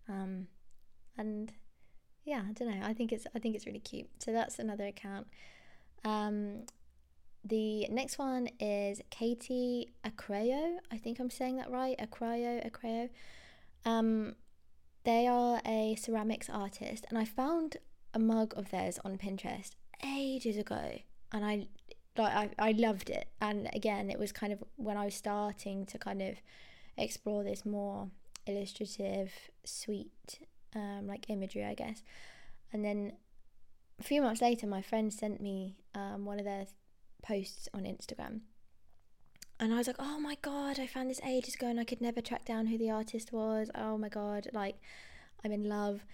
Um, 0.09 0.47
and 1.17 1.53
yeah, 2.25 2.41
I 2.49 2.51
don't 2.53 2.69
know. 2.69 2.85
I 2.85 2.93
think 2.93 3.11
it's 3.11 3.27
I 3.35 3.39
think 3.39 3.55
it's 3.55 3.65
really 3.65 3.79
cute. 3.79 4.09
So 4.19 4.33
that's 4.33 4.59
another 4.59 4.87
account. 4.87 5.27
Um, 6.03 6.65
the 7.43 7.87
next 7.89 8.17
one 8.17 8.49
is 8.59 8.99
Katie 9.11 9.93
Acreo. 10.03 10.77
I 10.91 10.97
think 10.97 11.19
I'm 11.19 11.29
saying 11.29 11.57
that 11.57 11.69
right. 11.69 11.97
Acreo, 11.99 12.67
Acreo. 12.67 13.09
Um, 13.85 14.35
they 15.05 15.27
are 15.27 15.61
a 15.65 15.95
ceramics 15.95 16.49
artist, 16.49 17.05
and 17.09 17.17
I 17.17 17.25
found 17.25 17.77
a 18.13 18.19
mug 18.19 18.53
of 18.57 18.71
theirs 18.71 18.99
on 19.05 19.17
Pinterest 19.17 19.71
ages 20.03 20.57
ago, 20.57 20.99
and 21.31 21.45
I 21.45 21.67
like 22.17 22.33
I, 22.59 22.69
I 22.69 22.71
loved 22.71 23.09
it. 23.09 23.27
And 23.41 23.69
again, 23.73 24.09
it 24.09 24.19
was 24.19 24.31
kind 24.31 24.51
of 24.51 24.63
when 24.75 24.97
I 24.97 25.05
was 25.05 25.15
starting 25.15 25.85
to 25.87 25.97
kind 25.97 26.21
of 26.21 26.35
explore 26.97 27.43
this 27.43 27.65
more 27.65 28.09
illustrative, 28.47 29.31
sweet, 29.63 30.39
um, 30.75 31.07
like 31.07 31.29
imagery, 31.29 31.65
I 31.65 31.73
guess. 31.73 32.01
And 32.73 32.83
then 32.83 33.13
a 33.99 34.03
few 34.03 34.21
months 34.21 34.41
later, 34.41 34.67
my 34.67 34.81
friend 34.81 35.13
sent 35.13 35.41
me 35.41 35.77
um, 35.93 36.25
one 36.25 36.39
of 36.39 36.45
their 36.45 36.67
posts 37.23 37.69
on 37.73 37.83
Instagram. 37.83 38.41
And 39.59 39.73
I 39.73 39.77
was 39.77 39.87
like, 39.87 39.95
oh 39.99 40.19
my 40.19 40.37
god, 40.41 40.79
I 40.79 40.87
found 40.87 41.09
this 41.09 41.21
ages 41.25 41.55
ago 41.55 41.67
and 41.67 41.79
I 41.79 41.85
could 41.85 42.01
never 42.01 42.21
track 42.21 42.45
down 42.45 42.67
who 42.67 42.77
the 42.77 42.91
artist 42.91 43.31
was. 43.31 43.69
Oh 43.73 43.97
my 43.97 44.09
god, 44.09 44.47
like 44.53 44.75
I'm 45.43 45.51
in 45.51 45.69
love. 45.69 46.05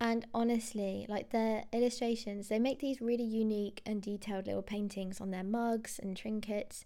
And 0.00 0.26
honestly, 0.32 1.06
like 1.08 1.30
their 1.30 1.64
illustrations, 1.72 2.48
they 2.48 2.58
make 2.58 2.80
these 2.80 3.00
really 3.00 3.24
unique 3.24 3.82
and 3.86 4.02
detailed 4.02 4.46
little 4.46 4.62
paintings 4.62 5.20
on 5.20 5.30
their 5.30 5.44
mugs 5.44 5.98
and 6.00 6.16
trinkets. 6.16 6.84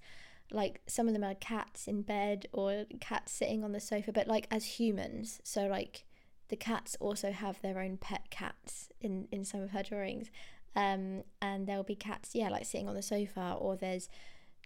Like 0.51 0.81
some 0.87 1.09
of 1.09 1.14
them 1.14 1.25
are 1.25 1.35
cats 1.35 1.87
in 1.87 2.03
bed 2.03 2.46
or 2.53 2.85
cats 3.01 3.33
sitting 3.33 3.64
on 3.64 3.72
the 3.72 3.81
sofa, 3.81 4.12
but 4.12 4.29
like 4.29 4.46
as 4.51 4.64
humans. 4.64 5.40
So 5.44 5.66
like 5.66 6.05
the 6.48 6.57
cats 6.57 6.96
also 7.01 7.33
have 7.33 7.61
their 7.62 7.81
own 7.81 7.96
pet 7.96 8.29
cats 8.31 8.90
in 9.01 9.29
in 9.33 9.44
some 9.44 9.62
of 9.62 9.70
her 9.70 9.83
drawings 9.83 10.31
um, 10.75 11.25
and 11.40 11.66
there'll 11.66 11.83
be 11.83 11.94
cats, 11.94 12.35
yeah, 12.35 12.48
like 12.48 12.64
sitting 12.64 12.88
on 12.88 12.94
the 12.94 13.03
sofa, 13.03 13.57
or 13.59 13.77
there's 13.77 14.09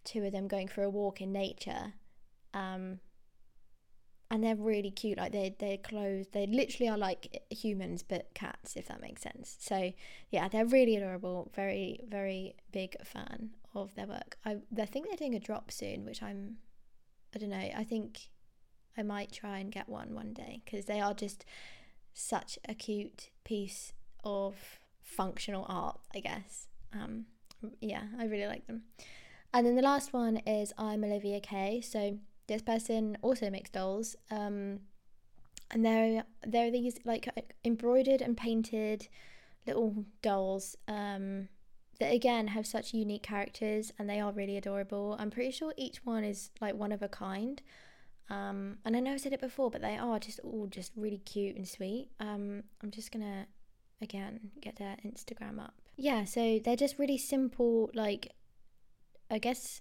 two 0.06 0.24
of 0.24 0.32
them 0.32 0.48
going 0.48 0.68
for 0.68 0.82
a 0.82 0.90
walk 0.90 1.20
in 1.20 1.32
nature. 1.32 1.92
Um, 2.54 3.00
and 4.30 4.42
they're 4.42 4.56
really 4.56 4.90
cute. 4.90 5.18
Like 5.18 5.32
they 5.32 5.54
they're 5.58 5.76
clothes, 5.76 6.26
they 6.32 6.46
literally 6.46 6.88
are 6.88 6.98
like 6.98 7.44
humans 7.50 8.02
but 8.02 8.34
cats, 8.34 8.76
if 8.76 8.88
that 8.88 9.00
makes 9.00 9.22
sense. 9.22 9.56
So 9.60 9.92
yeah, 10.30 10.48
they're 10.48 10.66
really 10.66 10.96
adorable. 10.96 11.50
Very 11.54 12.00
very 12.08 12.54
big 12.72 12.96
fan 13.04 13.50
of 13.74 13.94
their 13.94 14.06
work. 14.06 14.36
I 14.44 14.58
I 14.80 14.86
think 14.86 15.06
they're 15.06 15.16
doing 15.16 15.34
a 15.34 15.40
drop 15.40 15.70
soon, 15.70 16.04
which 16.04 16.22
I'm 16.22 16.56
I 17.34 17.38
don't 17.38 17.50
know. 17.50 17.70
I 17.76 17.84
think 17.84 18.30
I 18.96 19.02
might 19.02 19.30
try 19.30 19.58
and 19.58 19.70
get 19.70 19.88
one 19.88 20.14
one 20.14 20.32
day 20.32 20.62
because 20.64 20.86
they 20.86 21.00
are 21.00 21.14
just 21.14 21.44
such 22.14 22.58
a 22.68 22.74
cute 22.74 23.30
piece 23.44 23.92
of 24.24 24.56
functional 25.02 25.66
art, 25.68 26.00
I 26.14 26.20
guess. 26.20 26.66
Um, 26.92 27.26
yeah, 27.80 28.04
I 28.18 28.24
really 28.24 28.46
like 28.46 28.66
them. 28.66 28.82
And 29.56 29.66
then 29.66 29.74
the 29.74 29.80
last 29.80 30.12
one 30.12 30.36
is 30.46 30.74
I'm 30.76 31.02
Olivia 31.02 31.40
Kay. 31.40 31.80
So 31.80 32.18
this 32.46 32.60
person 32.60 33.16
also 33.22 33.48
makes 33.48 33.70
dolls. 33.70 34.14
Um, 34.30 34.80
and 35.70 35.82
there 35.82 36.18
are, 36.18 36.24
they're 36.46 36.70
these 36.70 36.98
like 37.06 37.26
embroidered 37.64 38.20
and 38.20 38.36
painted 38.36 39.08
little 39.66 40.04
dolls 40.20 40.76
um, 40.88 41.48
that 42.00 42.12
again 42.12 42.48
have 42.48 42.66
such 42.66 42.92
unique 42.92 43.22
characters 43.22 43.94
and 43.98 44.10
they 44.10 44.20
are 44.20 44.30
really 44.30 44.58
adorable. 44.58 45.16
I'm 45.18 45.30
pretty 45.30 45.52
sure 45.52 45.72
each 45.78 46.04
one 46.04 46.22
is 46.22 46.50
like 46.60 46.74
one 46.74 46.92
of 46.92 47.00
a 47.00 47.08
kind. 47.08 47.62
Um, 48.28 48.76
and 48.84 48.94
I 48.94 49.00
know 49.00 49.14
I 49.14 49.16
said 49.16 49.32
it 49.32 49.40
before, 49.40 49.70
but 49.70 49.80
they 49.80 49.96
are 49.96 50.18
just 50.18 50.38
all 50.40 50.66
just 50.66 50.92
really 50.96 51.22
cute 51.24 51.56
and 51.56 51.66
sweet. 51.66 52.10
Um, 52.20 52.62
I'm 52.82 52.90
just 52.90 53.10
gonna 53.10 53.46
again 54.02 54.50
get 54.60 54.76
their 54.76 54.98
Instagram 55.02 55.58
up. 55.58 55.72
Yeah, 55.96 56.26
so 56.26 56.58
they're 56.62 56.76
just 56.76 56.98
really 56.98 57.16
simple, 57.16 57.88
like 57.94 58.34
I 59.30 59.38
guess 59.38 59.80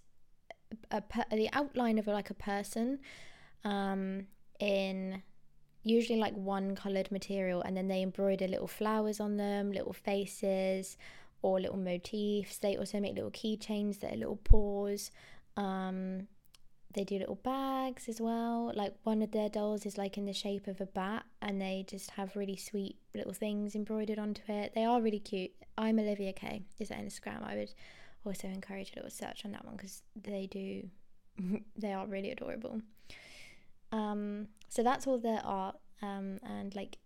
a, 0.92 1.04
the 1.32 1.50
outline 1.54 1.98
of 2.00 2.08
like 2.08 2.30
a 2.30 2.34
person 2.34 3.00
um, 3.64 4.28
in 4.60 5.22
usually 5.84 6.20
like 6.20 6.34
one 6.36 6.76
colored 6.76 7.12
material, 7.12 7.62
and 7.62 7.78
then 7.78 7.88
they 7.88 8.02
embroider 8.02 8.48
little 8.48 8.68
flowers 8.68 9.20
on 9.20 9.38
them, 9.38 9.72
little 9.72 9.94
faces, 9.94 10.98
or 11.42 11.60
little 11.60 11.78
motifs. 11.78 12.58
They 12.58 12.76
also 12.76 13.00
make 13.00 13.16
little 13.16 13.32
keychains 13.32 14.00
that 14.00 14.14
are 14.14 14.18
little 14.18 14.38
paws. 14.44 15.12
Um, 15.56 16.28
they 16.94 17.04
do 17.04 17.20
little 17.20 17.36
bags 17.36 18.08
as 18.10 18.20
well. 18.22 18.72
Like 18.74 18.96
one 19.04 19.22
of 19.22 19.32
their 19.32 19.50
dolls 19.50 19.86
is 19.86 19.98
like 19.98 20.18
in 20.18 20.26
the 20.26 20.34
shape 20.34 20.68
of 20.68 20.82
a 20.82 20.86
bat, 20.86 21.26
and 21.42 21.62
they 21.62 21.86
just 21.88 22.12
have 22.12 22.36
really 22.36 22.58
sweet 22.58 22.98
little 23.14 23.34
things 23.34 23.76
embroidered 23.76 24.18
onto 24.18 24.42
it. 24.48 24.74
They 24.74 24.86
are 24.86 25.02
really 25.02 25.20
cute. 25.20 25.52
I'm 25.78 26.00
Olivia 26.00 26.34
Kay. 26.34 26.64
Is 26.80 26.90
that 26.90 27.00
Instagram? 27.00 27.44
I 27.44 27.56
would 27.58 27.74
also 28.26 28.48
encourage 28.48 28.92
a 28.92 28.96
little 28.96 29.12
search 29.12 29.46
on 29.46 29.52
that 29.52 29.66
one 29.66 29.76
because 29.76 30.04
they 30.16 30.48
do, 30.48 30.90
they 31.78 31.94
are 31.94 32.06
really 32.08 32.32
adorable. 32.32 32.82
Um, 33.92 34.48
so 34.70 34.84
that's 34.84 35.08
all 35.08 35.18
there 35.18 35.42
are, 35.44 35.74
um, 36.02 36.40
and 36.44 36.76
like 36.76 36.98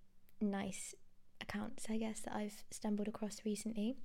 nice 0.41 0.95
accounts, 1.41 1.85
I 1.89 1.97
guess, 1.97 2.21
that 2.21 2.35
I've 2.35 2.63
stumbled 2.71 3.07
across 3.07 3.41
recently. 3.45 3.95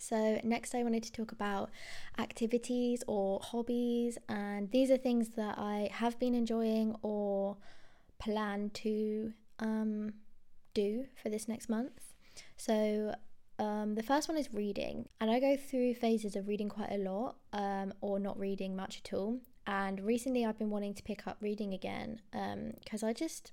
So, 0.00 0.40
next, 0.44 0.74
I 0.74 0.84
wanted 0.84 1.02
to 1.04 1.12
talk 1.12 1.32
about 1.32 1.70
activities 2.18 3.02
or 3.08 3.40
hobbies, 3.42 4.16
and 4.28 4.70
these 4.70 4.92
are 4.92 4.96
things 4.96 5.30
that 5.30 5.58
I 5.58 5.88
have 5.92 6.18
been 6.20 6.34
enjoying 6.34 6.94
or 7.02 7.56
plan 8.20 8.70
to 8.74 9.32
um, 9.58 10.14
do 10.72 11.06
for 11.20 11.30
this 11.30 11.48
next 11.48 11.68
month. 11.68 12.14
So, 12.56 13.14
um, 13.58 13.94
the 13.94 14.02
first 14.02 14.28
one 14.28 14.36
is 14.36 14.52
reading, 14.52 15.08
and 15.20 15.30
I 15.30 15.40
go 15.40 15.56
through 15.56 15.94
phases 15.94 16.36
of 16.36 16.46
reading 16.46 16.68
quite 16.68 16.92
a 16.92 16.98
lot 16.98 17.36
um, 17.52 17.92
or 18.00 18.18
not 18.18 18.38
reading 18.38 18.76
much 18.76 19.00
at 19.04 19.12
all. 19.12 19.40
And 19.66 20.00
recently, 20.00 20.46
I've 20.46 20.58
been 20.58 20.70
wanting 20.70 20.94
to 20.94 21.02
pick 21.02 21.26
up 21.26 21.38
reading 21.40 21.74
again 21.74 22.20
because 22.30 23.02
um, 23.02 23.08
I 23.08 23.12
just, 23.12 23.52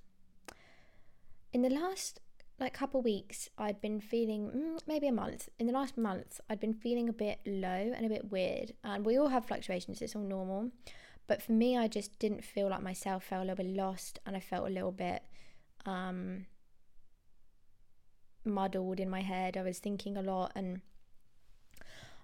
in 1.53 1.61
the 1.61 1.69
last 1.69 2.19
like 2.59 2.73
couple 2.73 3.01
weeks 3.01 3.49
i'd 3.57 3.81
been 3.81 3.99
feeling 3.99 4.49
mm, 4.49 4.79
maybe 4.87 5.07
a 5.07 5.11
month 5.11 5.49
in 5.59 5.67
the 5.67 5.73
last 5.73 5.97
month 5.97 6.39
i'd 6.49 6.59
been 6.59 6.73
feeling 6.73 7.09
a 7.09 7.13
bit 7.13 7.39
low 7.45 7.91
and 7.95 8.05
a 8.05 8.09
bit 8.09 8.31
weird 8.31 8.73
and 8.83 9.05
we 9.05 9.17
all 9.17 9.27
have 9.27 9.45
fluctuations 9.45 10.01
it's 10.01 10.15
all 10.15 10.21
normal 10.21 10.71
but 11.27 11.41
for 11.41 11.51
me 11.51 11.77
i 11.77 11.87
just 11.87 12.17
didn't 12.17 12.43
feel 12.43 12.69
like 12.69 12.81
myself 12.81 13.25
felt 13.25 13.43
a 13.43 13.45
little 13.45 13.63
bit 13.63 13.75
lost 13.75 14.19
and 14.25 14.37
i 14.37 14.39
felt 14.39 14.67
a 14.67 14.71
little 14.71 14.91
bit 14.91 15.23
um 15.85 16.45
muddled 18.45 18.99
in 18.99 19.09
my 19.09 19.21
head. 19.21 19.57
I 19.57 19.61
was 19.61 19.79
thinking 19.79 20.17
a 20.17 20.21
lot 20.21 20.51
and 20.55 20.81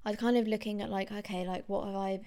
i 0.03 0.09
was 0.09 0.17
kind 0.17 0.35
of 0.35 0.47
looking 0.47 0.81
at 0.81 0.89
like 0.89 1.11
okay 1.11 1.45
like 1.45 1.63
what 1.67 1.85
have 1.85 1.95
i 1.95 2.19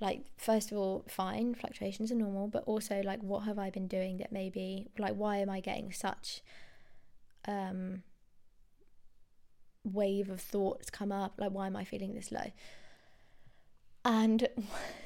like 0.00 0.24
first 0.38 0.72
of 0.72 0.78
all 0.78 1.04
fine 1.06 1.54
fluctuations 1.54 2.10
are 2.10 2.14
normal 2.14 2.48
but 2.48 2.64
also 2.64 3.02
like 3.02 3.20
what 3.22 3.40
have 3.40 3.58
i 3.58 3.68
been 3.68 3.86
doing 3.86 4.16
that 4.16 4.32
maybe 4.32 4.88
like 4.98 5.12
why 5.12 5.36
am 5.36 5.50
i 5.50 5.60
getting 5.60 5.92
such 5.92 6.40
um, 7.46 8.02
wave 9.84 10.30
of 10.30 10.40
thoughts 10.40 10.90
come 10.90 11.12
up? 11.12 11.34
Like 11.38 11.52
why 11.52 11.66
am 11.66 11.76
i 11.76 11.84
feeling 11.84 12.14
this 12.14 12.32
low? 12.32 12.52
And 14.04 14.48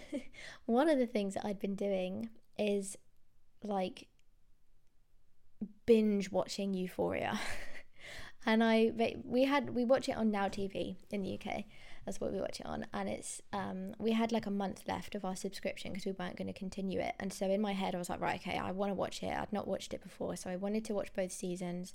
one 0.67 0.89
of 0.89 0.99
the 0.99 1.07
things 1.07 1.35
that 1.35 1.45
i'd 1.45 1.59
been 1.59 1.75
doing 1.75 2.31
is 2.57 2.97
like 3.65 4.07
binge 5.87 6.31
watching 6.31 6.73
euphoria 6.75 7.41
and 8.47 8.63
i 8.63 8.93
we 9.25 9.45
had 9.45 9.71
we 9.71 9.85
watch 9.85 10.09
it 10.09 10.17
on 10.17 10.31
now 10.31 10.49
tv 10.49 10.97
in 11.11 11.23
the 11.23 11.35
uk 11.35 11.65
that's 12.05 12.21
what 12.21 12.33
we 12.33 12.41
watch 12.41 12.61
it 12.61 12.67
on. 12.67 12.87
And 12.93 13.09
it's 13.09 13.41
um 13.53 13.95
we 13.99 14.13
had 14.13 14.33
like 14.33 14.47
a 14.47 14.51
month 14.51 14.83
left 14.87 15.15
of 15.15 15.25
our 15.25 15.37
subscription 15.37 15.93
because 15.93 16.07
we 16.07 16.13
weren't 16.13 16.37
going 16.37 16.53
to 16.53 16.59
continue 16.59 17.01
it. 17.01 17.15
And 17.19 17.33
so 17.33 17.47
in 17.47 17.61
my 17.61 17.73
head 17.73 17.95
i 17.95 17.99
was 17.99 18.11
like 18.11 18.21
right 18.21 18.41
okay 18.41 18.59
i 18.59 18.71
want 18.71 18.91
to 18.91 18.95
watch 18.95 19.23
it. 19.23 19.31
I'd 19.31 19.53
not 19.53 19.67
watched 19.67 19.95
it 19.95 20.03
before. 20.03 20.37
So 20.37 20.51
i 20.51 20.57
wanted 20.57 20.85
to 20.87 20.95
watch 20.95 21.13
both 21.15 21.33
seasons. 21.33 21.95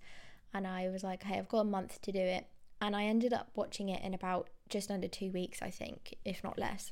And 0.54 0.66
I 0.66 0.90
was 0.90 1.04
like, 1.04 1.24
hey, 1.24 1.38
I've 1.38 1.48
got 1.48 1.60
a 1.60 1.66
month 1.66 2.02
to 2.02 2.12
do 2.12 2.20
it. 2.20 2.48
And 2.82 2.96
I 2.96 3.04
ended 3.04 3.34
up 3.34 3.50
watching 3.54 3.90
it 3.90 4.04
in 4.04 4.16
about 4.16 4.50
just 4.68 4.90
under 4.90 5.08
two 5.08 5.32
weeks, 5.32 5.62
I 5.62 5.70
think, 5.70 6.16
if 6.26 6.44
not 6.44 6.58
less. 6.58 6.92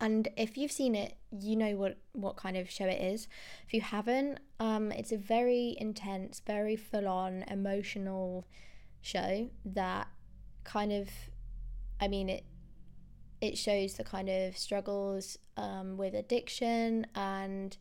And 0.00 0.28
if 0.36 0.56
you've 0.58 0.72
seen 0.72 0.94
it, 0.94 1.16
you 1.30 1.56
know 1.56 1.76
what, 1.76 1.96
what 2.12 2.36
kind 2.36 2.56
of 2.56 2.70
show 2.70 2.86
it 2.86 3.00
is. 3.00 3.28
If 3.66 3.72
you 3.72 3.80
haven't, 3.80 4.40
um, 4.60 4.92
it's 4.92 5.12
a 5.12 5.16
very 5.16 5.76
intense, 5.78 6.42
very 6.46 6.76
full 6.76 7.08
on, 7.08 7.44
emotional 7.48 8.46
show 9.02 9.50
that 9.64 10.08
kind 10.64 10.92
of, 10.92 11.08
I 12.00 12.08
mean, 12.08 12.28
it 12.28 12.44
it 13.40 13.58
shows 13.58 13.94
the 13.94 14.04
kind 14.04 14.30
of 14.30 14.56
struggles 14.56 15.36
um, 15.58 15.98
with 15.98 16.14
addiction 16.14 17.06
and 17.14 17.76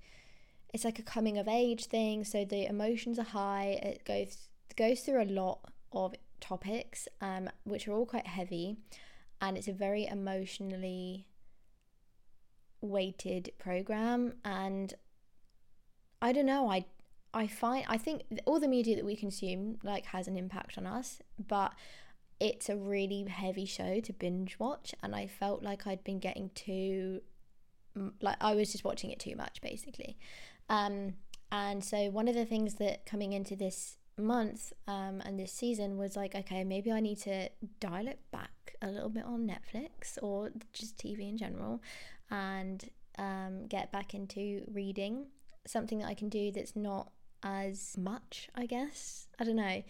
it's 0.74 0.84
like 0.84 1.00
a 1.00 1.04
coming 1.04 1.38
of 1.38 1.48
age 1.48 1.86
thing. 1.86 2.26
So 2.26 2.44
the 2.44 2.66
emotions 2.66 3.18
are 3.18 3.24
high. 3.24 3.80
It 3.82 4.04
goes 4.06 4.50
goes 4.76 5.02
through 5.02 5.24
a 5.24 5.26
lot 5.26 5.60
of 5.92 6.16
topics, 6.42 7.08
um, 7.22 7.50
which 7.64 7.88
are 7.88 7.94
all 7.94 8.06
quite 8.06 8.28
heavy, 8.28 8.76
and 9.40 9.56
it's 9.56 9.68
a 9.68 9.74
very 9.74 10.06
emotionally 10.06 11.28
weighted 12.84 13.52
program. 13.58 14.34
And 14.46 14.94
I 16.22 16.32
don't 16.32 16.46
know, 16.46 16.70
I 16.70 16.86
I 17.34 17.48
find 17.48 17.86
I 17.88 17.98
think 17.98 18.24
all 18.46 18.60
the 18.60 18.68
media 18.68 18.96
that 18.96 19.06
we 19.06 19.16
consume 19.16 19.78
like 19.84 20.06
has 20.08 20.28
an 20.28 20.38
impact 20.38 20.78
on 20.78 20.86
us, 20.86 21.22
but 21.48 21.74
it's 22.40 22.70
a 22.70 22.76
really 22.76 23.24
heavy 23.24 23.66
show 23.66 24.00
to 24.02 24.14
binge 24.14 24.60
watch, 24.60 24.94
and 25.02 25.16
I 25.16 25.28
felt 25.28 25.64
like 25.64 25.88
I'd 25.88 26.04
been 26.04 26.20
getting 26.20 26.52
too 26.54 27.22
like 28.22 28.38
I 28.42 28.56
was 28.56 28.72
just 28.72 28.84
watching 28.84 29.12
it 29.12 29.20
too 29.20 29.36
much 29.36 29.62
basically. 29.62 30.18
Um, 30.70 31.16
and 31.52 31.84
so 31.84 32.10
one 32.10 32.28
of 32.28 32.36
the 32.36 32.46
things 32.46 32.76
that 32.76 33.06
coming 33.06 33.34
into 33.34 33.56
this 33.56 33.98
month 34.18 34.74
um, 34.88 35.22
and 35.26 35.40
this 35.40 35.52
season 35.52 35.98
was 35.98 36.16
like, 36.16 36.36
okay, 36.36 36.64
maybe 36.64 36.92
I 36.92 37.00
need 37.00 37.20
to 37.22 37.50
dial 37.80 38.08
it 38.08 38.20
back 38.32 38.76
a 38.82 38.88
little 38.88 39.10
bit 39.10 39.24
on 39.26 39.48
Netflix 39.48 40.18
or 40.22 40.52
just 40.74 40.98
TV 40.98 41.30
in 41.30 41.38
general 41.38 41.82
and 42.30 42.90
um, 43.18 43.68
get 43.68 43.92
back 43.92 44.14
into 44.14 44.64
reading. 44.72 45.28
Something 45.66 46.00
that 46.00 46.08
I 46.08 46.14
can 46.14 46.30
do 46.30 46.52
that's 46.52 46.76
not 46.76 47.12
as 47.44 47.98
much, 47.98 48.50
I 48.56 48.66
guess. 48.66 49.28
I 49.40 49.44
don't 49.44 49.56
know. 49.56 49.84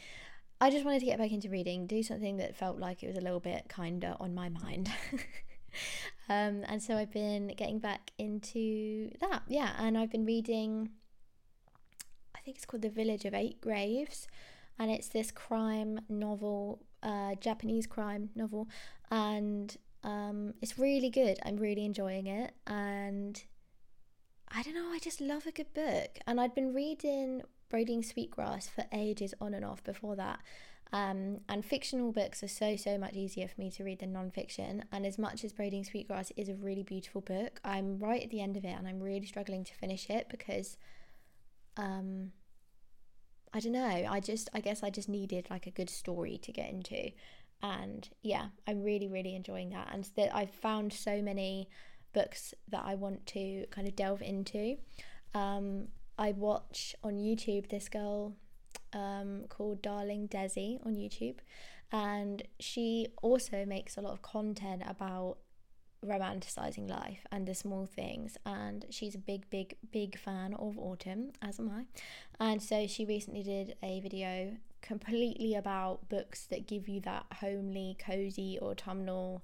I 0.61 0.69
just 0.69 0.85
wanted 0.85 0.99
to 0.99 1.05
get 1.05 1.17
back 1.17 1.31
into 1.31 1.49
reading, 1.49 1.87
do 1.87 2.03
something 2.03 2.37
that 2.37 2.55
felt 2.55 2.77
like 2.77 3.03
it 3.03 3.07
was 3.07 3.17
a 3.17 3.21
little 3.21 3.39
bit 3.39 3.65
kinder 3.69 4.15
on 4.19 4.33
my 4.33 4.49
mind. 4.49 4.89
um, 6.29 6.63
and 6.67 6.81
so 6.81 6.95
I've 6.95 7.11
been 7.11 7.47
getting 7.57 7.79
back 7.79 8.11
into 8.17 9.09
that, 9.19 9.43
yeah. 9.47 9.71
And 9.77 9.97
I've 9.97 10.11
been 10.11 10.25
reading 10.25 10.89
I 12.43 12.45
think 12.45 12.57
it's 12.57 12.65
called 12.65 12.81
The 12.81 12.89
Village 12.89 13.23
of 13.23 13.33
Eight 13.33 13.61
Graves, 13.61 14.27
and 14.77 14.91
it's 14.91 15.07
this 15.07 15.31
crime 15.31 16.01
novel, 16.09 16.83
uh, 17.01 17.35
Japanese 17.35 17.87
crime 17.87 18.31
novel, 18.35 18.67
and 19.09 19.77
um, 20.03 20.53
it's 20.61 20.77
really 20.77 21.09
good. 21.09 21.39
I'm 21.45 21.57
really 21.57 21.85
enjoying 21.85 22.27
it, 22.27 22.53
and 22.67 23.41
I 24.49 24.61
don't 24.63 24.75
know. 24.75 24.91
I 24.91 24.99
just 24.99 25.21
love 25.21 25.45
a 25.47 25.51
good 25.51 25.73
book, 25.73 26.19
and 26.27 26.39
I'd 26.39 26.53
been 26.55 26.73
reading 26.73 27.41
Braiding 27.69 28.03
Sweetgrass 28.03 28.67
for 28.67 28.85
ages 28.91 29.33
on 29.41 29.53
and 29.53 29.65
off 29.65 29.83
before 29.83 30.15
that, 30.17 30.39
Um, 30.93 31.39
and 31.49 31.65
fictional 31.65 32.11
books 32.11 32.43
are 32.43 32.47
so, 32.47 32.75
so 32.75 32.99
much 32.99 33.15
easier 33.15 33.47
for 33.47 33.59
me 33.59 33.71
to 33.71 33.83
read 33.83 33.99
than 33.99 34.13
non-fiction. 34.13 34.85
And 34.91 35.07
as 35.07 35.17
much 35.17 35.43
as 35.43 35.51
Braiding 35.51 35.83
Sweetgrass 35.83 36.31
is 36.37 36.49
a 36.49 36.53
really 36.53 36.83
beautiful 36.83 37.19
book, 37.21 37.59
I'm 37.63 37.97
right 37.97 38.21
at 38.21 38.29
the 38.29 38.41
end 38.41 38.57
of 38.57 38.63
it 38.63 38.75
and 38.77 38.87
I'm 38.87 39.01
really 39.01 39.25
struggling 39.25 39.63
to 39.63 39.73
finish 39.73 40.07
it 40.07 40.27
because 40.29 40.77
um, 41.77 42.31
I 43.51 43.59
don't 43.59 43.71
know, 43.71 44.05
I 44.07 44.19
just, 44.19 44.49
I 44.53 44.59
guess 44.59 44.83
I 44.83 44.91
just 44.91 45.09
needed 45.09 45.47
like 45.49 45.65
a 45.65 45.71
good 45.71 45.89
story 45.89 46.37
to 46.43 46.51
get 46.51 46.69
into. 46.69 47.09
And 47.63 48.07
yeah, 48.21 48.47
I'm 48.67 48.83
really, 48.83 49.07
really 49.07 49.35
enjoying 49.35 49.69
that. 49.69 49.89
And 49.91 50.07
that 50.17 50.35
I've 50.35 50.51
found 50.51 50.93
so 50.93 51.21
many 51.21 51.69
books 52.13 52.53
that 52.69 52.83
I 52.85 52.95
want 52.95 53.25
to 53.27 53.65
kind 53.71 53.87
of 53.87 53.95
delve 53.95 54.21
into. 54.21 54.77
Um, 55.33 55.87
I 56.17 56.33
watch 56.33 56.95
on 57.03 57.13
YouTube 57.13 57.69
this 57.69 57.89
girl 57.89 58.35
um, 58.93 59.45
called 59.49 59.81
Darling 59.81 60.27
Desi 60.27 60.85
on 60.85 60.95
YouTube, 60.95 61.37
and 61.91 62.43
she 62.59 63.07
also 63.21 63.65
makes 63.65 63.97
a 63.97 64.01
lot 64.01 64.13
of 64.13 64.21
content 64.21 64.83
about 64.85 65.37
romanticizing 66.05 66.89
life 66.89 67.25
and 67.31 67.47
the 67.47 67.55
small 67.55 67.85
things 67.85 68.35
and 68.45 68.85
she's 68.89 69.15
a 69.15 69.17
big 69.17 69.49
big 69.49 69.77
big 69.93 70.19
fan 70.19 70.53
of 70.55 70.77
autumn 70.77 71.31
as 71.41 71.61
am 71.61 71.69
i 71.69 71.85
and 72.45 72.61
so 72.61 72.85
she 72.87 73.05
recently 73.05 73.41
did 73.41 73.75
a 73.81 74.01
video 74.01 74.57
completely 74.83 75.55
about 75.55 76.07
books 76.09 76.45
that 76.51 76.67
give 76.67 76.87
you 76.87 76.99
that 77.01 77.25
homely 77.39 77.97
cozy 77.97 78.59
autumnal 78.61 79.43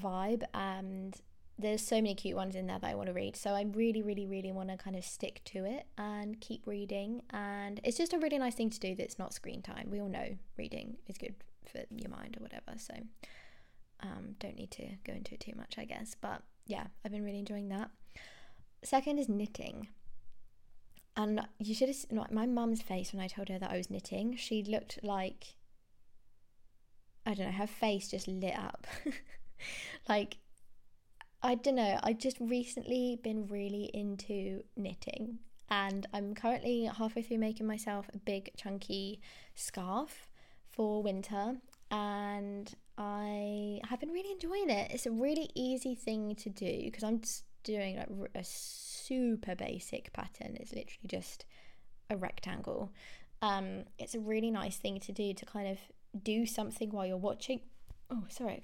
vibe 0.00 0.44
and 0.52 1.20
there's 1.58 1.82
so 1.82 1.96
many 1.96 2.14
cute 2.14 2.36
ones 2.36 2.56
in 2.56 2.66
there 2.66 2.78
that 2.80 2.90
I 2.90 2.94
want 2.94 3.06
to 3.06 3.12
read. 3.12 3.36
So 3.36 3.50
I 3.50 3.62
really, 3.62 4.02
really, 4.02 4.26
really 4.26 4.50
want 4.50 4.70
to 4.70 4.76
kind 4.76 4.96
of 4.96 5.04
stick 5.04 5.40
to 5.46 5.64
it 5.64 5.86
and 5.96 6.40
keep 6.40 6.66
reading. 6.66 7.22
And 7.30 7.80
it's 7.84 7.96
just 7.96 8.12
a 8.12 8.18
really 8.18 8.38
nice 8.38 8.56
thing 8.56 8.70
to 8.70 8.80
do 8.80 8.94
that's 8.96 9.18
not 9.18 9.32
screen 9.32 9.62
time. 9.62 9.88
We 9.90 10.00
all 10.00 10.08
know 10.08 10.36
reading 10.58 10.96
is 11.06 11.16
good 11.16 11.34
for 11.70 11.82
your 11.90 12.10
mind 12.10 12.36
or 12.38 12.42
whatever. 12.42 12.76
So 12.76 12.94
um, 14.00 14.34
don't 14.40 14.56
need 14.56 14.72
to 14.72 14.84
go 15.04 15.12
into 15.12 15.34
it 15.34 15.40
too 15.40 15.52
much, 15.56 15.76
I 15.78 15.84
guess. 15.84 16.16
But 16.20 16.42
yeah, 16.66 16.86
I've 17.04 17.12
been 17.12 17.24
really 17.24 17.38
enjoying 17.38 17.68
that. 17.68 17.90
Second 18.82 19.18
is 19.18 19.28
knitting. 19.28 19.88
And 21.16 21.46
you 21.58 21.74
should 21.74 21.88
have 21.88 21.96
seen 21.96 22.24
my 22.30 22.46
mum's 22.46 22.82
face 22.82 23.12
when 23.12 23.22
I 23.22 23.28
told 23.28 23.48
her 23.48 23.58
that 23.58 23.70
I 23.70 23.76
was 23.76 23.90
knitting. 23.90 24.36
She 24.36 24.64
looked 24.64 24.98
like, 25.02 25.54
I 27.24 27.34
don't 27.34 27.46
know, 27.46 27.52
her 27.52 27.68
face 27.68 28.08
just 28.08 28.26
lit 28.26 28.56
up. 28.56 28.86
like 30.08 30.38
I 31.42 31.56
don't 31.56 31.74
know, 31.76 32.00
I 32.02 32.14
just 32.14 32.38
recently 32.40 33.20
been 33.22 33.46
really 33.46 33.90
into 33.92 34.62
knitting 34.76 35.40
and 35.68 36.06
I'm 36.14 36.34
currently 36.34 36.84
halfway 36.84 37.20
through 37.20 37.36
making 37.36 37.66
myself 37.66 38.08
a 38.14 38.18
big 38.18 38.50
chunky 38.56 39.20
scarf 39.54 40.26
for 40.70 41.02
winter 41.02 41.56
and 41.90 42.74
I 42.96 43.80
have 43.88 44.00
been 44.00 44.08
really 44.08 44.32
enjoying 44.32 44.70
it. 44.70 44.90
It's 44.90 45.04
a 45.04 45.10
really 45.10 45.50
easy 45.54 45.94
thing 45.94 46.34
to 46.36 46.48
do 46.48 46.80
because 46.84 47.04
I'm 47.04 47.20
just 47.20 47.44
doing 47.64 47.96
like 47.96 48.08
a 48.34 48.44
super 48.44 49.54
basic 49.54 50.12
pattern. 50.12 50.56
It's 50.60 50.72
literally 50.72 51.08
just 51.08 51.44
a 52.08 52.16
rectangle. 52.16 52.92
Um, 53.42 53.84
it's 53.98 54.14
a 54.14 54.20
really 54.20 54.50
nice 54.50 54.76
thing 54.76 55.00
to 55.00 55.12
do 55.12 55.34
to 55.34 55.44
kind 55.44 55.68
of 55.68 55.78
do 56.22 56.46
something 56.46 56.90
while 56.90 57.06
you're 57.06 57.16
watching. 57.16 57.60
Oh, 58.10 58.24
sorry. 58.28 58.62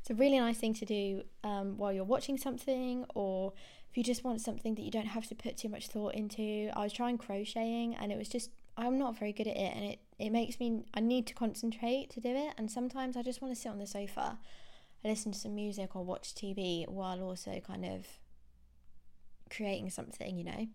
It's 0.00 0.10
a 0.10 0.14
really 0.14 0.38
nice 0.38 0.58
thing 0.58 0.74
to 0.74 0.84
do 0.84 1.22
um, 1.44 1.76
while 1.76 1.92
you're 1.92 2.04
watching 2.04 2.38
something, 2.38 3.04
or 3.14 3.52
if 3.90 3.96
you 3.96 4.02
just 4.02 4.24
want 4.24 4.40
something 4.40 4.74
that 4.74 4.82
you 4.82 4.90
don't 4.90 5.06
have 5.06 5.26
to 5.28 5.34
put 5.34 5.56
too 5.56 5.68
much 5.68 5.88
thought 5.88 6.14
into. 6.14 6.70
I 6.74 6.84
was 6.84 6.92
trying 6.92 7.18
crocheting, 7.18 7.94
and 7.94 8.12
it 8.12 8.18
was 8.18 8.28
just 8.28 8.50
I'm 8.76 8.98
not 8.98 9.18
very 9.18 9.32
good 9.32 9.48
at 9.48 9.56
it, 9.56 9.76
and 9.76 9.84
it 9.84 9.98
it 10.18 10.30
makes 10.30 10.58
me 10.60 10.84
I 10.94 11.00
need 11.00 11.26
to 11.28 11.34
concentrate 11.34 12.10
to 12.10 12.20
do 12.20 12.30
it, 12.30 12.54
and 12.56 12.70
sometimes 12.70 13.16
I 13.16 13.22
just 13.22 13.42
want 13.42 13.54
to 13.54 13.60
sit 13.60 13.70
on 13.70 13.78
the 13.78 13.86
sofa, 13.86 14.38
listen 15.04 15.32
to 15.32 15.38
some 15.38 15.54
music 15.54 15.94
or 15.94 16.04
watch 16.04 16.34
TV 16.34 16.88
while 16.88 17.22
also 17.22 17.60
kind 17.66 17.84
of 17.84 18.06
creating 19.50 19.90
something, 19.90 20.36
you 20.36 20.44
know. 20.44 20.66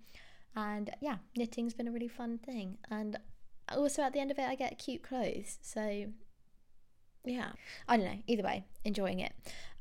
And 0.55 0.91
yeah, 1.01 1.17
knitting's 1.35 1.73
been 1.73 1.87
a 1.87 1.91
really 1.91 2.07
fun 2.07 2.37
thing, 2.37 2.77
and 2.89 3.17
also 3.69 4.03
at 4.03 4.13
the 4.13 4.19
end 4.19 4.31
of 4.31 4.37
it, 4.37 4.47
I 4.47 4.55
get 4.55 4.77
cute 4.77 5.01
clothes, 5.01 5.57
so 5.61 6.05
yeah, 7.25 7.51
I 7.87 7.97
don't 7.97 8.05
know. 8.05 8.19
Either 8.27 8.43
way, 8.43 8.65
enjoying 8.83 9.19
it. 9.19 9.33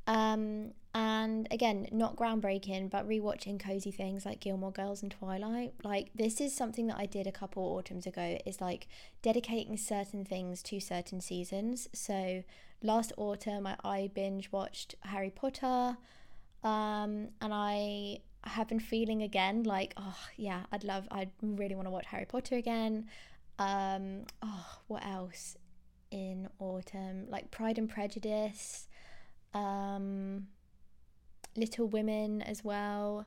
Um, 0.06 0.72
and 0.94 1.48
again, 1.50 1.88
not 1.90 2.16
groundbreaking, 2.16 2.90
but 2.90 3.08
rewatching 3.08 3.58
cozy 3.58 3.90
things 3.90 4.26
like 4.26 4.40
Gilmore 4.40 4.72
Girls 4.72 5.02
and 5.02 5.10
Twilight. 5.10 5.74
Like 5.82 6.10
this 6.14 6.40
is 6.40 6.54
something 6.54 6.86
that 6.88 6.98
I 6.98 7.06
did 7.06 7.26
a 7.26 7.32
couple 7.32 7.62
autumns 7.62 8.06
ago. 8.06 8.38
Is 8.44 8.60
like 8.60 8.88
dedicating 9.22 9.76
certain 9.76 10.24
things 10.24 10.62
to 10.64 10.80
certain 10.80 11.20
seasons. 11.20 11.88
So 11.92 12.42
last 12.82 13.12
autumn, 13.16 13.66
I, 13.66 13.76
I 13.84 14.10
binge 14.14 14.50
watched 14.52 14.94
Harry 15.00 15.30
Potter, 15.30 15.96
um, 16.62 17.28
and 17.40 17.52
I 17.52 18.18
have 18.44 18.68
been 18.68 18.80
feeling 18.80 19.22
again 19.22 19.62
like, 19.62 19.94
oh 19.96 20.18
yeah, 20.36 20.62
I'd 20.72 20.84
love, 20.84 21.06
I 21.10 21.28
really 21.40 21.74
want 21.74 21.86
to 21.86 21.90
watch 21.90 22.06
Harry 22.06 22.26
Potter 22.26 22.56
again. 22.56 23.06
Um, 23.58 24.24
oh, 24.42 24.78
what 24.88 25.04
else? 25.06 25.56
in 26.12 26.46
autumn, 26.58 27.26
like 27.28 27.50
Pride 27.50 27.78
and 27.78 27.88
Prejudice, 27.88 28.86
um, 29.54 30.46
Little 31.56 31.88
Women 31.88 32.42
as 32.42 32.62
well. 32.62 33.26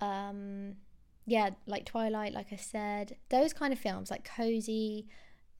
Um, 0.00 0.76
yeah, 1.24 1.50
like 1.66 1.86
Twilight, 1.86 2.34
like 2.34 2.52
I 2.52 2.56
said, 2.56 3.16
those 3.30 3.52
kind 3.52 3.72
of 3.72 3.78
films, 3.78 4.10
like 4.10 4.28
cozy, 4.36 5.08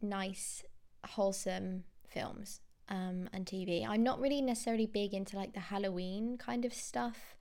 nice, 0.01 0.63
wholesome 1.05 1.85
films 2.07 2.61
um, 2.89 3.29
and 3.33 3.47
TV. 3.47 3.87
I'm 3.87 4.03
not 4.03 4.21
really 4.21 4.41
necessarily 4.41 4.87
big 4.87 5.15
into 5.15 5.37
like 5.37 5.53
the 5.53 5.61
Halloween 5.61 6.39
kind 6.39 6.65
of 6.65 6.73
stuff. 6.73 7.37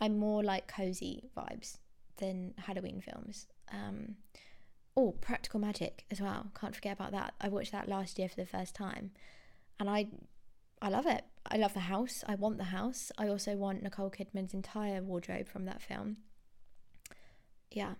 I'm 0.00 0.18
more 0.18 0.42
like 0.42 0.68
cozy 0.68 1.30
vibes 1.36 1.78
than 2.18 2.54
Halloween 2.58 3.00
films. 3.00 3.46
Um, 3.72 4.16
Oh, 4.96 5.12
Practical 5.20 5.60
Magic 5.60 6.06
as 6.10 6.22
well. 6.22 6.46
Can't 6.58 6.74
forget 6.74 6.94
about 6.94 7.12
that. 7.12 7.34
I 7.38 7.48
watched 7.48 7.72
that 7.72 7.88
last 7.88 8.18
year 8.18 8.30
for 8.30 8.36
the 8.36 8.46
first 8.46 8.74
time, 8.74 9.10
and 9.78 9.90
I, 9.90 10.08
I 10.80 10.88
love 10.88 11.04
it. 11.04 11.24
I 11.44 11.58
love 11.58 11.74
the 11.74 11.80
house. 11.80 12.24
I 12.26 12.34
want 12.34 12.56
the 12.56 12.64
house. 12.64 13.12
I 13.18 13.28
also 13.28 13.56
want 13.56 13.82
Nicole 13.82 14.10
Kidman's 14.10 14.54
entire 14.54 15.02
wardrobe 15.02 15.48
from 15.48 15.66
that 15.66 15.82
film. 15.82 16.16
Yeah, 17.70 17.94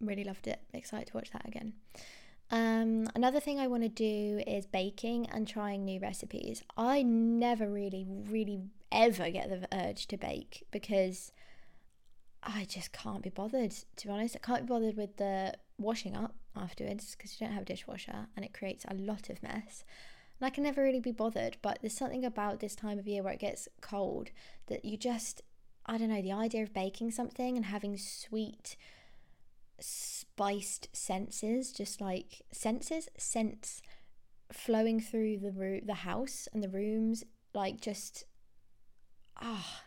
really 0.00 0.24
loved 0.24 0.48
it. 0.48 0.60
Excited 0.72 1.06
to 1.08 1.14
watch 1.14 1.30
that 1.30 1.46
again. 1.46 1.74
Um, 2.54 3.08
another 3.16 3.40
thing 3.40 3.58
I 3.58 3.66
want 3.66 3.82
to 3.82 3.88
do 3.88 4.40
is 4.46 4.64
baking 4.64 5.28
and 5.28 5.48
trying 5.48 5.84
new 5.84 5.98
recipes. 5.98 6.62
I 6.76 7.02
never 7.02 7.68
really, 7.68 8.06
really 8.08 8.60
ever 8.92 9.28
get 9.28 9.50
the 9.50 9.66
urge 9.76 10.06
to 10.06 10.16
bake 10.16 10.64
because 10.70 11.32
I 12.44 12.64
just 12.66 12.92
can't 12.92 13.24
be 13.24 13.30
bothered. 13.30 13.72
To 13.96 14.06
be 14.06 14.12
honest, 14.12 14.36
I 14.36 14.46
can't 14.46 14.66
be 14.68 14.72
bothered 14.72 14.96
with 14.96 15.16
the 15.16 15.54
washing 15.78 16.16
up 16.16 16.36
afterwards 16.54 17.16
because 17.16 17.32
you 17.32 17.44
don't 17.44 17.54
have 17.54 17.64
a 17.64 17.66
dishwasher 17.66 18.28
and 18.36 18.44
it 18.44 18.54
creates 18.54 18.84
a 18.86 18.94
lot 18.94 19.30
of 19.30 19.42
mess. 19.42 19.82
And 20.38 20.46
I 20.46 20.50
can 20.50 20.62
never 20.62 20.84
really 20.84 21.00
be 21.00 21.10
bothered, 21.10 21.56
but 21.60 21.78
there's 21.80 21.96
something 21.96 22.24
about 22.24 22.60
this 22.60 22.76
time 22.76 23.00
of 23.00 23.08
year 23.08 23.24
where 23.24 23.32
it 23.32 23.40
gets 23.40 23.66
cold 23.80 24.30
that 24.68 24.84
you 24.84 24.96
just, 24.96 25.42
I 25.86 25.98
don't 25.98 26.08
know, 26.08 26.22
the 26.22 26.30
idea 26.30 26.62
of 26.62 26.72
baking 26.72 27.10
something 27.10 27.56
and 27.56 27.66
having 27.66 27.96
sweet, 27.96 28.76
spiced 29.84 30.88
senses, 30.96 31.72
just 31.72 32.00
like 32.00 32.42
senses, 32.52 33.08
scents 33.18 33.82
flowing 34.52 35.00
through 35.00 35.38
the 35.38 35.52
room, 35.52 35.82
the 35.84 35.94
house 35.94 36.48
and 36.52 36.62
the 36.62 36.68
rooms, 36.68 37.24
like 37.54 37.80
just, 37.80 38.24
ah, 39.40 39.82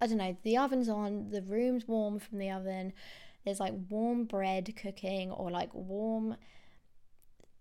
I 0.00 0.06
don't 0.06 0.18
know, 0.18 0.36
the 0.42 0.58
oven's 0.58 0.88
on, 0.88 1.30
the 1.30 1.42
room's 1.42 1.86
warm 1.86 2.18
from 2.18 2.38
the 2.38 2.50
oven 2.50 2.92
there's 3.44 3.60
like 3.60 3.74
warm 3.88 4.24
bread 4.24 4.74
cooking 4.76 5.30
or 5.30 5.50
like 5.50 5.74
warm 5.74 6.36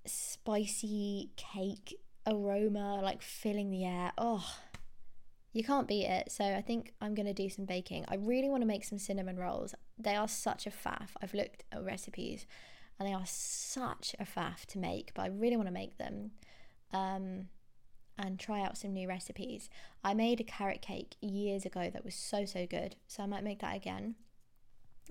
spicy 0.05 1.31
cake 1.35 1.99
aroma 2.27 2.99
like 3.01 3.21
filling 3.21 3.71
the 3.71 3.85
air. 3.85 4.11
Oh, 4.17 4.45
you 5.53 5.63
can't 5.63 5.87
beat 5.87 6.05
it. 6.05 6.31
So 6.31 6.43
I 6.43 6.61
think 6.61 6.93
I'm 7.01 7.13
going 7.13 7.25
to 7.25 7.33
do 7.33 7.49
some 7.49 7.65
baking. 7.65 8.05
I 8.07 8.15
really 8.15 8.49
want 8.49 8.61
to 8.61 8.67
make 8.67 8.83
some 8.83 8.97
cinnamon 8.97 9.37
rolls. 9.37 9.75
They 9.97 10.15
are 10.15 10.27
such 10.27 10.65
a 10.65 10.71
faff. 10.71 11.09
I've 11.21 11.33
looked 11.33 11.63
at 11.71 11.83
recipes 11.83 12.45
and 12.99 13.07
they 13.07 13.13
are 13.13 13.25
such 13.25 14.15
a 14.19 14.25
faff 14.25 14.65
to 14.67 14.79
make, 14.79 15.13
but 15.13 15.23
I 15.23 15.27
really 15.27 15.57
want 15.57 15.67
to 15.67 15.73
make 15.73 15.97
them. 15.97 16.31
Um, 16.93 17.47
and 18.17 18.39
try 18.39 18.61
out 18.61 18.77
some 18.77 18.93
new 18.93 19.07
recipes. 19.07 19.69
I 20.03 20.13
made 20.13 20.39
a 20.39 20.43
carrot 20.43 20.81
cake 20.81 21.15
years 21.21 21.65
ago 21.65 21.89
that 21.91 22.05
was 22.05 22.13
so 22.13 22.45
so 22.45 22.67
good, 22.67 22.95
so 23.07 23.23
I 23.23 23.25
might 23.25 23.43
make 23.43 23.59
that 23.59 23.75
again. 23.75 24.15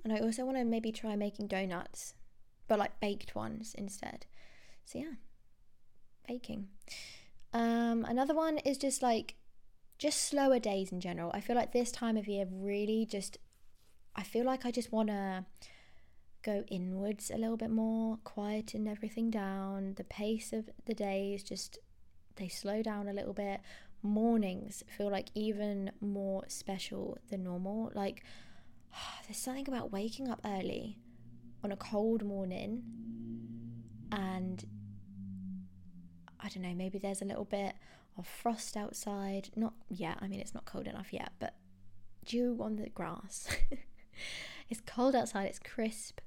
And 0.05 0.13
I 0.13 0.21
also 0.21 0.45
want 0.45 0.57
to 0.59 0.65
maybe 0.65 0.93
try 0.93 1.17
making 1.17 1.49
donuts, 1.49 2.15
but 2.69 2.79
like 2.79 3.01
baked 3.01 3.35
ones 3.35 3.75
instead. 3.77 4.27
So 4.85 4.99
yeah, 4.99 5.15
baking. 6.29 6.69
Um, 7.53 8.05
another 8.09 8.35
one 8.35 8.59
is 8.59 8.79
just 8.79 9.03
like 9.03 9.35
just 10.01 10.25
slower 10.25 10.59
days 10.59 10.91
in 10.91 10.99
general. 10.99 11.31
I 11.35 11.41
feel 11.41 11.55
like 11.55 11.73
this 11.73 11.93
time 11.93 12.17
of 12.17 12.27
year 12.27 12.47
really 12.51 13.07
just 13.07 13.39
I 14.17 14.23
feel 14.23 14.45
like 14.45 14.67
I 14.67 14.71
just 14.71 14.91
want 14.91 15.09
to 15.11 15.45
go 16.43 16.65
inwards 16.69 17.31
a 17.31 17.37
little 17.37 17.59
bit 17.59 17.71
more, 17.71 18.17
quieten 18.25 18.89
everything 18.89 19.31
down. 19.31 19.95
The 19.97 20.05
pace 20.05 20.53
of 20.55 20.71
the 20.87 20.95
days 20.95 21.43
just 21.43 21.79
they 22.37 22.49
slow 22.49 22.83
down 22.83 23.09
a 23.09 23.13
little 23.13 23.35
bit. 23.35 23.61
Mornings 24.03 24.83
feel 24.97 25.11
like 25.11 25.29
even 25.35 25.93
more 26.01 26.45
special 26.49 27.19
than 27.29 27.45
normal. 27.45 27.93
Like 27.95 28.25
there's 29.27 29.37
something 29.37 29.69
about 29.69 29.93
waking 29.93 30.29
up 30.29 30.41
early 30.47 30.99
on 31.63 31.73
a 31.73 31.77
cold 31.77 32.25
morning 32.25 32.83
and 34.11 34.65
I 36.43 36.49
don't 36.49 36.63
know, 36.63 36.75
maybe 36.75 36.99
there's 36.99 37.21
a 37.21 37.27
little 37.27 37.45
bit 37.45 37.75
frost 38.23 38.77
outside. 38.77 39.51
Not 39.57 39.75
yet, 39.89 40.19
I 40.21 40.29
mean, 40.29 40.41
it's 40.41 40.55
not 40.55 40.65
cold 40.65 40.87
enough 40.87 41.13
yet, 41.13 41.33
but 41.39 41.55
dew 42.25 42.59
on 42.61 42.77
the 42.77 42.89
grass. 42.89 43.49
it's 44.69 44.81
cold 44.87 45.15
outside, 45.15 45.47
it's 45.47 45.59
crisp, 45.59 46.21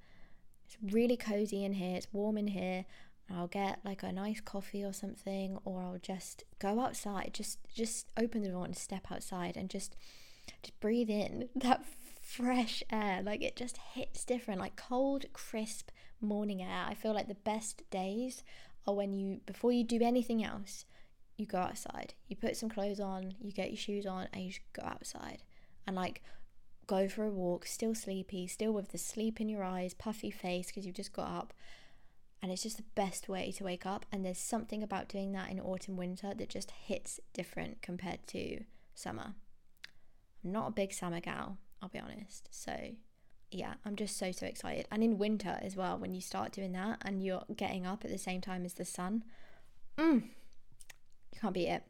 it's 0.66 0.78
really 0.94 1.18
cozy 1.18 1.64
in 1.64 1.74
here, 1.74 1.98
it's 1.98 2.08
warm 2.12 2.38
in 2.38 2.48
here. 2.48 2.86
I'll 3.30 3.48
get 3.48 3.80
like 3.86 4.04
a 4.04 4.12
nice 4.12 4.42
coffee 4.42 4.84
or 4.84 4.94
something, 4.94 5.58
or 5.64 5.82
I'll 5.82 6.00
just 6.02 6.44
go 6.60 6.80
outside, 6.80 7.32
just 7.34 7.60
just 7.74 8.08
open 8.18 8.42
the 8.42 8.50
door 8.50 8.66
and 8.66 8.76
step 8.76 9.08
outside 9.12 9.56
and 9.56 9.70
just 9.70 9.96
just 10.62 10.80
breathe 10.80 11.10
in 11.10 11.50
that 11.56 11.86
fresh 12.22 12.84
air. 12.92 13.22
Like 13.24 13.42
it 13.42 13.56
just 13.56 13.78
hits 13.78 14.26
different, 14.26 14.60
like 14.60 14.76
cold, 14.76 15.26
crisp 15.34 15.90
morning 16.22 16.62
air. 16.62 16.86
I 16.88 16.94
feel 16.94 17.14
like 17.14 17.28
the 17.28 17.36
best 17.36 17.90
days 17.90 18.44
are 18.88 18.94
when 18.94 19.14
you, 19.14 19.42
before 19.46 19.72
you 19.72 19.84
do 19.84 20.00
anything 20.02 20.44
else, 20.44 20.86
you 21.38 21.46
go 21.46 21.58
outside. 21.58 22.14
You 22.28 22.36
put 22.36 22.58
some 22.58 22.70
clothes 22.70 23.00
on, 23.00 23.36
you 23.42 23.52
get 23.52 23.70
your 23.70 23.78
shoes 23.78 24.06
on, 24.06 24.28
and 24.34 24.44
you 24.44 24.50
just 24.50 24.62
go 24.74 24.84
outside 24.84 25.44
and 25.86 25.96
like 25.96 26.22
go 26.88 27.08
for 27.08 27.24
a 27.24 27.30
walk, 27.30 27.66
still 27.66 27.96
sleepy, 27.96 28.48
still 28.48 28.72
with 28.72 28.92
the 28.92 28.98
sleep 28.98 29.40
in 29.40 29.50
your 29.50 29.64
eyes, 29.64 29.94
puffy 29.94 30.32
face 30.32 30.68
because 30.68 30.86
you've 30.86 30.96
just 30.96 31.14
got 31.14 31.30
up. 31.30 31.54
And 32.42 32.52
it's 32.52 32.64
just 32.64 32.76
the 32.76 32.84
best 32.96 33.30
way 33.30 33.54
to 33.54 33.64
wake 33.64 33.86
up. 33.86 34.06
And 34.12 34.26
there's 34.26 34.38
something 34.38 34.84
about 34.84 35.08
doing 35.08 35.32
that 35.32 35.50
in 35.50 35.62
autumn, 35.62 35.96
winter 35.96 36.34
that 36.34 36.50
just 36.50 36.72
hits 36.72 37.22
different 37.34 37.82
compared 37.82 38.28
to 38.28 38.66
summer. 38.94 39.34
I'm 40.44 40.52
not 40.52 40.68
a 40.68 40.72
big 40.72 40.92
summer 40.92 41.22
gal. 41.22 41.58
I'll 41.82 41.90
be 41.90 42.00
honest. 42.00 42.50
So, 42.52 42.74
yeah, 43.50 43.76
I'm 43.86 43.96
just 43.96 44.18
so, 44.18 44.32
so 44.34 44.46
excited. 44.46 44.88
And 44.92 45.04
in 45.04 45.18
winter 45.18 45.58
as 45.62 45.78
well, 45.78 45.98
when 45.98 46.14
you 46.14 46.22
start 46.22 46.52
doing 46.52 46.74
that 46.74 47.02
and 47.04 47.24
you're 47.24 47.44
getting 47.56 47.86
up 47.86 48.04
at 48.04 48.12
the 48.12 48.18
same 48.18 48.42
time 48.42 48.66
as 48.66 48.74
the 48.74 48.86
sun, 48.86 49.24
mm, 49.98 50.24
you 51.34 51.40
can't 51.40 51.54
beat 51.54 51.68
it. 51.68 51.84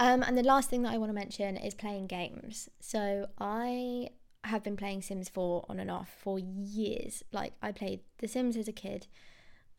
Um, 0.00 0.22
and 0.22 0.36
the 0.36 0.42
last 0.42 0.68
thing 0.70 0.82
that 0.82 0.92
I 0.92 0.98
want 0.98 1.10
to 1.10 1.14
mention 1.14 1.56
is 1.56 1.74
playing 1.74 2.08
games. 2.08 2.68
So, 2.80 3.28
I 3.38 4.08
have 4.44 4.62
been 4.62 4.76
playing 4.76 5.02
Sims 5.02 5.28
4 5.28 5.66
on 5.68 5.78
and 5.78 5.90
off 5.90 6.10
for 6.20 6.38
years. 6.38 7.22
Like, 7.32 7.54
I 7.62 7.72
played 7.72 8.00
The 8.18 8.28
Sims 8.28 8.56
as 8.56 8.68
a 8.68 8.72
kid. 8.72 9.06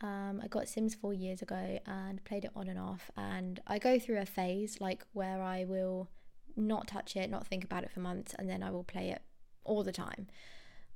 Um, 0.01 0.41
I 0.43 0.47
got 0.47 0.67
Sims 0.67 0.95
4 0.95 1.13
years 1.13 1.41
ago 1.41 1.79
and 1.85 2.23
played 2.23 2.45
it 2.45 2.51
on 2.55 2.67
and 2.67 2.79
off. 2.79 3.11
And 3.17 3.59
I 3.67 3.77
go 3.77 3.99
through 3.99 4.19
a 4.19 4.25
phase 4.25 4.79
like 4.79 5.05
where 5.13 5.41
I 5.41 5.65
will 5.65 6.09
not 6.55 6.87
touch 6.87 7.15
it, 7.15 7.29
not 7.29 7.45
think 7.45 7.63
about 7.63 7.83
it 7.83 7.91
for 7.91 7.99
months, 7.99 8.33
and 8.37 8.49
then 8.49 8.63
I 8.63 8.71
will 8.71 8.83
play 8.83 9.09
it 9.09 9.21
all 9.63 9.83
the 9.83 9.91
time. 9.91 10.27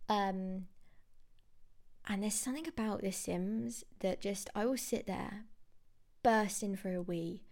Um, 0.07 0.65
and 2.07 2.23
there's 2.23 2.33
something 2.33 2.67
about 2.67 3.01
The 3.01 3.11
Sims 3.11 3.83
that 3.99 4.21
just 4.21 4.49
I 4.55 4.65
will 4.65 4.77
sit 4.77 5.05
there, 5.05 5.43
bursting 6.23 6.75
for 6.75 6.93
a 6.93 7.01
wee 7.01 7.43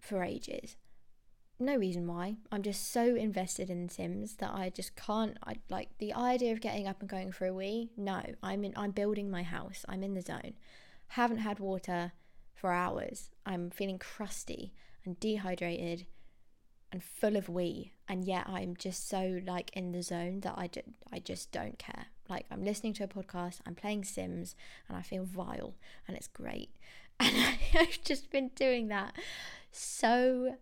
for 0.00 0.22
ages. 0.22 0.76
No 1.58 1.76
reason 1.76 2.06
why. 2.06 2.36
I'm 2.52 2.62
just 2.62 2.92
so 2.92 3.14
invested 3.14 3.70
in 3.70 3.88
Sims 3.88 4.36
that 4.36 4.52
I 4.52 4.68
just 4.68 4.94
can't. 4.94 5.38
I 5.42 5.56
like 5.70 5.88
the 5.98 6.12
idea 6.12 6.52
of 6.52 6.60
getting 6.60 6.86
up 6.86 7.00
and 7.00 7.08
going 7.08 7.32
for 7.32 7.46
a 7.46 7.54
wee. 7.54 7.90
No, 7.96 8.22
I'm 8.42 8.62
in. 8.62 8.74
I'm 8.76 8.90
building 8.90 9.30
my 9.30 9.42
house. 9.42 9.84
I'm 9.88 10.02
in 10.02 10.14
the 10.14 10.20
zone. 10.20 10.54
Haven't 11.08 11.38
had 11.38 11.58
water 11.58 12.12
for 12.54 12.72
hours. 12.72 13.30
I'm 13.46 13.70
feeling 13.70 13.98
crusty 13.98 14.74
and 15.04 15.18
dehydrated 15.18 16.06
and 16.92 17.02
full 17.02 17.36
of 17.36 17.48
wee 17.48 17.92
and 18.08 18.24
yet 18.24 18.48
i'm 18.48 18.76
just 18.76 19.08
so 19.08 19.40
like 19.46 19.70
in 19.74 19.92
the 19.92 20.02
zone 20.02 20.40
that 20.40 20.54
i, 20.56 20.66
just 20.66 20.86
I 21.12 21.18
just 21.18 21.52
don't 21.52 21.78
care 21.78 22.06
like 22.28 22.46
i'm 22.50 22.64
listening 22.64 22.94
to 22.94 23.04
a 23.04 23.08
podcast 23.08 23.60
i'm 23.66 23.74
playing 23.74 24.04
sims 24.04 24.54
and 24.88 24.96
i 24.96 25.02
feel 25.02 25.24
vile 25.24 25.74
and 26.06 26.16
it's 26.16 26.28
great 26.28 26.70
and 27.20 27.58
i've 27.74 28.02
just 28.04 28.30
been 28.30 28.50
doing 28.54 28.88
that 28.88 29.14
so 29.70 30.56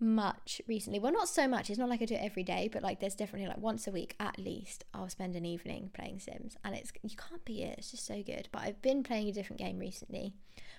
much 0.00 0.60
recently 0.68 1.00
well 1.00 1.12
not 1.12 1.28
so 1.28 1.48
much 1.48 1.70
it's 1.70 1.78
not 1.78 1.88
like 1.88 2.00
i 2.00 2.04
do 2.04 2.14
it 2.14 2.22
every 2.22 2.44
day 2.44 2.68
but 2.72 2.82
like 2.82 3.00
there's 3.00 3.16
definitely 3.16 3.48
like 3.48 3.58
once 3.58 3.86
a 3.88 3.90
week 3.90 4.14
at 4.20 4.38
least 4.38 4.84
i'll 4.94 5.08
spend 5.08 5.34
an 5.34 5.44
evening 5.44 5.90
playing 5.92 6.20
sims 6.20 6.56
and 6.64 6.76
it's 6.76 6.92
you 7.02 7.16
can't 7.16 7.44
beat 7.44 7.62
it 7.62 7.78
it's 7.78 7.90
just 7.90 8.06
so 8.06 8.22
good 8.22 8.48
but 8.52 8.62
i've 8.62 8.80
been 8.80 9.02
playing 9.02 9.28
a 9.28 9.32
different 9.32 9.58
game 9.58 9.78
recently 9.78 10.34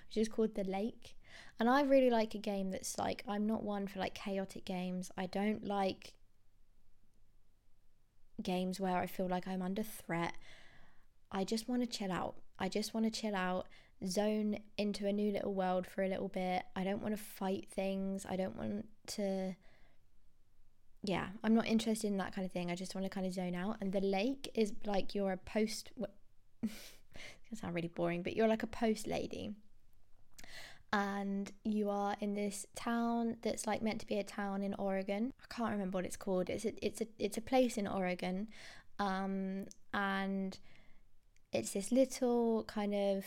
which 0.08 0.16
is 0.16 0.28
called 0.28 0.54
the 0.54 0.64
lake 0.64 1.16
and 1.60 1.68
I 1.68 1.82
really 1.82 2.08
like 2.08 2.34
a 2.34 2.38
game 2.38 2.70
that's 2.70 2.98
like, 2.98 3.22
I'm 3.28 3.46
not 3.46 3.62
one 3.62 3.86
for 3.86 3.98
like 3.98 4.14
chaotic 4.14 4.64
games. 4.64 5.10
I 5.16 5.26
don't 5.26 5.62
like 5.62 6.14
games 8.42 8.80
where 8.80 8.96
I 8.96 9.06
feel 9.06 9.28
like 9.28 9.46
I'm 9.46 9.60
under 9.60 9.82
threat. 9.82 10.34
I 11.30 11.44
just 11.44 11.68
want 11.68 11.82
to 11.82 11.86
chill 11.86 12.10
out. 12.10 12.36
I 12.58 12.70
just 12.70 12.94
want 12.94 13.04
to 13.04 13.10
chill 13.10 13.34
out, 13.34 13.66
zone 14.06 14.58
into 14.78 15.06
a 15.06 15.12
new 15.12 15.32
little 15.32 15.54
world 15.54 15.86
for 15.86 16.02
a 16.02 16.08
little 16.08 16.28
bit. 16.28 16.62
I 16.74 16.84
don't 16.84 17.02
want 17.02 17.16
to 17.16 17.22
fight 17.22 17.68
things. 17.70 18.26
I 18.28 18.36
don't 18.36 18.56
want 18.56 18.86
to. 19.08 19.54
Yeah, 21.02 21.28
I'm 21.42 21.54
not 21.54 21.66
interested 21.66 22.08
in 22.08 22.18
that 22.18 22.34
kind 22.34 22.44
of 22.44 22.52
thing. 22.52 22.70
I 22.70 22.74
just 22.74 22.94
want 22.94 23.04
to 23.06 23.10
kind 23.10 23.26
of 23.26 23.32
zone 23.32 23.54
out. 23.54 23.78
And 23.80 23.92
the 23.92 24.00
lake 24.00 24.50
is 24.54 24.72
like 24.84 25.14
you're 25.14 25.32
a 25.32 25.36
post. 25.36 25.90
it's 26.62 26.72
gonna 27.50 27.60
sound 27.60 27.74
really 27.74 27.88
boring, 27.88 28.22
but 28.22 28.36
you're 28.36 28.48
like 28.48 28.62
a 28.62 28.68
post 28.68 29.06
lady 29.06 29.54
and 30.92 31.52
you 31.64 31.88
are 31.88 32.16
in 32.20 32.34
this 32.34 32.66
town 32.74 33.36
that's 33.42 33.66
like 33.66 33.80
meant 33.80 34.00
to 34.00 34.06
be 34.06 34.18
a 34.18 34.24
town 34.24 34.62
in 34.62 34.74
Oregon. 34.74 35.32
I 35.40 35.54
can't 35.54 35.70
remember 35.72 35.98
what 35.98 36.04
it's 36.04 36.16
called. 36.16 36.50
It's 36.50 36.64
a, 36.64 36.84
it's 36.84 37.00
a 37.00 37.06
it's 37.18 37.36
a 37.36 37.40
place 37.40 37.76
in 37.76 37.86
Oregon, 37.86 38.48
um, 38.98 39.66
and 39.94 40.58
it's 41.52 41.70
this 41.72 41.92
little 41.92 42.64
kind 42.64 42.94
of 42.94 43.24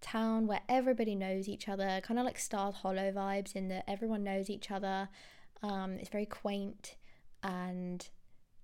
town 0.00 0.46
where 0.46 0.60
everybody 0.68 1.14
knows 1.14 1.48
each 1.48 1.68
other, 1.68 2.00
kind 2.02 2.18
of 2.18 2.26
like 2.26 2.38
Star 2.38 2.72
Hollow 2.72 3.12
vibes 3.12 3.54
in 3.54 3.68
that 3.68 3.84
everyone 3.88 4.24
knows 4.24 4.50
each 4.50 4.70
other. 4.70 5.08
Um, 5.62 5.92
it's 5.98 6.08
very 6.08 6.26
quaint 6.26 6.96
and 7.42 8.08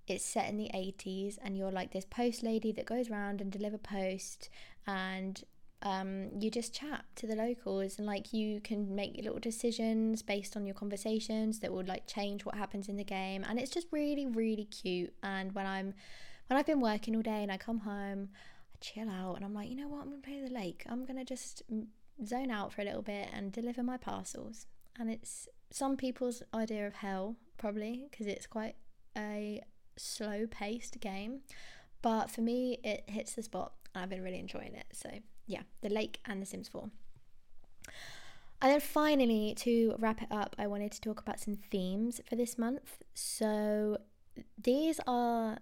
it's 0.07 0.25
set 0.25 0.49
in 0.49 0.57
the 0.57 0.69
80s 0.73 1.37
and 1.43 1.57
you're 1.57 1.71
like 1.71 1.91
this 1.91 2.05
post 2.05 2.43
lady 2.43 2.71
that 2.73 2.85
goes 2.85 3.09
around 3.09 3.41
and 3.41 3.51
deliver 3.51 3.77
post 3.77 4.49
and 4.85 5.43
um, 5.81 6.29
you 6.39 6.49
just 6.49 6.73
chat 6.73 7.05
to 7.15 7.27
the 7.27 7.35
locals 7.35 7.97
and 7.97 8.07
like 8.07 8.33
you 8.33 8.59
can 8.61 8.95
make 8.95 9.17
little 9.17 9.39
decisions 9.39 10.21
based 10.21 10.55
on 10.55 10.65
your 10.65 10.73
conversations 10.73 11.59
that 11.59 11.71
will 11.71 11.85
like 11.85 12.07
change 12.07 12.45
what 12.45 12.55
happens 12.55 12.87
in 12.87 12.97
the 12.97 13.03
game 13.03 13.43
and 13.47 13.59
it's 13.59 13.71
just 13.71 13.87
really 13.91 14.25
really 14.25 14.65
cute 14.65 15.13
and 15.21 15.53
when 15.53 15.65
i'm 15.65 15.93
when 16.47 16.57
i've 16.57 16.65
been 16.65 16.81
working 16.81 17.15
all 17.15 17.21
day 17.21 17.43
and 17.43 17.51
i 17.51 17.57
come 17.57 17.79
home 17.79 18.29
chill 18.85 19.09
out 19.09 19.35
and 19.35 19.43
i'm 19.43 19.53
like 19.53 19.69
you 19.69 19.75
know 19.75 19.87
what? 19.87 20.01
I'm 20.01 20.09
gonna 20.09 20.21
play 20.21 20.41
the 20.41 20.53
lake. 20.53 20.83
I'm 20.87 21.05
gonna 21.05 21.25
just 21.25 21.63
zone 22.23 22.51
out 22.51 22.71
for 22.71 22.81
a 22.81 22.85
little 22.85 23.01
bit 23.01 23.29
and 23.33 23.51
deliver 23.51 23.83
my 23.83 23.97
parcels. 23.97 24.67
And 24.99 25.09
it's 25.09 25.47
some 25.71 25.97
people's 25.97 26.43
idea 26.53 26.87
of 26.87 26.93
hell 26.93 27.35
probably 27.57 28.07
because 28.09 28.27
it's 28.27 28.47
quite 28.47 28.75
a 29.17 29.61
slow 29.97 30.45
paced 30.49 30.99
game. 30.99 31.41
But 32.01 32.29
for 32.29 32.41
me 32.41 32.79
it 32.83 33.03
hits 33.07 33.33
the 33.33 33.43
spot 33.43 33.73
and 33.93 34.03
i've 34.03 34.09
been 34.09 34.23
really 34.23 34.39
enjoying 34.39 34.75
it. 34.75 34.85
So 34.93 35.09
yeah, 35.47 35.63
The 35.81 35.89
Lake 35.89 36.19
and 36.25 36.41
The 36.41 36.45
Sims 36.45 36.67
4. 36.69 36.89
And 38.61 38.71
then 38.71 38.79
finally, 38.79 39.53
to 39.57 39.95
wrap 39.99 40.21
it 40.21 40.29
up, 40.31 40.55
I 40.57 40.65
wanted 40.65 40.91
to 40.93 41.01
talk 41.01 41.19
about 41.19 41.39
some 41.39 41.55
themes 41.55 42.21
for 42.27 42.35
this 42.35 42.57
month. 42.57 42.97
So 43.13 43.97
these 44.57 44.99
are 45.05 45.59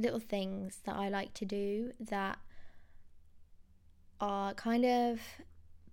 little 0.00 0.20
things 0.20 0.80
that 0.84 0.96
I 0.96 1.08
like 1.08 1.34
to 1.34 1.44
do 1.44 1.92
that 2.00 2.38
are 4.20 4.54
kind 4.54 4.84
of 4.84 5.20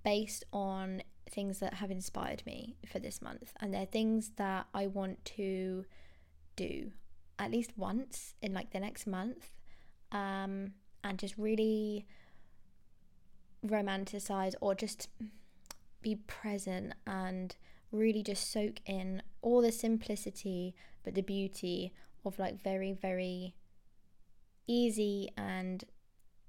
based 0.03 0.45
on 0.51 1.03
things 1.29 1.59
that 1.59 1.75
have 1.75 1.91
inspired 1.91 2.43
me 2.45 2.75
for 2.91 2.99
this 2.99 3.21
month. 3.21 3.53
And 3.59 3.73
they're 3.73 3.85
things 3.85 4.31
that 4.37 4.67
I 4.73 4.87
want 4.87 5.23
to 5.25 5.85
do 6.55 6.91
at 7.39 7.51
least 7.51 7.71
once 7.77 8.33
in 8.41 8.53
like 8.53 8.71
the 8.71 8.79
next 8.79 9.05
month 9.05 9.51
um, 10.11 10.71
and 11.03 11.19
just 11.19 11.37
really 11.37 12.05
romanticize 13.65 14.53
or 14.61 14.73
just 14.73 15.09
be 16.01 16.15
present 16.15 16.93
and 17.05 17.55
really 17.91 18.23
just 18.23 18.51
soak 18.51 18.79
in 18.85 19.21
all 19.41 19.61
the 19.61 19.71
simplicity 19.71 20.75
but 21.03 21.15
the 21.15 21.21
beauty 21.21 21.93
of 22.25 22.37
like 22.37 22.61
very 22.61 22.91
very 22.91 23.53
easy 24.67 25.29
and 25.37 25.83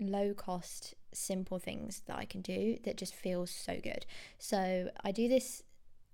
low 0.01 0.35
cost 0.35 0.95
simple 1.13 1.59
things 1.59 2.03
that 2.07 2.17
I 2.17 2.25
can 2.25 2.41
do 2.41 2.79
that 2.85 2.97
just 2.97 3.15
feels 3.15 3.51
so 3.51 3.79
good. 3.83 4.07
So 4.39 4.91
I 5.03 5.11
do 5.11 5.29
this 5.29 5.63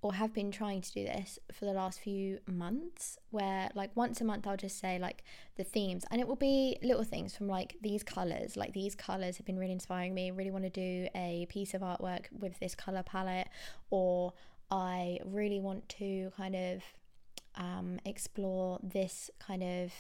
or 0.05 0.13
have 0.13 0.35
been 0.35 0.51
trying 0.51 0.83
to 0.83 0.93
do 0.93 1.03
this 1.03 1.39
for 1.51 1.65
the 1.65 1.73
last 1.73 1.99
few 1.99 2.39
months 2.47 3.19
where 3.31 3.71
like 3.75 3.91
once 3.95 4.21
a 4.21 4.25
month 4.25 4.47
I'll 4.47 4.57
just 4.57 4.79
say 4.79 4.99
like 4.99 5.25
the 5.57 5.65
themes. 5.65 6.05
And 6.11 6.21
it 6.21 6.29
will 6.29 6.37
be 6.37 6.77
little 6.83 7.05
things 7.05 7.35
from 7.35 7.49
like 7.49 7.77
these 7.81 8.03
colors 8.03 8.55
like 8.55 8.75
these 8.75 8.95
colors 8.95 9.39
have 9.39 9.47
been 9.47 9.59
really 9.59 9.73
inspiring 9.73 10.15
me. 10.15 10.31
Really 10.31 10.51
want 10.51 10.65
to 10.65 10.71
do 10.71 11.09
a 11.15 11.47
piece 11.49 11.73
of 11.73 11.81
artwork 11.81 12.27
with 12.39 12.59
this 12.61 12.75
color 12.75 13.03
palette. 13.03 13.49
Or 13.91 14.35
I 14.71 15.21
really 15.25 15.59
want 15.59 15.89
to 16.01 16.31
kind 16.37 16.55
of 16.55 16.83
um, 17.55 17.99
explore 18.05 18.79
this 18.83 19.31
kind 19.39 19.63
of 19.63 19.93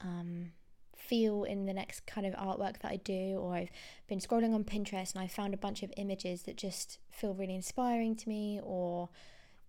um, 0.00 0.52
feel 0.96 1.44
in 1.44 1.66
the 1.66 1.74
next 1.74 2.06
kind 2.06 2.26
of 2.26 2.34
artwork 2.34 2.78
that 2.80 2.90
I 2.90 2.96
do, 2.96 3.38
or 3.38 3.54
I've 3.54 3.70
been 4.08 4.20
scrolling 4.20 4.54
on 4.54 4.64
Pinterest 4.64 5.14
and 5.14 5.22
I 5.22 5.26
found 5.26 5.54
a 5.54 5.58
bunch 5.58 5.82
of 5.82 5.92
images 5.96 6.42
that 6.42 6.56
just 6.56 6.98
feel 7.10 7.34
really 7.34 7.54
inspiring 7.54 8.16
to 8.16 8.28
me, 8.28 8.60
or 8.62 9.08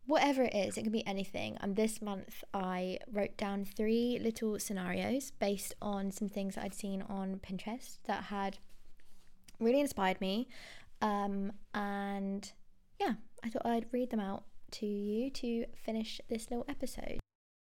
whatever 0.05 0.43
it 0.43 0.53
is, 0.53 0.78
it 0.78 0.84
can 0.84 0.91
be 0.91 1.05
anything. 1.07 1.57
And 1.61 1.76
this 1.76 2.01
month 2.01 2.43
I 2.53 2.99
wrote 3.11 3.38
down 3.38 3.65
three 3.65 4.19
little 4.21 4.59
scenarios 4.59 5.32
based 5.32 5.73
on 5.82 6.11
some 6.11 6.30
things 6.30 6.55
that 6.55 6.63
I'd 6.63 6.73
seen 6.73 7.01
on 7.03 7.39
Pinterest 7.39 7.97
that 8.05 8.26
had 8.26 8.57
really 9.59 9.80
inspired 9.80 10.21
me. 10.21 10.47
Um, 11.01 11.51
and 11.73 12.51
yeah, 12.99 13.13
I 13.43 13.49
thought 13.49 13.65
I'd 13.65 13.88
read 13.91 14.11
them 14.11 14.19
out 14.19 14.43
to 14.71 14.86
you 14.86 15.30
to 15.32 15.65
finish 15.84 16.21
this 16.30 16.49
little 16.49 16.65
episode. 16.67 17.19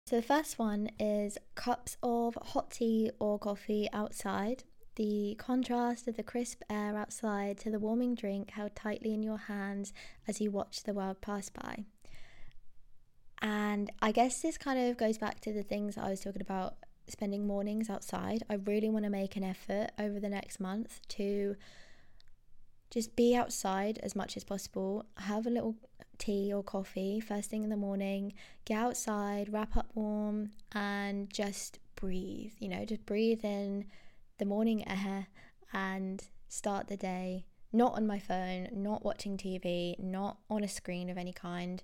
So 0.08 0.18
the 0.18 0.22
first 0.22 0.60
one 0.60 0.92
is 1.00 1.40
cups 1.56 1.98
of 2.04 2.38
hot 2.40 2.70
tea 2.70 3.10
or 3.18 3.40
coffee 3.40 3.90
outside. 3.92 4.64
The 4.98 5.34
contrast 5.40 6.08
of 6.08 6.16
the 6.16 6.22
crisp 6.22 6.62
air 6.70 6.96
outside 6.96 7.58
to 7.62 7.72
the 7.72 7.80
warming 7.80 8.14
drink 8.14 8.52
held 8.52 8.76
tightly 8.76 9.16
in 9.16 9.24
your 9.24 9.40
hands 9.40 9.94
as 10.28 10.40
you 10.40 10.52
watch 10.52 10.84
the 10.84 10.94
world 10.94 11.22
pass 11.22 11.50
by. 11.50 11.86
And 13.42 13.92
I 14.00 14.12
guess 14.12 14.44
this 14.44 14.60
kind 14.60 14.78
of 14.78 14.96
goes 14.96 15.18
back 15.18 15.40
to 15.40 15.52
the 15.52 15.64
things 15.64 15.98
I 15.98 16.12
was 16.12 16.20
talking 16.20 16.44
about 16.44 16.76
spending 17.08 17.48
mornings 17.48 17.90
outside. 17.90 18.44
I 18.48 18.56
really 18.56 18.90
want 18.90 19.06
to 19.06 19.12
make 19.12 19.36
an 19.36 19.44
effort 19.44 19.90
over 19.98 20.20
the 20.20 20.30
next 20.30 20.60
month 20.60 21.00
to 21.08 21.56
just 22.96 23.16
be 23.16 23.36
outside 23.36 24.00
as 24.02 24.16
much 24.16 24.38
as 24.38 24.46
possible, 24.46 25.06
have 25.18 25.46
a 25.46 25.50
little 25.50 25.76
tea 26.18 26.54
or 26.54 26.64
coffee 26.64 27.20
first 27.20 27.50
thing 27.50 27.64
in 27.64 27.70
the 27.70 27.76
morning, 27.76 28.34
get 28.64 28.78
outside, 28.78 29.52
wrap 29.52 29.76
up 29.76 29.90
warm, 29.96 30.52
and 30.72 31.30
just 31.30 31.80
breathe. 31.98 32.54
You 32.58 32.70
know, 32.70 32.86
just 32.86 33.06
breathe 33.06 33.44
in 33.44 33.86
the 34.38 34.46
morning 34.46 34.88
air 34.88 35.28
and 35.74 36.24
start 36.48 36.88
the 36.88 36.96
day 36.96 37.46
not 37.74 37.96
on 37.96 38.08
my 38.08 38.18
phone, 38.18 38.70
not 38.72 39.04
watching 39.04 39.38
TV, 39.38 40.00
not 40.00 40.38
on 40.50 40.64
a 40.64 40.68
screen 40.68 41.10
of 41.10 41.18
any 41.18 41.34
kind, 41.34 41.84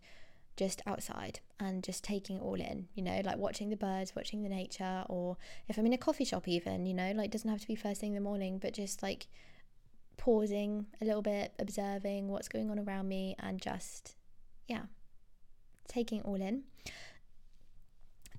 just 0.55 0.81
outside 0.87 1.41
and 1.59 1.83
just 1.83 2.01
taking 2.01 2.37
it 2.37 2.41
all 2.41 2.55
in, 2.55 2.87
you 2.95 3.03
know, 3.03 3.21
like 3.25 3.37
watching 3.37 3.69
the 3.69 3.75
birds, 3.75 4.15
watching 4.15 4.41
the 4.41 4.47
nature, 4.47 5.03
or 5.09 5.35
if 5.67 5.77
I'm 5.77 5.85
in 5.85 5.91
a 5.91 5.97
coffee 5.97 6.23
shop, 6.23 6.47
even, 6.47 6.85
you 6.85 6.93
know, 6.93 7.11
like 7.11 7.31
doesn't 7.31 7.49
have 7.49 7.59
to 7.59 7.67
be 7.67 7.75
first 7.75 7.99
thing 7.99 8.11
in 8.11 8.15
the 8.15 8.21
morning, 8.21 8.57
but 8.57 8.73
just 8.73 9.03
like 9.03 9.27
pausing 10.21 10.85
a 11.01 11.05
little 11.05 11.23
bit, 11.23 11.51
observing 11.57 12.27
what's 12.27 12.47
going 12.47 12.69
on 12.69 12.77
around 12.77 13.07
me, 13.07 13.35
and 13.39 13.59
just 13.59 14.15
yeah, 14.67 14.83
taking 15.87 16.19
it 16.19 16.25
all 16.25 16.39
in. 16.39 16.63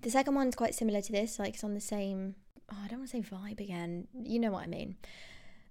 The 0.00 0.10
second 0.10 0.36
one's 0.36 0.54
quite 0.54 0.76
similar 0.76 1.00
to 1.02 1.12
this, 1.12 1.40
like 1.40 1.54
it's 1.54 1.64
on 1.64 1.74
the 1.74 1.80
same, 1.80 2.36
oh, 2.70 2.76
I 2.84 2.86
don't 2.86 3.00
want 3.00 3.10
to 3.10 3.16
say 3.16 3.22
vibe 3.22 3.58
again. 3.58 4.06
You 4.14 4.38
know 4.38 4.52
what 4.52 4.62
I 4.62 4.68
mean. 4.68 4.96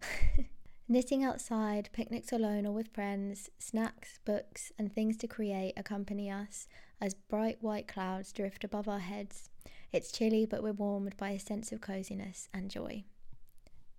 Knitting 0.89 1.23
outside, 1.23 1.89
picnics 1.93 2.33
alone 2.33 2.65
or 2.65 2.73
with 2.73 2.93
friends, 2.93 3.49
snacks, 3.57 4.19
books, 4.25 4.73
and 4.77 4.91
things 4.91 5.15
to 5.17 5.27
create 5.27 5.73
accompany 5.77 6.29
us 6.29 6.67
as 6.99 7.13
bright 7.13 7.57
white 7.61 7.87
clouds 7.87 8.33
drift 8.33 8.65
above 8.65 8.89
our 8.89 8.99
heads. 8.99 9.49
It's 9.93 10.11
chilly, 10.11 10.45
but 10.45 10.61
we're 10.61 10.73
warmed 10.73 11.15
by 11.15 11.29
a 11.29 11.39
sense 11.39 11.71
of 11.71 11.79
coziness 11.79 12.49
and 12.53 12.69
joy. 12.69 13.05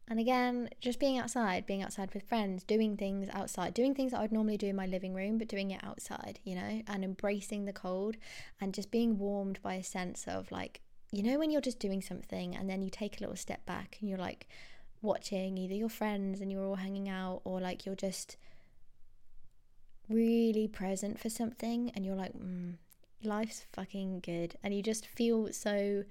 And 0.09 0.19
again, 0.19 0.69
just 0.81 0.99
being 0.99 1.17
outside, 1.17 1.65
being 1.65 1.83
outside 1.83 2.13
with 2.13 2.29
friends, 2.29 2.65
doing 2.65 2.97
things 2.97 3.29
outside, 3.33 3.73
doing 3.73 3.95
things 3.95 4.13
that 4.13 4.19
I 4.19 4.23
would 4.23 4.33
normally 4.33 4.59
do 4.59 4.67
in 4.67 4.77
my 4.77 4.87
living 4.87 5.15
room, 5.15 5.39
but 5.39 5.49
doing 5.49 5.71
it 5.71 5.83
outside, 5.83 6.41
you 6.45 6.55
know, 6.55 6.83
and 6.87 7.05
embracing 7.05 7.65
the 7.65 7.73
cold 7.73 8.17
and 8.61 8.75
just 8.75 8.91
being 8.91 9.19
warmed 9.19 9.63
by 9.63 9.75
a 9.75 9.83
sense 9.83 10.25
of 10.27 10.51
like, 10.51 10.81
you 11.13 11.23
know, 11.23 11.39
when 11.39 11.51
you're 11.51 11.61
just 11.61 11.79
doing 11.79 12.03
something 12.03 12.55
and 12.55 12.69
then 12.69 12.83
you 12.83 12.91
take 12.91 13.17
a 13.17 13.21
little 13.21 13.37
step 13.37 13.65
back 13.65 13.99
and 14.01 14.09
you're 14.09 14.19
like 14.19 14.49
watching 15.03 15.57
either 15.57 15.75
your 15.75 15.89
friends 15.89 16.41
and 16.41 16.51
you're 16.51 16.65
all 16.65 16.77
hanging 16.77 17.09
out 17.09 17.41
or 17.45 17.61
like 17.61 17.87
you're 17.87 17.95
just 17.95 18.37
really 20.09 20.69
present 20.69 21.19
for 21.19 21.29
something 21.29 21.91
and 21.95 22.05
you're 22.05 22.17
like, 22.17 22.33
mm, 22.33 22.75
life's 23.23 23.67
fucking 23.73 24.21
good. 24.21 24.57
And 24.63 24.75
you 24.75 24.83
just 24.83 25.07
feel 25.07 25.53
so 25.53 26.05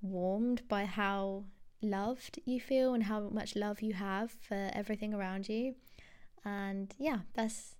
warmed 0.00 0.62
by 0.68 0.84
how 0.84 1.44
loved 1.82 2.40
you 2.44 2.60
feel 2.60 2.94
and 2.94 3.04
how 3.04 3.20
much 3.20 3.56
love 3.56 3.82
you 3.82 3.94
have 3.94 4.30
for 4.30 4.70
everything 4.72 5.14
around 5.14 5.48
you. 5.48 5.74
And 6.44 6.94
yeah, 6.98 7.20
that's 7.34 7.76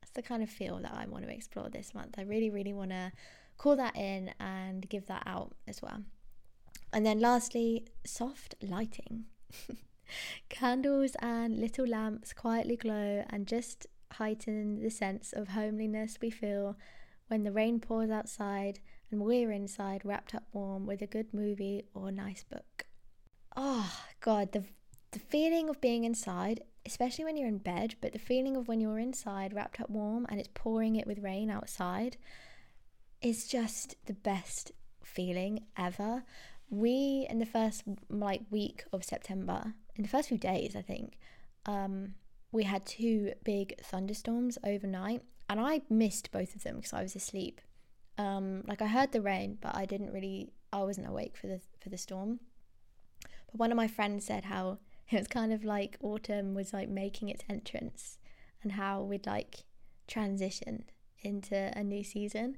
that's 0.00 0.12
the 0.12 0.22
kind 0.22 0.42
of 0.42 0.50
feel 0.50 0.78
that 0.78 0.94
I 0.94 1.06
want 1.06 1.24
to 1.24 1.32
explore 1.32 1.68
this 1.68 1.94
month. 1.94 2.14
I 2.18 2.22
really, 2.22 2.50
really 2.50 2.72
want 2.72 2.90
to 2.90 3.12
call 3.56 3.76
that 3.76 3.96
in 3.96 4.32
and 4.40 4.88
give 4.88 5.06
that 5.06 5.22
out 5.26 5.54
as 5.66 5.80
well. 5.80 6.02
And 6.92 7.04
then 7.04 7.20
lastly, 7.20 7.86
soft 8.04 8.54
lighting. 8.62 9.24
Candles 10.48 11.16
and 11.20 11.58
little 11.58 11.86
lamps 11.86 12.32
quietly 12.32 12.76
glow 12.76 13.24
and 13.30 13.46
just 13.46 13.86
heighten 14.12 14.80
the 14.80 14.90
sense 14.90 15.32
of 15.32 15.48
homeliness 15.48 16.18
we 16.20 16.30
feel 16.30 16.76
when 17.28 17.42
the 17.42 17.52
rain 17.52 17.80
pours 17.80 18.10
outside 18.10 18.78
and 19.10 19.20
we're 19.20 19.50
inside 19.50 20.02
wrapped 20.04 20.34
up 20.34 20.44
warm 20.52 20.86
with 20.86 21.02
a 21.02 21.06
good 21.06 21.32
movie 21.32 21.84
or 21.94 22.12
nice 22.12 22.44
book 22.44 22.83
oh 23.56 24.00
god 24.20 24.52
the 24.52 24.64
the 25.12 25.18
feeling 25.18 25.68
of 25.68 25.80
being 25.80 26.04
inside 26.04 26.60
especially 26.86 27.24
when 27.24 27.36
you're 27.36 27.48
in 27.48 27.58
bed 27.58 27.94
but 28.00 28.12
the 28.12 28.18
feeling 28.18 28.56
of 28.56 28.68
when 28.68 28.80
you're 28.80 28.98
inside 28.98 29.54
wrapped 29.54 29.80
up 29.80 29.88
warm 29.88 30.26
and 30.28 30.38
it's 30.38 30.50
pouring 30.54 30.96
it 30.96 31.06
with 31.06 31.18
rain 31.20 31.50
outside 31.50 32.16
is 33.24 33.46
just 33.46 33.96
the 34.04 34.12
best 34.12 34.70
feeling 35.02 35.64
ever. 35.78 36.24
We 36.68 37.26
in 37.30 37.38
the 37.38 37.46
first 37.46 37.84
like 38.08 38.42
week 38.50 38.84
of 38.92 39.04
september 39.04 39.74
in 39.96 40.02
the 40.02 40.08
first 40.08 40.28
few 40.28 40.38
days 40.38 40.74
i 40.74 40.82
think 40.82 41.18
um 41.66 42.14
we 42.50 42.64
had 42.64 42.84
two 42.84 43.32
big 43.44 43.78
thunderstorms 43.80 44.58
overnight 44.64 45.22
and 45.48 45.60
i 45.60 45.82
missed 45.88 46.32
both 46.32 46.56
of 46.56 46.64
them 46.64 46.76
because 46.76 46.92
i 46.92 47.02
was 47.02 47.14
asleep. 47.14 47.60
Um 48.18 48.62
like 48.66 48.82
i 48.82 48.86
heard 48.86 49.12
the 49.12 49.20
rain 49.20 49.58
but 49.60 49.76
i 49.76 49.84
didn't 49.84 50.12
really 50.12 50.52
i 50.72 50.82
wasn't 50.82 51.08
awake 51.08 51.36
for 51.36 51.46
the 51.46 51.60
for 51.80 51.90
the 51.90 51.98
storm 51.98 52.40
but 53.54 53.60
one 53.60 53.70
of 53.70 53.76
my 53.76 53.86
friends 53.86 54.24
said 54.26 54.46
how 54.46 54.78
it 55.10 55.18
was 55.18 55.28
kind 55.28 55.52
of 55.52 55.64
like 55.64 55.96
autumn 56.02 56.54
was 56.54 56.72
like 56.72 56.88
making 56.88 57.28
its 57.28 57.44
entrance 57.48 58.18
and 58.62 58.72
how 58.72 59.00
we'd 59.00 59.26
like 59.26 59.64
transitioned 60.08 60.84
into 61.22 61.72
a 61.76 61.84
new 61.84 62.02
season. 62.02 62.56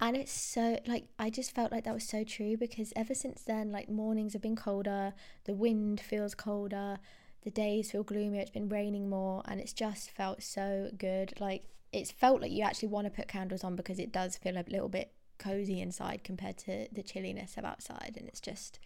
And 0.00 0.16
it's 0.16 0.32
so 0.32 0.78
like 0.86 1.04
I 1.18 1.28
just 1.28 1.54
felt 1.54 1.70
like 1.70 1.84
that 1.84 1.92
was 1.92 2.04
so 2.08 2.24
true 2.24 2.56
because 2.56 2.92
ever 2.96 3.14
since 3.14 3.42
then, 3.42 3.70
like 3.70 3.90
mornings 3.90 4.32
have 4.32 4.42
been 4.42 4.56
colder, 4.56 5.12
the 5.44 5.54
wind 5.54 6.00
feels 6.00 6.34
colder, 6.34 6.98
the 7.42 7.50
days 7.50 7.90
feel 7.90 8.04
gloomier, 8.04 8.40
it's 8.40 8.50
been 8.50 8.68
raining 8.68 9.10
more, 9.10 9.42
and 9.46 9.60
it's 9.60 9.72
just 9.72 10.10
felt 10.10 10.42
so 10.42 10.90
good. 10.96 11.34
Like 11.40 11.64
it's 11.92 12.10
felt 12.10 12.40
like 12.40 12.52
you 12.52 12.62
actually 12.62 12.88
want 12.88 13.06
to 13.06 13.10
put 13.10 13.28
candles 13.28 13.64
on 13.64 13.76
because 13.76 13.98
it 13.98 14.12
does 14.12 14.36
feel 14.36 14.56
a 14.56 14.64
little 14.68 14.88
bit 14.88 15.12
cozy 15.38 15.80
inside 15.80 16.24
compared 16.24 16.58
to 16.58 16.88
the 16.92 17.02
chilliness 17.02 17.56
of 17.56 17.64
outside, 17.64 18.14
and 18.16 18.28
it's 18.28 18.40
just 18.40 18.78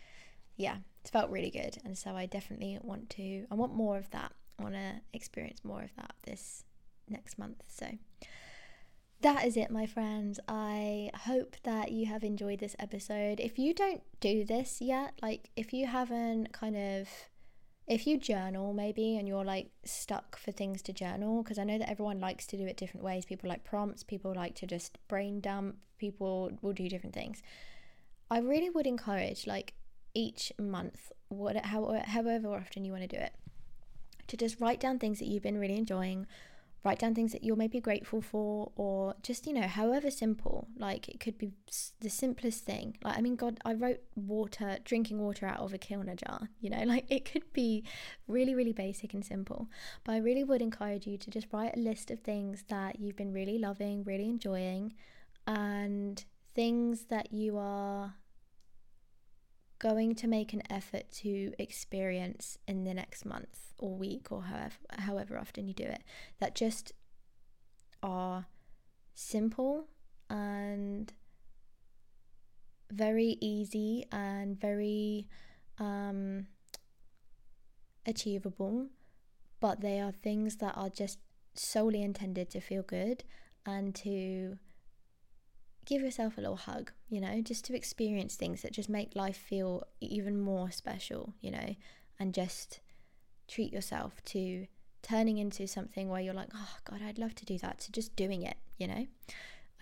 yeah, 0.57 0.76
it 1.05 1.11
felt 1.11 1.30
really 1.30 1.50
good. 1.50 1.78
And 1.84 1.96
so 1.96 2.16
I 2.16 2.26
definitely 2.26 2.78
want 2.82 3.11
to, 3.11 3.46
I 3.50 3.55
want 3.55 3.74
more 3.74 3.96
of 3.96 4.11
that. 4.11 4.32
I 4.59 4.62
want 4.62 4.74
to 4.74 5.00
experience 5.12 5.64
more 5.64 5.82
of 5.82 5.94
that 5.96 6.14
this 6.24 6.64
next 7.09 7.38
month. 7.38 7.62
So 7.68 7.86
that 9.20 9.44
is 9.44 9.57
it, 9.57 9.70
my 9.70 9.86
friends. 9.86 10.40
I 10.48 11.11
hope 11.26 11.57
that 11.62 11.92
you 11.92 12.07
have 12.07 12.22
enjoyed 12.22 12.59
this 12.59 12.76
episode. 12.78 13.40
If 13.40 13.59
you 13.59 13.72
don't 13.72 14.03
do 14.20 14.44
this 14.44 14.80
yet, 14.80 15.14
like 15.22 15.50
if 15.57 15.72
you 15.72 15.86
haven't 15.86 16.53
kind 16.53 16.76
of, 16.76 17.09
if 17.88 18.07
you 18.07 18.18
journal 18.18 18.72
maybe 18.72 19.16
and 19.16 19.26
you're 19.26 19.44
like 19.44 19.70
stuck 19.84 20.36
for 20.36 20.53
things 20.53 20.82
to 20.82 20.92
journal, 20.92 21.42
because 21.42 21.59
I 21.59 21.64
know 21.64 21.78
that 21.78 21.90
everyone 21.90 22.20
likes 22.20 22.46
to 22.48 22.57
do 22.57 22.66
it 22.66 22.76
different 22.76 23.05
ways. 23.05 23.24
People 23.24 23.48
like 23.48 23.64
prompts, 23.64 24.03
people 24.03 24.32
like 24.34 24.55
to 24.57 24.66
just 24.66 24.98
brain 25.09 25.40
dump, 25.40 25.76
people 25.98 26.53
will 26.62 26.72
do 26.72 26.88
different 26.88 27.14
things. 27.14 27.42
I 28.30 28.38
really 28.38 28.70
would 28.70 28.86
encourage, 28.86 29.46
like, 29.46 29.74
each 30.15 30.53
month, 30.59 31.13
what, 31.29 31.57
how, 31.67 32.03
however 32.07 32.55
often 32.55 32.85
you 32.85 32.93
want 32.93 33.09
to 33.09 33.17
do 33.17 33.23
it, 33.23 33.35
to 34.29 34.37
just 34.37 34.61
write 34.61 34.81
down 34.81 34.99
things 34.99 35.19
that 35.19 35.27
you've 35.27 35.43
been 35.43 35.59
really 35.59 35.77
enjoying, 35.77 36.27
write 36.85 36.99
down 36.99 37.15
things 37.15 37.33
that 37.33 37.45
you're 37.45 37.57
maybe 37.57 37.81
grateful 37.81 38.21
for 38.21 38.73
or 38.75 39.15
just 39.23 39.47
you 39.47 39.53
know 39.53 39.67
however 39.67 40.11
simple 40.11 40.67
like 40.77 41.09
it 41.09 41.21
could 41.21 41.39
be 41.39 41.53
the 42.01 42.11
simplest 42.11 42.65
thing. 42.65 42.97
Like 43.03 43.17
i 43.17 43.21
mean 43.21 43.37
god 43.37 43.59
i 43.65 43.73
wrote 43.73 44.01
water 44.17 44.79
drinking 44.85 45.21
water 45.21 45.47
out 45.47 45.59
of 45.59 45.73
a 45.73 45.79
kilner 45.79 46.17
jar 46.17 46.49
you 46.61 46.71
know 46.71 46.83
like 46.87 47.07
it 47.09 47.25
could 47.25 47.53
be 47.53 47.85
really 48.27 48.55
really 48.55 48.73
basic 48.73 49.15
and 49.15 49.25
simple. 49.25 49.69
But 50.05 50.13
i 50.13 50.19
really 50.19 50.45
would 50.45 50.63
encourage 50.63 51.07
you 51.07 51.17
to 51.19 51.31
just 51.31 51.47
write 51.53 51.77
a 51.77 51.81
list 51.81 52.11
of 52.11 52.21
things 52.21 52.65
that 52.69 52.99
you've 52.99 53.17
been 53.17 53.33
really 53.33 53.59
loving 53.59 54.05
really 54.05 54.29
enjoying 54.29 54.95
and 55.47 56.25
things 56.55 57.05
that 57.07 57.33
you 57.33 57.57
are 57.57 58.15
going 59.83 60.14
to 60.14 60.28
make 60.28 60.53
an 60.53 60.62
effort 60.70 61.11
to 61.11 61.53
experience 61.59 62.57
in 62.68 62.85
the 62.85 62.95
next 62.95 63.26
month 63.26 63.74
or 63.78 63.97
week 63.97 64.30
or 64.30 64.43
however 64.45 64.76
however 64.99 65.37
often 65.37 65.66
you 65.66 65.74
do 65.74 65.83
it 65.83 66.05
that 66.39 66.55
just 66.55 66.93
are 68.01 68.47
simple 69.12 69.89
and 70.30 71.12
very 72.93 73.37
easy 73.41 74.05
and 74.12 74.59
very 74.61 75.26
um, 75.78 76.47
achievable 78.07 78.87
but 79.59 79.80
they 79.80 79.99
are 79.99 80.12
things 80.12 80.57
that 80.57 80.76
are 80.76 80.91
just 80.91 81.18
solely 81.55 82.03
intended 82.03 82.49
to 82.49 82.61
feel 82.61 82.83
good 82.83 83.24
and 83.66 83.97
to 83.97 84.59
give 85.85 86.03
yourself 86.03 86.39
a 86.39 86.41
little 86.41 86.57
hug, 86.57 86.93
you 87.09 87.20
know, 87.20 87.41
just 87.43 87.64
to 87.66 87.76
experience 87.76 88.37
things 88.37 88.62
that 88.62 88.72
just 88.72 88.89
make 88.89 89.16
life 89.16 89.37
feel 89.37 89.85
even 90.01 90.41
more 90.41 90.70
special, 90.70 91.35
you 91.41 91.51
know, 91.51 91.74
and 92.18 92.35
just 92.35 92.80
treat 93.49 93.72
yourself 93.72 94.22
to 94.24 94.66
turning 95.03 95.39
into 95.39 95.66
something 95.66 96.09
where 96.09 96.20
you're 96.20 96.35
like, 96.35 96.51
oh 96.55 96.76
God, 96.85 97.01
I'd 97.03 97.18
love 97.18 97.35
to 97.37 97.45
do 97.45 97.59
that, 97.59 97.80
to 97.80 97.93
just 97.93 98.14
doing 98.14 98.43
it, 98.43 98.57
you 98.78 98.87
know. 98.87 99.07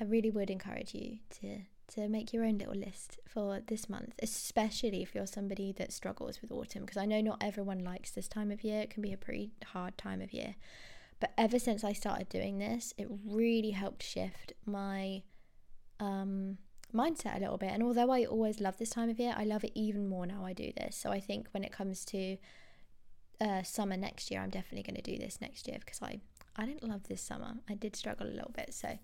I 0.01 0.05
really 0.05 0.30
would 0.30 0.51
encourage 0.51 0.94
you 0.94 1.18
to 1.40 1.61
to 1.94 2.09
make 2.09 2.32
your 2.32 2.44
own 2.44 2.57
little 2.57 2.76
list 2.76 3.18
for 3.26 3.61
this 3.66 3.88
month, 3.88 4.14
especially 4.22 5.03
if 5.03 5.12
you're 5.12 5.26
somebody 5.26 5.72
that 5.72 5.92
struggles 5.92 6.40
with 6.40 6.53
autumn, 6.53 6.82
because 6.82 6.96
I 6.96 7.05
know 7.05 7.20
not 7.20 7.42
everyone 7.42 7.80
likes 7.80 8.12
this 8.12 8.28
time 8.28 8.53
of 8.53 8.62
year. 8.62 8.82
It 8.82 8.90
can 8.90 9.03
be 9.03 9.12
a 9.12 9.16
pretty 9.16 9.51
hard 9.64 9.98
time 9.98 10.22
of 10.22 10.32
year. 10.32 10.55
But 11.18 11.32
ever 11.36 11.59
since 11.59 11.82
I 11.82 11.92
started 11.92 12.28
doing 12.28 12.59
this, 12.59 12.94
it 12.96 13.09
really 13.26 13.72
helped 13.72 14.05
shift 14.05 14.53
my 14.64 15.24
um, 16.01 16.59
mindset 16.94 17.36
a 17.36 17.40
little 17.40 17.59
bit. 17.59 17.70
And 17.72 17.82
although 17.82 18.11
I 18.11 18.24
always 18.24 18.61
love 18.61 18.78
this 18.78 18.90
time 18.90 19.09
of 19.09 19.18
year, 19.18 19.34
I 19.36 19.44
love 19.44 19.64
it 19.64 19.72
even 19.74 20.09
more 20.09 20.26
now 20.26 20.44
I 20.44 20.53
do 20.53 20.72
this. 20.76 20.96
So 20.96 21.11
I 21.11 21.20
think 21.20 21.48
when 21.53 21.64
it 21.64 21.72
comes 21.72 22.05
to 22.07 22.36
uh, 23.40 23.62
summer 23.62 23.96
next 23.96 24.30
year, 24.30 24.40
I'm 24.40 24.51
definitely 24.51 24.82
going 24.82 25.03
to 25.03 25.11
do 25.11 25.18
this 25.18 25.40
next 25.40 25.68
year 25.68 25.78
because 25.78 26.03
I 26.03 26.20
I 26.57 26.66
didn't 26.66 26.88
love 26.88 27.05
this 27.05 27.22
summer. 27.22 27.55
I 27.68 27.74
did 27.74 27.96
struggle 27.96 28.26
a 28.26 28.34
little 28.34 28.53
bit. 28.55 28.74
So 28.74 28.98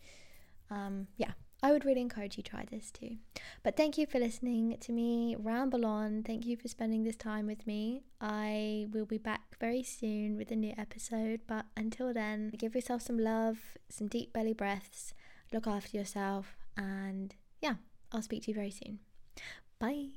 um, 0.70 1.06
yeah, 1.16 1.32
I 1.62 1.72
would 1.72 1.84
really 1.84 2.00
encourage 2.00 2.36
you 2.36 2.42
try 2.42 2.64
this 2.70 2.90
too. 2.90 3.16
But 3.62 3.76
thank 3.76 3.96
you 3.96 4.06
for 4.06 4.18
listening 4.18 4.76
to 4.80 4.92
me 4.92 5.36
ramble 5.38 5.86
on. 5.86 6.22
Thank 6.22 6.44
you 6.44 6.56
for 6.56 6.68
spending 6.68 7.04
this 7.04 7.16
time 7.16 7.46
with 7.46 7.66
me. 7.66 8.02
I 8.20 8.88
will 8.92 9.06
be 9.06 9.18
back 9.18 9.56
very 9.58 9.82
soon 9.82 10.36
with 10.36 10.50
a 10.50 10.56
new 10.56 10.74
episode. 10.76 11.40
But 11.46 11.66
until 11.76 12.12
then, 12.12 12.50
give 12.58 12.74
yourself 12.74 13.02
some 13.02 13.18
love, 13.18 13.58
some 13.88 14.08
deep 14.08 14.32
belly 14.32 14.52
breaths, 14.52 15.14
look 15.52 15.66
after 15.66 15.96
yourself, 15.96 16.56
and 16.76 17.34
yeah, 17.60 17.74
I'll 18.12 18.22
speak 18.22 18.42
to 18.44 18.50
you 18.50 18.54
very 18.54 18.70
soon. 18.70 19.00
Bye. 19.78 20.08